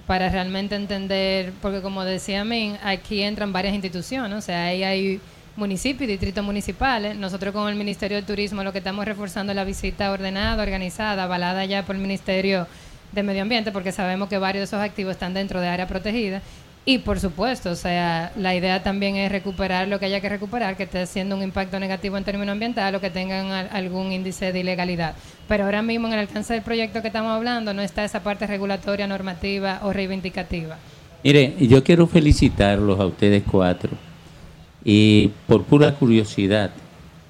[0.08, 5.20] para realmente entender, porque como decía Min, aquí entran varias instituciones, o sea, ahí hay
[5.60, 7.16] municipios y distritos municipales.
[7.18, 11.24] Nosotros con el Ministerio de Turismo lo que estamos reforzando es la visita ordenada, organizada,
[11.24, 12.66] avalada ya por el Ministerio
[13.12, 16.42] de Medio Ambiente, porque sabemos que varios de esos activos están dentro de área protegida.
[16.86, 20.76] Y por supuesto, o sea, la idea también es recuperar lo que haya que recuperar,
[20.78, 24.52] que esté haciendo un impacto negativo en términos ambientales o que tengan al- algún índice
[24.52, 25.14] de ilegalidad.
[25.48, 28.48] Pero ahora mismo en el alcance del proyecto que estamos hablando no está esa parte
[28.48, 30.78] regulatoria, normativa o reivindicativa.
[31.24, 33.92] Mire, yo quiero felicitarlos a ustedes cuatro.
[34.84, 36.72] Y por pura curiosidad,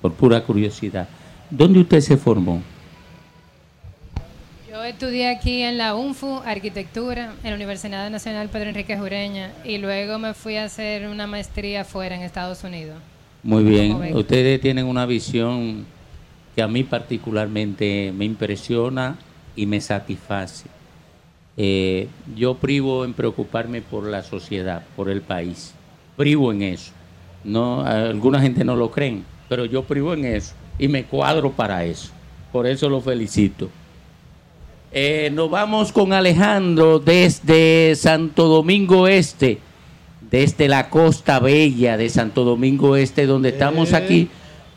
[0.01, 1.07] por pura curiosidad,
[1.49, 2.61] ¿dónde usted se formó?
[4.69, 9.79] Yo estudié aquí en la UNFU, arquitectura, en la Universidad Nacional Pedro Enrique Jureña, y
[9.79, 12.97] luego me fui a hacer una maestría fuera en Estados Unidos.
[13.41, 15.85] Muy bien, ustedes tienen una visión
[16.55, 19.17] que a mí particularmente me impresiona
[19.55, 20.67] y me satisface.
[21.57, 25.73] Eh, yo privo en preocuparme por la sociedad, por el país.
[26.15, 26.91] Privo en eso.
[27.43, 31.83] No, alguna gente no lo creen, pero yo privo en eso y me cuadro para
[31.85, 32.11] eso.
[32.51, 33.69] Por eso lo felicito.
[34.91, 39.59] Eh, nos vamos con Alejandro desde Santo Domingo Este,
[40.31, 44.29] desde la Costa Bella de Santo Domingo Este, donde estamos aquí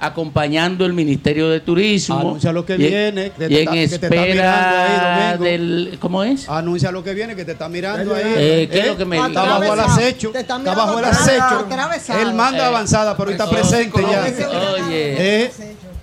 [0.02, 2.18] acompañando el Ministerio de Turismo.
[2.18, 4.82] Anuncia lo que y- viene, que te y en está- que te está mirando espera
[5.30, 5.44] ahí, Domingo.
[5.44, 5.98] del...
[6.00, 6.48] ¿Cómo es?
[6.48, 8.22] Anuncia lo que viene, que te está mirando ahí.
[8.36, 10.32] Eh, ¿qué es lo que me Está bajo el acecho.
[10.34, 12.20] Está bajo el acecho.
[12.20, 14.24] Él manda Eh, avanzada, pero está presente ya.
[14.74, 15.14] Oye,
[15.44, 15.50] Eh,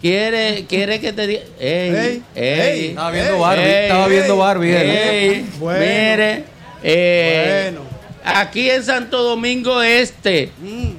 [0.01, 1.41] quiere, quiere que te diga.
[1.59, 4.89] Ey, Ey, ey, ey, Estaba viendo ey, Barbie, ey, estaba viendo Barbie él.
[4.89, 5.79] ey, Bueno.
[5.79, 6.43] Mire,
[6.83, 7.81] eh, Bueno.
[8.23, 10.51] aquí en Santo Domingo Este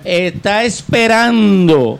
[0.04, 1.98] está esperando,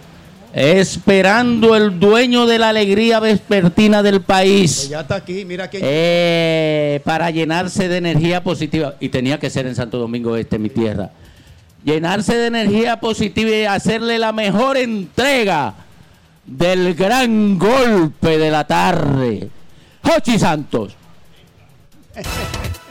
[0.52, 4.89] esperando el dueño de la alegría vespertina del pues país.
[4.89, 5.82] ya está aquí, mira quién.
[5.85, 8.94] Eh, para llenarse de energía positiva.
[9.01, 11.10] Y tenía que ser en Santo Domingo Este, mi tierra.
[11.85, 15.74] Llenarse de energía positiva y hacerle la mejor entrega
[16.44, 19.48] del gran golpe de la tarde.
[20.02, 20.94] Jochi Santos.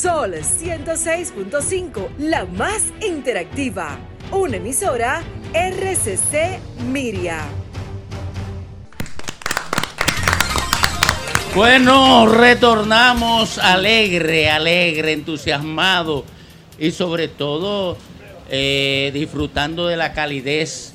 [0.00, 3.98] Sol 106.5, la más interactiva.
[4.32, 5.22] Una emisora
[5.52, 6.58] RCC
[6.90, 7.42] Miria.
[11.54, 16.24] Bueno, retornamos alegre, alegre, entusiasmado
[16.78, 17.98] y sobre todo
[18.48, 20.94] eh, disfrutando de la calidez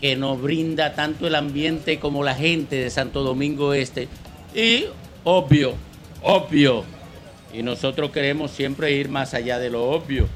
[0.00, 4.06] que nos brinda tanto el ambiente como la gente de Santo Domingo Este.
[4.54, 4.84] Y
[5.24, 5.74] obvio,
[6.22, 6.84] obvio,
[7.56, 10.26] y nosotros queremos siempre ir más allá de lo obvio,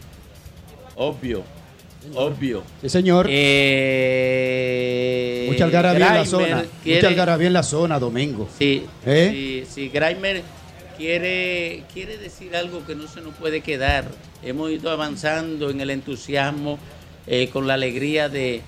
[0.97, 1.43] obvio,
[2.15, 2.63] obvio.
[2.81, 3.27] Sí, señor.
[4.19, 6.65] Eh, Mucha algarabía en la zona.
[6.83, 8.49] quiere- Mucha algarabía en la zona, Domingo.
[8.59, 9.29] Sí, ¿Eh?
[9.33, 10.43] sí, sí, Grimer
[10.97, 14.05] quiere, quiere decir algo que no se nos puede quedar.
[14.43, 16.79] Hemos ido avanzando en el entusiasmo,
[17.27, 18.63] eh, con la alegría de,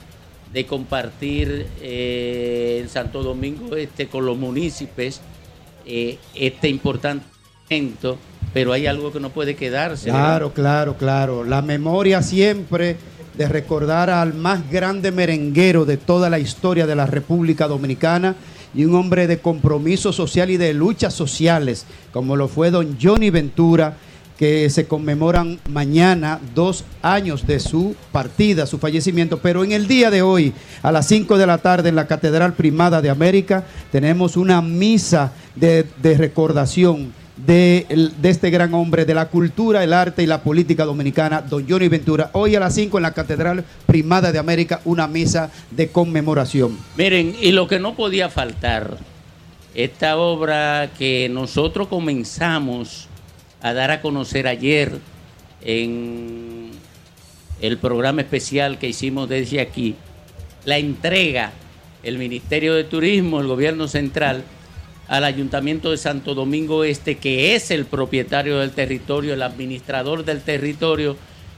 [0.53, 5.21] de compartir eh, en Santo Domingo Este con los municipios
[5.87, 7.25] eh, este importante
[7.71, 8.19] evento,
[8.53, 10.11] pero hay algo que no puede quedarse.
[10.11, 11.45] Claro, claro, claro.
[11.45, 12.97] La memoria siempre
[13.37, 18.35] de recordar al más grande merenguero de toda la historia de la República Dominicana
[18.75, 23.31] y un hombre de compromiso social y de luchas sociales, como lo fue don Johnny
[23.31, 23.97] Ventura,
[24.37, 29.39] que se conmemoran mañana dos años de su partida, su fallecimiento.
[29.39, 32.55] Pero en el día de hoy, a las 5 de la tarde, en la Catedral
[32.55, 37.13] Primada de América, tenemos una misa de, de recordación
[37.47, 37.87] de,
[38.23, 42.31] este gran hombre de la cultura, el arte y la política dominicana, don Johnny Ventura.
[42.33, 46.79] Hoy a las 5 en la Catedral Primada de América, una misa de conmemoración.
[46.97, 48.99] Miren, y lo que no podía faltar,
[49.75, 53.09] esta obra que nosotros comenzamos
[53.63, 54.99] a dar a conocer ayer
[55.63, 56.71] en
[57.61, 59.95] el programa especial que hicimos desde aquí,
[60.65, 61.53] la entrega,
[62.03, 64.45] el Ministerio de Turismo, el Gobierno Central,
[65.11, 70.41] al Ayuntamiento de Santo Domingo Este, que es el propietario del territorio, el administrador del
[70.41, 71.17] territorio,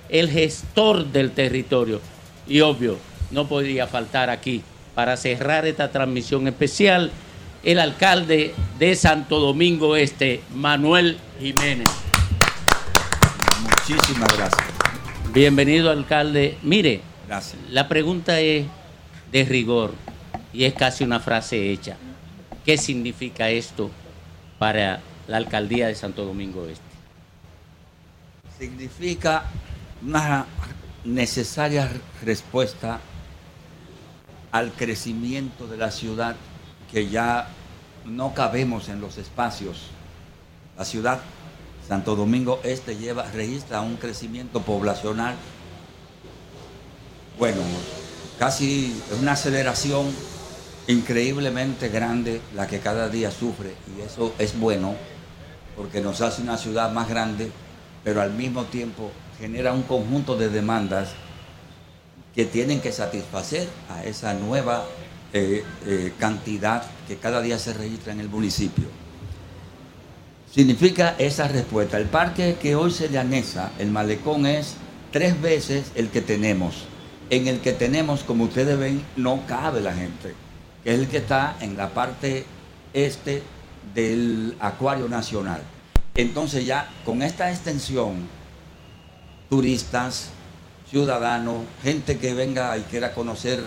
[0.08, 2.00] el gestor del territorio.
[2.48, 2.96] Y obvio,
[3.30, 4.62] no podría faltar aquí,
[4.94, 7.10] para cerrar esta transmisión especial,
[7.62, 11.88] el alcalde de Santo Domingo Este, Manuel Jiménez.
[13.62, 14.64] Muchísimas gracias.
[15.34, 16.56] Bienvenido, alcalde.
[16.62, 17.58] Mire, Gracias.
[17.68, 18.64] la pregunta es
[19.30, 19.92] de rigor
[20.54, 21.98] y es casi una frase hecha.
[22.64, 23.90] ¿Qué significa esto
[24.58, 26.82] para la alcaldía de Santo Domingo Este?
[28.58, 29.44] Significa
[30.06, 30.46] una
[31.04, 31.90] necesaria
[32.24, 33.00] respuesta
[34.52, 36.36] al crecimiento de la ciudad
[36.90, 37.48] que ya
[38.04, 39.88] no cabemos en los espacios.
[40.76, 41.20] La ciudad
[41.88, 45.34] Santo Domingo Este lleva registra un crecimiento poblacional
[47.38, 47.60] bueno,
[48.38, 50.06] casi una aceleración
[50.88, 54.94] increíblemente grande la que cada día sufre y eso es bueno
[55.76, 57.50] porque nos hace una ciudad más grande,
[58.04, 61.10] pero al mismo tiempo genera un conjunto de demandas
[62.34, 64.84] que tienen que satisfacer a esa nueva
[65.32, 68.84] eh, eh, cantidad que cada día se registra en el municipio.
[70.50, 71.96] Significa esa respuesta.
[71.96, 74.74] El parque que hoy se le anexa, el malecón, es
[75.10, 76.84] tres veces el que tenemos.
[77.30, 80.34] En el que tenemos, como ustedes ven, no cabe la gente,
[80.84, 82.44] que es el que está en la parte
[82.92, 83.42] este
[83.94, 85.62] del Acuario Nacional.
[86.14, 88.28] Entonces ya con esta extensión,
[89.48, 90.30] turistas,
[90.90, 93.62] ciudadanos, gente que venga y quiera conocer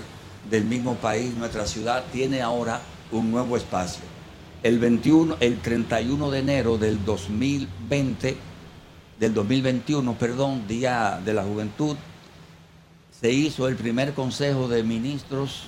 [0.50, 2.82] del mismo país, nuestra ciudad, tiene ahora
[3.12, 4.04] un nuevo espacio.
[4.62, 8.38] El 21, el 31 de enero del 2020,
[9.20, 11.96] del 2021, perdón, Día de la Juventud,
[13.20, 15.64] se hizo el primer Consejo de Ministros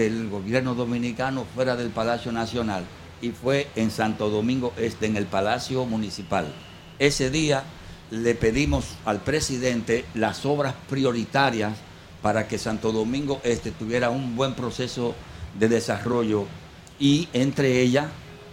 [0.00, 2.84] del gobierno dominicano fuera del Palacio Nacional
[3.20, 6.46] y fue en Santo Domingo Este, en el Palacio Municipal.
[6.98, 7.64] Ese día
[8.10, 11.74] le pedimos al presidente las obras prioritarias
[12.22, 15.14] para que Santo Domingo Este tuviera un buen proceso
[15.58, 16.46] de desarrollo
[16.98, 18.06] y entre ellas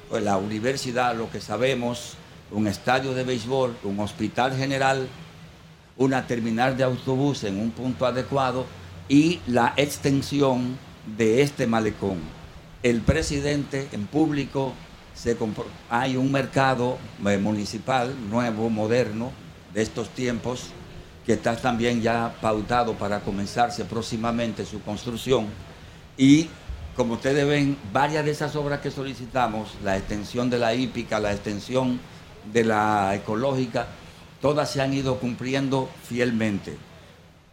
[0.09, 2.15] pues, la universidad, lo que sabemos,
[2.51, 5.07] un estadio de béisbol, un hospital general,
[5.95, 8.65] una terminal de autobús en un punto adecuado
[9.07, 10.77] y la extensión
[11.15, 12.19] de este malecón.
[12.83, 14.73] El presidente en público
[15.15, 19.31] se compro- hay un mercado eh, municipal nuevo, moderno,
[19.73, 20.67] de estos tiempos,
[21.25, 25.47] que está también ya pautado para comenzarse próximamente su construcción.
[26.17, 26.49] Y
[26.95, 31.31] como ustedes ven, varias de esas obras que solicitamos, la extensión de la hípica, la
[31.31, 31.99] extensión
[32.51, 33.87] de la ecológica,
[34.41, 36.77] todas se han ido cumpliendo fielmente.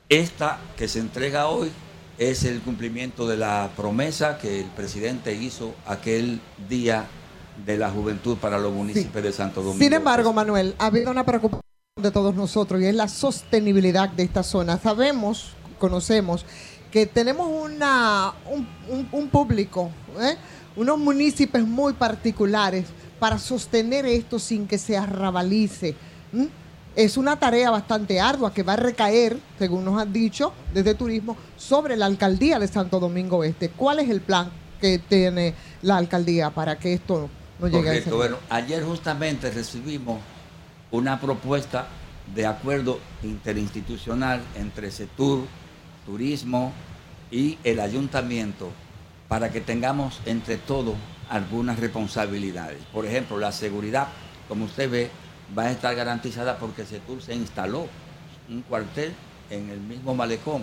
[0.09, 1.71] Esta que se entrega hoy
[2.19, 7.07] es el cumplimiento de la promesa que el presidente hizo aquel día
[7.67, 9.83] de la juventud para los municipios de Santo Domingo.
[9.83, 11.63] Sin embargo, Manuel, ha habido una preocupación
[12.01, 14.79] de todos nosotros y es la sostenibilidad de esta zona.
[14.79, 16.45] Sabemos, conocemos,
[16.91, 20.37] que tenemos una, un, un- un público, ¿eh?
[20.77, 22.87] unos municipios muy particulares
[23.19, 25.95] para sostener esto sin que se arrabalice.
[26.97, 31.37] Es una tarea bastante ardua que va a recaer, según nos han dicho desde turismo,
[31.57, 33.69] sobre la alcaldía de Santo Domingo Este.
[33.69, 34.51] ¿Cuál es el plan
[34.81, 38.17] que tiene la alcaldía para que esto no llegue a ese Correcto.
[38.17, 40.21] Bueno, ayer justamente recibimos
[40.91, 41.87] una propuesta
[42.35, 45.47] de acuerdo interinstitucional entre CETUR,
[46.07, 46.73] Turismo
[47.31, 48.71] y el ayuntamiento
[49.29, 50.95] para que tengamos entre todos
[51.31, 52.83] algunas responsabilidades.
[52.93, 54.09] Por ejemplo, la seguridad,
[54.49, 55.11] como usted ve,
[55.57, 57.89] va a estar garantizada porque CETUR se instaló
[58.49, 59.13] un cuartel
[59.51, 60.63] en el mismo malecón.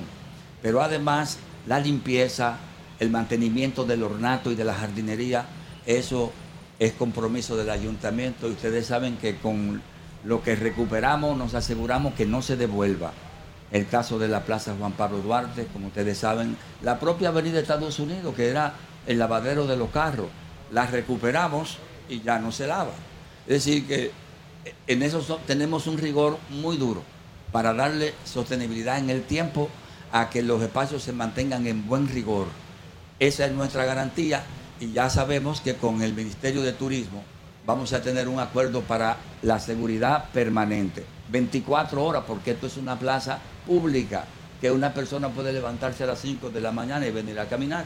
[0.62, 2.58] Pero además, la limpieza,
[3.00, 5.46] el mantenimiento del ornato y de la jardinería,
[5.86, 6.32] eso
[6.80, 9.82] es compromiso del ayuntamiento y ustedes saben que con
[10.24, 13.12] lo que recuperamos nos aseguramos que no se devuelva.
[13.72, 18.00] El caso de la Plaza Juan Pablo Duarte, como ustedes saben, la propia Avenida Estados
[18.00, 18.74] Unidos, que era
[19.08, 20.28] el lavadero de los carros,
[20.72, 21.78] la recuperamos
[22.10, 22.92] y ya no se lava.
[23.48, 24.12] Es decir, que
[24.88, 27.04] en eso so- tenemos un rigor muy duro
[27.52, 29.70] para darle sostenibilidad en el tiempo
[30.12, 32.48] a que los espacios se mantengan en buen rigor.
[33.20, 34.44] Esa es nuestra garantía
[34.80, 37.24] y ya sabemos que con el Ministerio de Turismo
[37.66, 41.06] vamos a tener un acuerdo para la seguridad permanente.
[41.32, 44.26] 24 horas, porque esto es una plaza pública,
[44.60, 47.86] que una persona puede levantarse a las 5 de la mañana y venir a caminar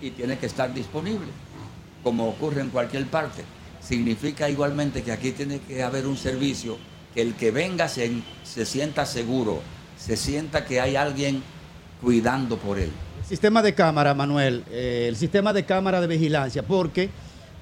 [0.00, 1.28] y tiene que estar disponible,
[2.02, 3.44] como ocurre en cualquier parte.
[3.86, 6.76] Significa igualmente que aquí tiene que haber un servicio
[7.14, 8.10] que el que venga se,
[8.42, 9.60] se sienta seguro,
[9.96, 11.42] se sienta que hay alguien
[12.02, 12.90] cuidando por él.
[13.28, 17.10] Sistema de cámara, Manuel, eh, el sistema de cámara de vigilancia, porque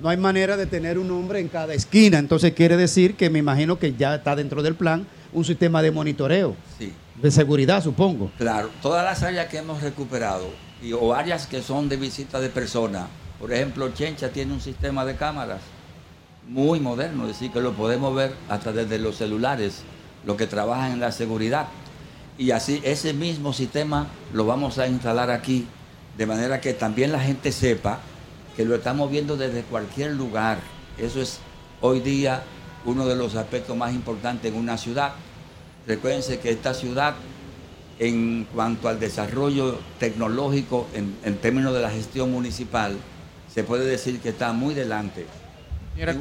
[0.00, 3.38] no hay manera de tener un hombre en cada esquina, entonces quiere decir que me
[3.38, 6.92] imagino que ya está dentro del plan un sistema de monitoreo, Sí.
[7.20, 8.30] de seguridad, supongo.
[8.38, 10.46] Claro, todas las áreas que hemos recuperado
[10.82, 15.04] y, o áreas que son de visita de personas, por ejemplo, Chencha tiene un sistema
[15.04, 15.60] de cámaras
[16.48, 19.82] muy moderno, es decir, que lo podemos ver hasta desde los celulares,
[20.24, 21.68] lo que trabajan en la seguridad.
[22.36, 25.66] Y así ese mismo sistema lo vamos a instalar aquí,
[26.18, 28.00] de manera que también la gente sepa
[28.56, 30.58] que lo estamos viendo desde cualquier lugar.
[30.98, 31.38] Eso es
[31.80, 32.42] hoy día
[32.84, 35.12] uno de los aspectos más importantes en una ciudad.
[35.86, 37.14] Recuérdense que esta ciudad,
[37.98, 42.96] en cuanto al desarrollo tecnológico, en términos de la gestión municipal,
[43.52, 45.26] se puede decir que está muy delante.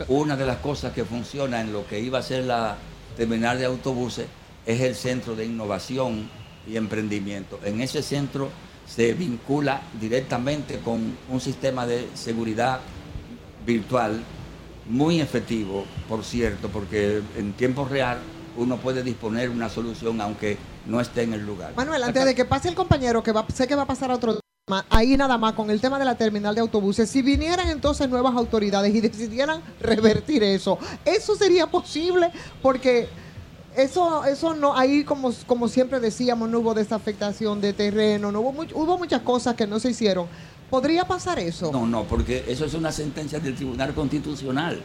[0.08, 2.78] Una de las cosas que funciona en lo que iba a ser la
[3.18, 4.28] terminal de autobuses
[4.66, 6.30] es el centro de innovación
[6.68, 7.60] y emprendimiento.
[7.64, 8.50] En ese centro
[8.88, 12.80] se vincula directamente con un sistema de seguridad
[13.66, 14.24] virtual
[14.88, 18.20] muy efectivo, por cierto, porque en tiempo real
[18.58, 21.74] uno puede disponer una solución aunque no esté en el lugar.
[21.76, 24.16] Manuel, antes de que pase el compañero, que va, sé que va a pasar a
[24.16, 24.43] otro
[24.90, 28.34] ahí nada más con el tema de la terminal de autobuses, si vinieran entonces nuevas
[28.36, 32.32] autoridades y decidieran revertir eso, ¿eso sería posible?
[32.62, 33.10] Porque
[33.76, 38.54] eso, eso no, ahí como, como siempre decíamos, no hubo desafectación de terreno, no hubo,
[38.54, 40.28] much- hubo muchas cosas que no se hicieron.
[40.70, 41.70] ¿Podría pasar eso?
[41.72, 44.82] No, no, porque eso es una sentencia del Tribunal Constitucional.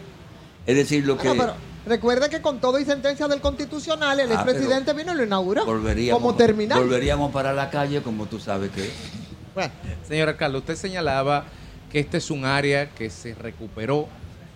[0.67, 1.55] Es decir, lo que pero
[1.87, 5.65] recuerde que con todo y sentencia del Constitucional, el Ah, expresidente vino y lo inauguró.
[5.65, 6.81] volveríamos, como terminal.
[6.81, 8.91] volveríamos para la calle como tú sabes que
[10.07, 11.45] Señora Carlos, usted señalaba
[11.91, 14.09] que este es un área que se recuperó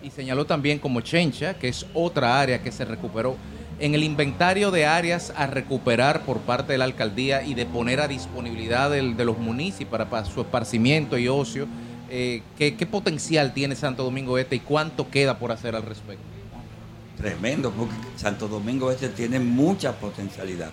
[0.03, 3.35] y señaló también como Chencha, que es otra área que se recuperó.
[3.79, 7.99] En el inventario de áreas a recuperar por parte de la alcaldía y de poner
[8.01, 11.67] a disponibilidad del- de los municipios para, para su esparcimiento y ocio,
[12.09, 16.23] eh, ¿qué, qué potencial tiene Santo Domingo Este y cuánto queda por hacer al respecto?
[17.17, 20.69] Tremendo, porque Santo Domingo Este tiene mucha potencialidad.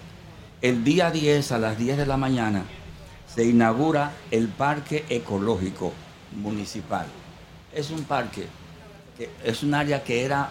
[0.61, 2.65] El día 10 a las 10 de la mañana
[3.35, 5.93] se inaugura el Parque Ecológico
[6.33, 7.07] Municipal.
[7.73, 8.47] Es un parque,
[9.17, 10.51] que es un área que era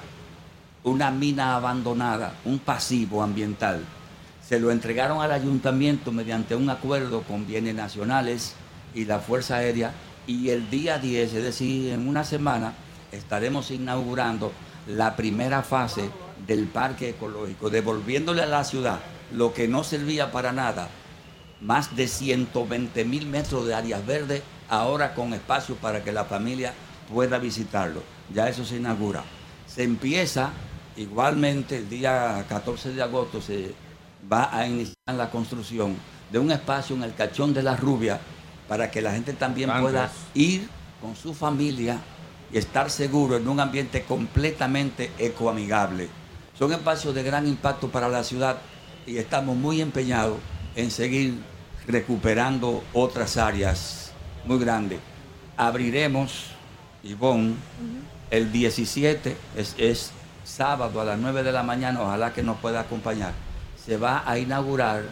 [0.84, 3.84] una mina abandonada, un pasivo ambiental.
[4.48, 8.54] Se lo entregaron al ayuntamiento mediante un acuerdo con bienes nacionales
[8.96, 9.92] y la Fuerza Aérea
[10.26, 12.74] y el día 10, es decir, en una semana,
[13.12, 14.54] estaremos inaugurando
[14.88, 16.10] la primera fase
[16.48, 19.00] del parque ecológico, devolviéndole a la ciudad
[19.34, 20.88] lo que no servía para nada,
[21.62, 26.74] más de 120 mil metros de áreas verdes, ahora con espacio para que la familia
[27.14, 28.02] pueda visitarlo.
[28.34, 29.24] Ya eso se inaugura.
[29.68, 30.52] Se empieza
[30.96, 33.74] igualmente el día 14 de agosto, se
[34.32, 35.96] va a iniciar la construcción
[36.32, 38.20] de un espacio en el Cachón de la Rubia
[38.68, 40.70] para que la gente también pueda ir
[41.02, 42.00] con su familia
[42.52, 46.10] y estar seguro en un ambiente completamente ecoamigable.
[46.58, 48.58] Son espacios de gran impacto para la ciudad
[49.08, 50.38] y estamos muy empeñados
[50.80, 51.34] en seguir
[51.88, 54.12] recuperando otras áreas
[54.46, 55.00] muy grandes.
[55.58, 56.46] Abriremos,
[57.04, 57.56] Ivonne,
[58.32, 60.12] el 17, es, es
[60.46, 63.34] sábado a las 9 de la mañana, ojalá que nos pueda acompañar.
[63.86, 65.04] Se va a inaugurar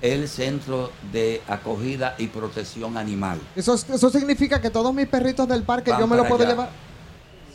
[0.00, 3.40] el Centro de Acogida y Protección Animal.
[3.56, 6.44] Eso, eso significa que todos mis perritos del parque Van yo me los para puedo
[6.44, 6.52] allá.
[6.52, 6.85] llevar.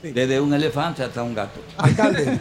[0.03, 1.59] Desde un elefante hasta un gato.
[1.77, 2.39] Alcalde,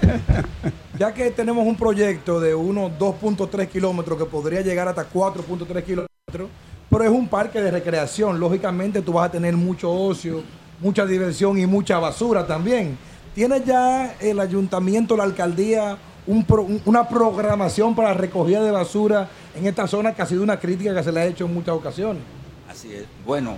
[0.98, 6.48] ya que tenemos un proyecto de unos 2.3 kilómetros que podría llegar hasta 4.3 kilómetros,
[6.88, 8.40] pero es un parque de recreación.
[8.40, 10.42] Lógicamente tú vas a tener mucho ocio,
[10.80, 12.96] mucha diversión y mucha basura también.
[13.34, 15.96] ¿Tiene ya el ayuntamiento, la alcaldía,
[16.26, 20.42] un pro- un- una programación para recogida de basura en esta zona que ha sido
[20.42, 22.22] una crítica que se le ha hecho en muchas ocasiones?
[22.68, 23.04] Así es.
[23.26, 23.56] Bueno,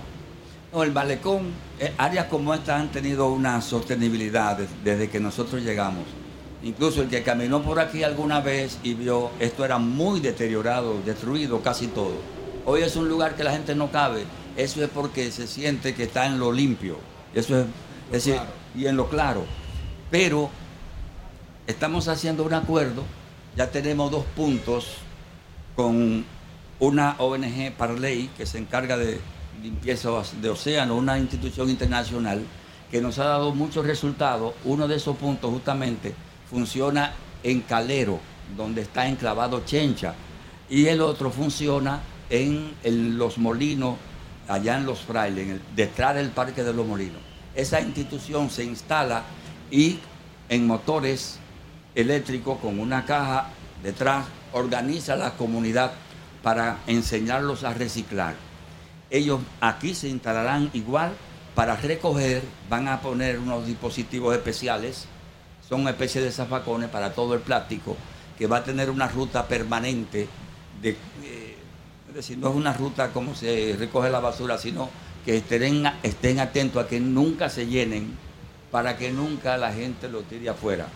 [0.73, 5.61] no, el malecón, eh, áreas como esta han tenido una sostenibilidad des- desde que nosotros
[5.61, 6.03] llegamos.
[6.63, 11.61] Incluso el que caminó por aquí alguna vez y vio esto era muy deteriorado, destruido
[11.61, 12.15] casi todo.
[12.65, 14.23] Hoy es un lugar que la gente no cabe.
[14.55, 16.97] Eso es porque se siente que está en lo limpio.
[17.35, 17.65] Eso es,
[18.07, 18.37] es decir,
[18.75, 19.43] y en lo claro.
[20.09, 20.49] Pero
[21.67, 23.03] estamos haciendo un acuerdo,
[23.57, 24.87] ya tenemos dos puntos
[25.75, 26.23] con
[26.79, 29.19] una ONG Parley que se encarga de
[29.63, 30.09] limpieza
[30.41, 32.43] de océano, una institución internacional
[32.91, 34.53] que nos ha dado muchos resultados.
[34.65, 36.13] Uno de esos puntos justamente
[36.49, 38.19] funciona en Calero,
[38.57, 40.13] donde está enclavado Chencha,
[40.69, 42.75] y el otro funciona en,
[43.17, 43.95] Los Molinos,
[44.49, 47.21] allá en Los Frailes, detrás del Parque de los Molinos.
[47.55, 49.23] Esa institución se instala
[49.71, 49.99] y
[50.49, 51.39] en motores
[51.95, 53.49] eléctricos con una caja
[53.81, 55.93] detrás organiza la comunidad
[56.41, 58.35] para enseñarlos a reciclar.
[59.13, 61.13] Ellos aquí se instalarán igual
[61.53, 65.05] para recoger, van a poner unos dispositivos especiales,
[65.69, 67.95] son una especie de zafacones para todo el plástico,
[68.39, 70.27] que va a tener una ruta permanente,
[70.81, 70.97] eh,
[72.09, 74.89] es decir, no es una ruta como se recoge la basura, sino
[75.23, 78.17] que estén, estén atentos a que nunca se llenen,
[78.71, 80.87] para que nunca la gente lo tire afuera.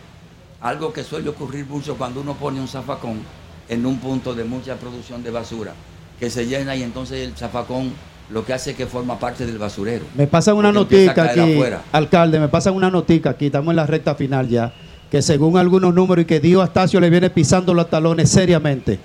[0.61, 3.21] Algo que suele ocurrir mucho cuando uno pone un zafacón
[3.69, 5.75] en un punto de mucha producción de basura,
[6.19, 7.91] que se llena y entonces el zafacón
[8.29, 10.05] lo que hace es que forma parte del basurero.
[10.15, 11.81] Me pasan una notica aquí, afuera.
[11.91, 14.73] alcalde, me pasan una notica aquí, estamos en la recta final ya,
[15.09, 18.99] que según algunos números y que Dio Astacio le viene pisando los talones seriamente.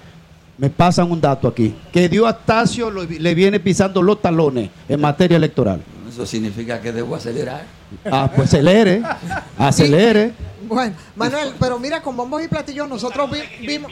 [0.59, 5.01] Me pasan un dato aquí, que Dio Astacio lo- le viene pisando los talones en
[5.01, 5.81] materia electoral.
[6.09, 7.63] Eso significa que debo acelerar.
[8.05, 9.03] Ah, pues acelere,
[9.59, 10.33] acelere.
[10.69, 13.91] Bueno, Manuel, pero mira, con bombos y platillos nosotros vi- vimos,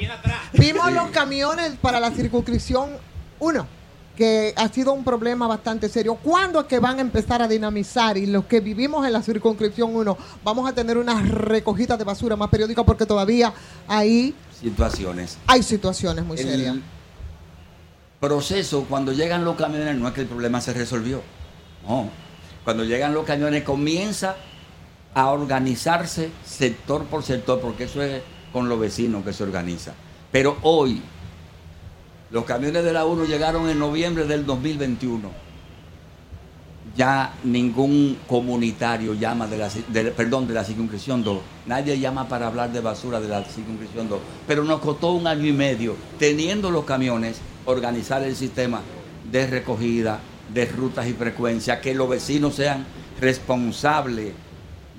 [0.53, 2.91] vimos los camiones para la circunscripción
[3.41, 3.67] 1,
[4.17, 6.15] que ha sido un problema bastante serio.
[6.17, 9.95] ¿Cuándo es que van a empezar a dinamizar y los que vivimos en la circunscripción
[9.97, 13.53] 1 vamos a tener una recogida de basura más periódica porque todavía
[13.89, 15.39] ahí Situaciones.
[15.47, 16.77] hay situaciones muy El serias?
[18.21, 21.23] proceso, cuando llegan los camiones, no es que el problema se resolvió.
[21.89, 22.11] No.
[22.65, 24.37] Cuando llegan los camiones comienza
[25.15, 28.21] a organizarse sector por sector, porque eso es
[28.53, 29.93] con los vecinos que se organiza.
[30.31, 31.01] Pero hoy,
[32.31, 35.31] los camiones de la 1 llegaron en noviembre del 2021.
[36.97, 41.39] Ya ningún comunitario llama de la, de- perdón, de la circunscripción 2.
[41.67, 44.19] Nadie llama para hablar de basura de la circunscripción 2.
[44.47, 48.81] Pero nos costó un año y medio, teniendo los camiones, organizar el sistema
[49.31, 50.19] de recogida,
[50.53, 52.85] de rutas y frecuencias, que los vecinos sean
[53.21, 54.33] responsables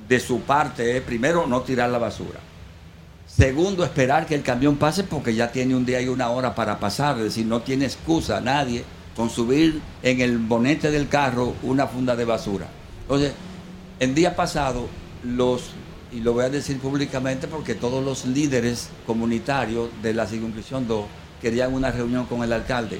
[0.07, 0.95] de su parte.
[0.97, 1.01] eh.
[1.01, 2.39] Primero, no tirar la basura.
[3.33, 6.79] Segundo, esperar que el camión pase porque ya tiene un día y una hora para
[6.79, 7.17] pasar.
[7.17, 8.83] Es decir, no tiene excusa nadie
[9.15, 12.67] con subir en el bonete del carro una funda de basura.
[13.03, 13.31] Entonces,
[14.01, 14.87] el día pasado,
[15.23, 15.71] los,
[16.11, 21.05] y lo voy a decir públicamente porque todos los líderes comunitarios de la circunscripción 2
[21.41, 22.99] querían una reunión con el alcalde.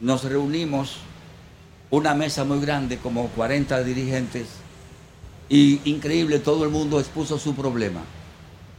[0.00, 0.96] Nos reunimos,
[1.90, 4.48] una mesa muy grande, como 40 dirigentes,
[5.48, 8.00] y increíble, todo el mundo expuso su problema.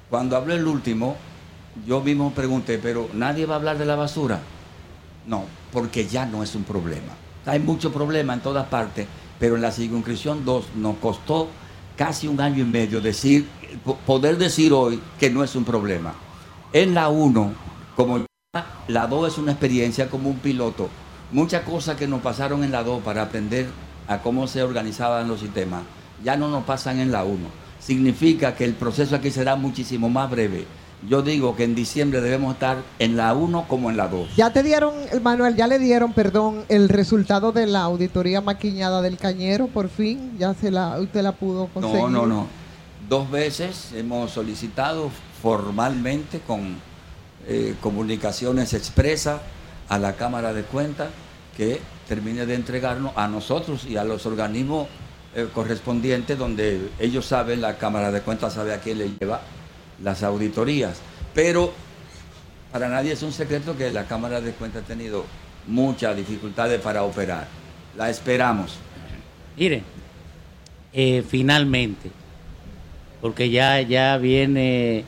[0.10, 1.16] Cuando habló el último,
[1.86, 4.40] yo mismo pregunté, pero nadie va a hablar de la basura.
[5.28, 7.14] No, porque ya no es un problema.
[7.46, 9.08] Hay mucho problema en todas partes,
[9.40, 11.48] pero en la circunscripción 2 nos costó
[11.96, 13.48] casi un año y medio decir,
[13.84, 16.14] po- poder decir hoy que no es un problema.
[16.74, 17.54] En la 1,
[17.96, 18.26] como
[18.88, 20.90] la 2 es una experiencia como un piloto,
[21.32, 23.68] muchas cosas que nos pasaron en la 2 para aprender
[24.08, 25.84] a cómo se organizaban los sistemas,
[26.24, 27.38] ya no nos pasan en la 1.
[27.90, 30.68] Significa que el proceso aquí será muchísimo más breve.
[31.10, 34.36] Yo digo que en diciembre debemos estar en la 1 como en la 2.
[34.36, 34.94] Ya te dieron,
[35.24, 40.38] Manuel, ya le dieron, perdón, el resultado de la auditoría maquiñada del Cañero, por fin,
[40.38, 42.02] ya se la, usted la pudo conseguir.
[42.02, 42.48] No, no, no.
[43.10, 45.10] Dos veces hemos solicitado
[45.42, 46.76] formalmente con
[47.48, 49.42] eh, comunicaciones expresas
[49.88, 51.08] a la Cámara de Cuentas
[51.58, 54.88] que termine de entregarnos a nosotros y a los organismos
[55.36, 59.42] eh, correspondientes donde ellos saben, la Cámara de Cuentas sabe a quién le lleva
[60.04, 61.00] las auditorías.
[61.34, 61.72] Pero
[62.72, 65.26] para nadie es un secreto que la Cámara de Cuentas ha tenido
[65.68, 67.48] muchas dificultades para operar.
[67.96, 68.78] La esperamos.
[69.58, 69.84] Mire,
[70.94, 72.10] eh, finalmente,
[73.22, 75.06] porque ya, ya viene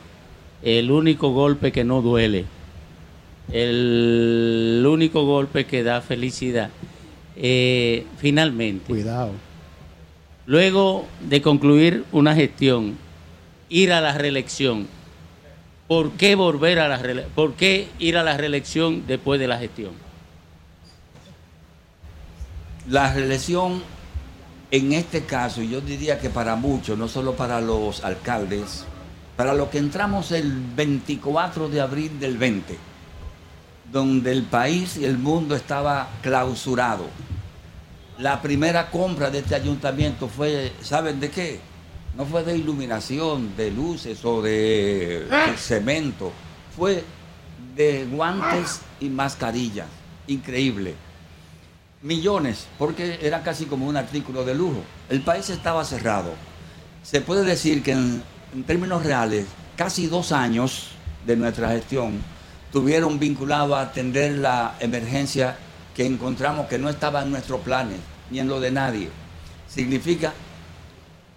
[0.62, 2.44] el único golpe que no duele,
[3.50, 6.70] el único golpe que da felicidad.
[7.36, 8.86] Eh, finalmente.
[8.86, 9.32] Cuidado.
[10.52, 12.98] Luego de concluir una gestión,
[13.70, 14.86] ir a la reelección,
[15.88, 19.56] ¿por qué volver a la reele- ¿Por qué ir a la reelección después de la
[19.56, 19.92] gestión?
[22.86, 23.82] La reelección,
[24.70, 28.84] en este caso, yo diría que para muchos, no solo para los alcaldes,
[29.38, 32.76] para los que entramos el 24 de abril del 20,
[33.90, 37.06] donde el país y el mundo estaba clausurado.
[38.22, 41.58] La primera compra de este ayuntamiento fue, ¿saben de qué?
[42.16, 45.26] No fue de iluminación, de luces o de,
[45.56, 46.30] cemento.
[46.76, 47.02] Fue
[47.74, 49.88] de guantes y mascarillas.
[50.28, 50.94] Increíble
[52.02, 54.82] millones, porque era casi como un artículo de lujo.
[55.08, 56.34] El país estaba cerrado.
[57.02, 58.22] Se puede decir que en,
[58.54, 59.46] en términos reales,
[59.76, 60.90] casi dos años
[61.26, 62.20] de nuestra gestión
[62.72, 65.56] tuvieron vinculado a atender la emergencia
[65.94, 67.98] que encontramos que no estaba en nuestros planes
[68.32, 69.10] ni en lo de nadie.
[69.68, 70.32] Significa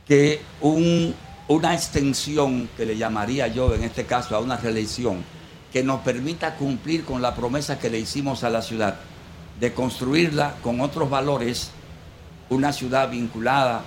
[0.07, 1.13] que un-
[1.47, 5.23] una extensión, que le llamaría yo en este caso a una reelección,
[5.72, 8.95] que nos permita cumplir con la promesa que le hicimos a la ciudad,
[9.59, 11.72] de construirla con otros valores,
[12.49, 13.84] una ciudad vinculada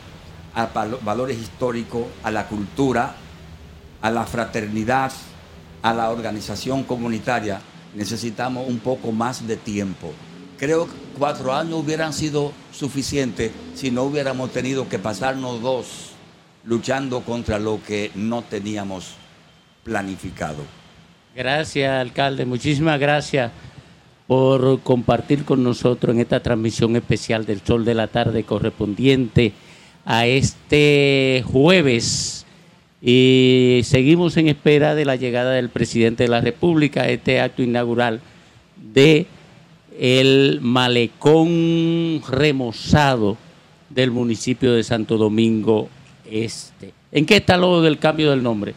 [0.55, 3.14] a valo- valores históricos, a la cultura,
[4.02, 5.12] a la fraternidad,
[5.82, 7.60] a la organización comunitaria,
[7.94, 10.12] necesitamos un poco más de tiempo.
[10.59, 16.12] Creo que cuatro años hubieran sido suficientes si no hubiéramos tenido que pasarnos dos
[16.64, 19.14] luchando contra lo que no teníamos
[19.82, 20.62] planificado.
[21.34, 22.44] Gracias, alcalde.
[22.44, 23.50] Muchísimas gracias
[24.26, 29.52] por compartir con nosotros en esta transmisión especial del Sol de la Tarde correspondiente
[30.05, 32.44] a este jueves.
[33.00, 37.62] Y seguimos en espera de la llegada del presidente de la República a este acto
[37.62, 38.20] inaugural
[38.76, 39.26] de
[39.99, 43.37] el malecón remozado
[43.91, 45.89] del municipio de Santo Domingo
[46.31, 46.93] Este.
[47.11, 48.75] ¿En qué está lo del cambio del nombre?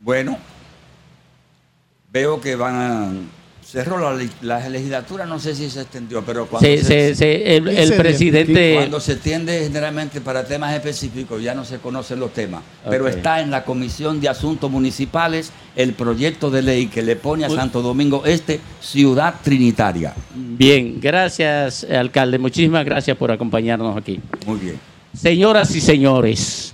[0.00, 0.36] Bueno,
[2.12, 3.12] veo que van a...
[3.70, 7.68] Cerró la, la legislatura, no sé si se extendió, pero cuando Se- se- se- el-
[7.68, 7.98] el 15 días.
[8.00, 12.62] presidente- Cuando se extiende generalmente para temas específicos, ya no se conocen los temas.
[12.88, 17.44] Pero está en la Comisión de Asuntos Municipales el proyecto de ley que le pone
[17.44, 20.14] a Santo Domingo Este ciudad trinitaria.
[20.34, 22.38] Bien, gracias, alcalde.
[22.38, 24.20] Muchísimas gracias por acompañarnos aquí.
[24.46, 24.80] Muy bien.
[25.14, 26.72] Señoras y señores,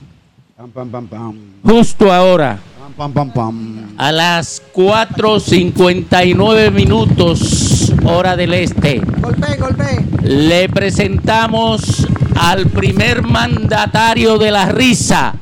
[0.57, 1.37] Pam, pam, pam, pam.
[1.63, 2.59] justo ahora,
[2.97, 3.95] Pam, pam, pam.
[3.99, 10.03] a las 4.59 minutos, hora del este, Golpe, golpe.
[10.23, 12.07] le presentamos
[12.41, 15.35] al primer mandatario de la risa,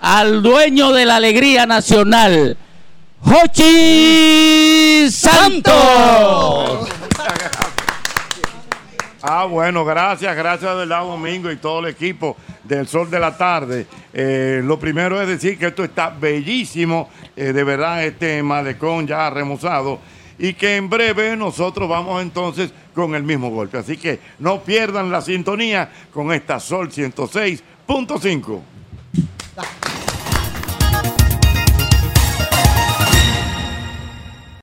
[0.00, 2.56] al dueño de la alegría nacional,
[3.20, 6.86] Jochi Santos.
[9.28, 13.36] Ah, bueno, gracias, gracias de verdad, Domingo y todo el equipo del Sol de la
[13.36, 13.84] Tarde.
[14.12, 19.28] Eh, lo primero es decir que esto está bellísimo, eh, de verdad, este malecón ya
[19.28, 19.98] remozado.
[20.38, 23.78] y que en breve nosotros vamos entonces con el mismo golpe.
[23.78, 28.60] Así que no pierdan la sintonía con esta Sol 106.5.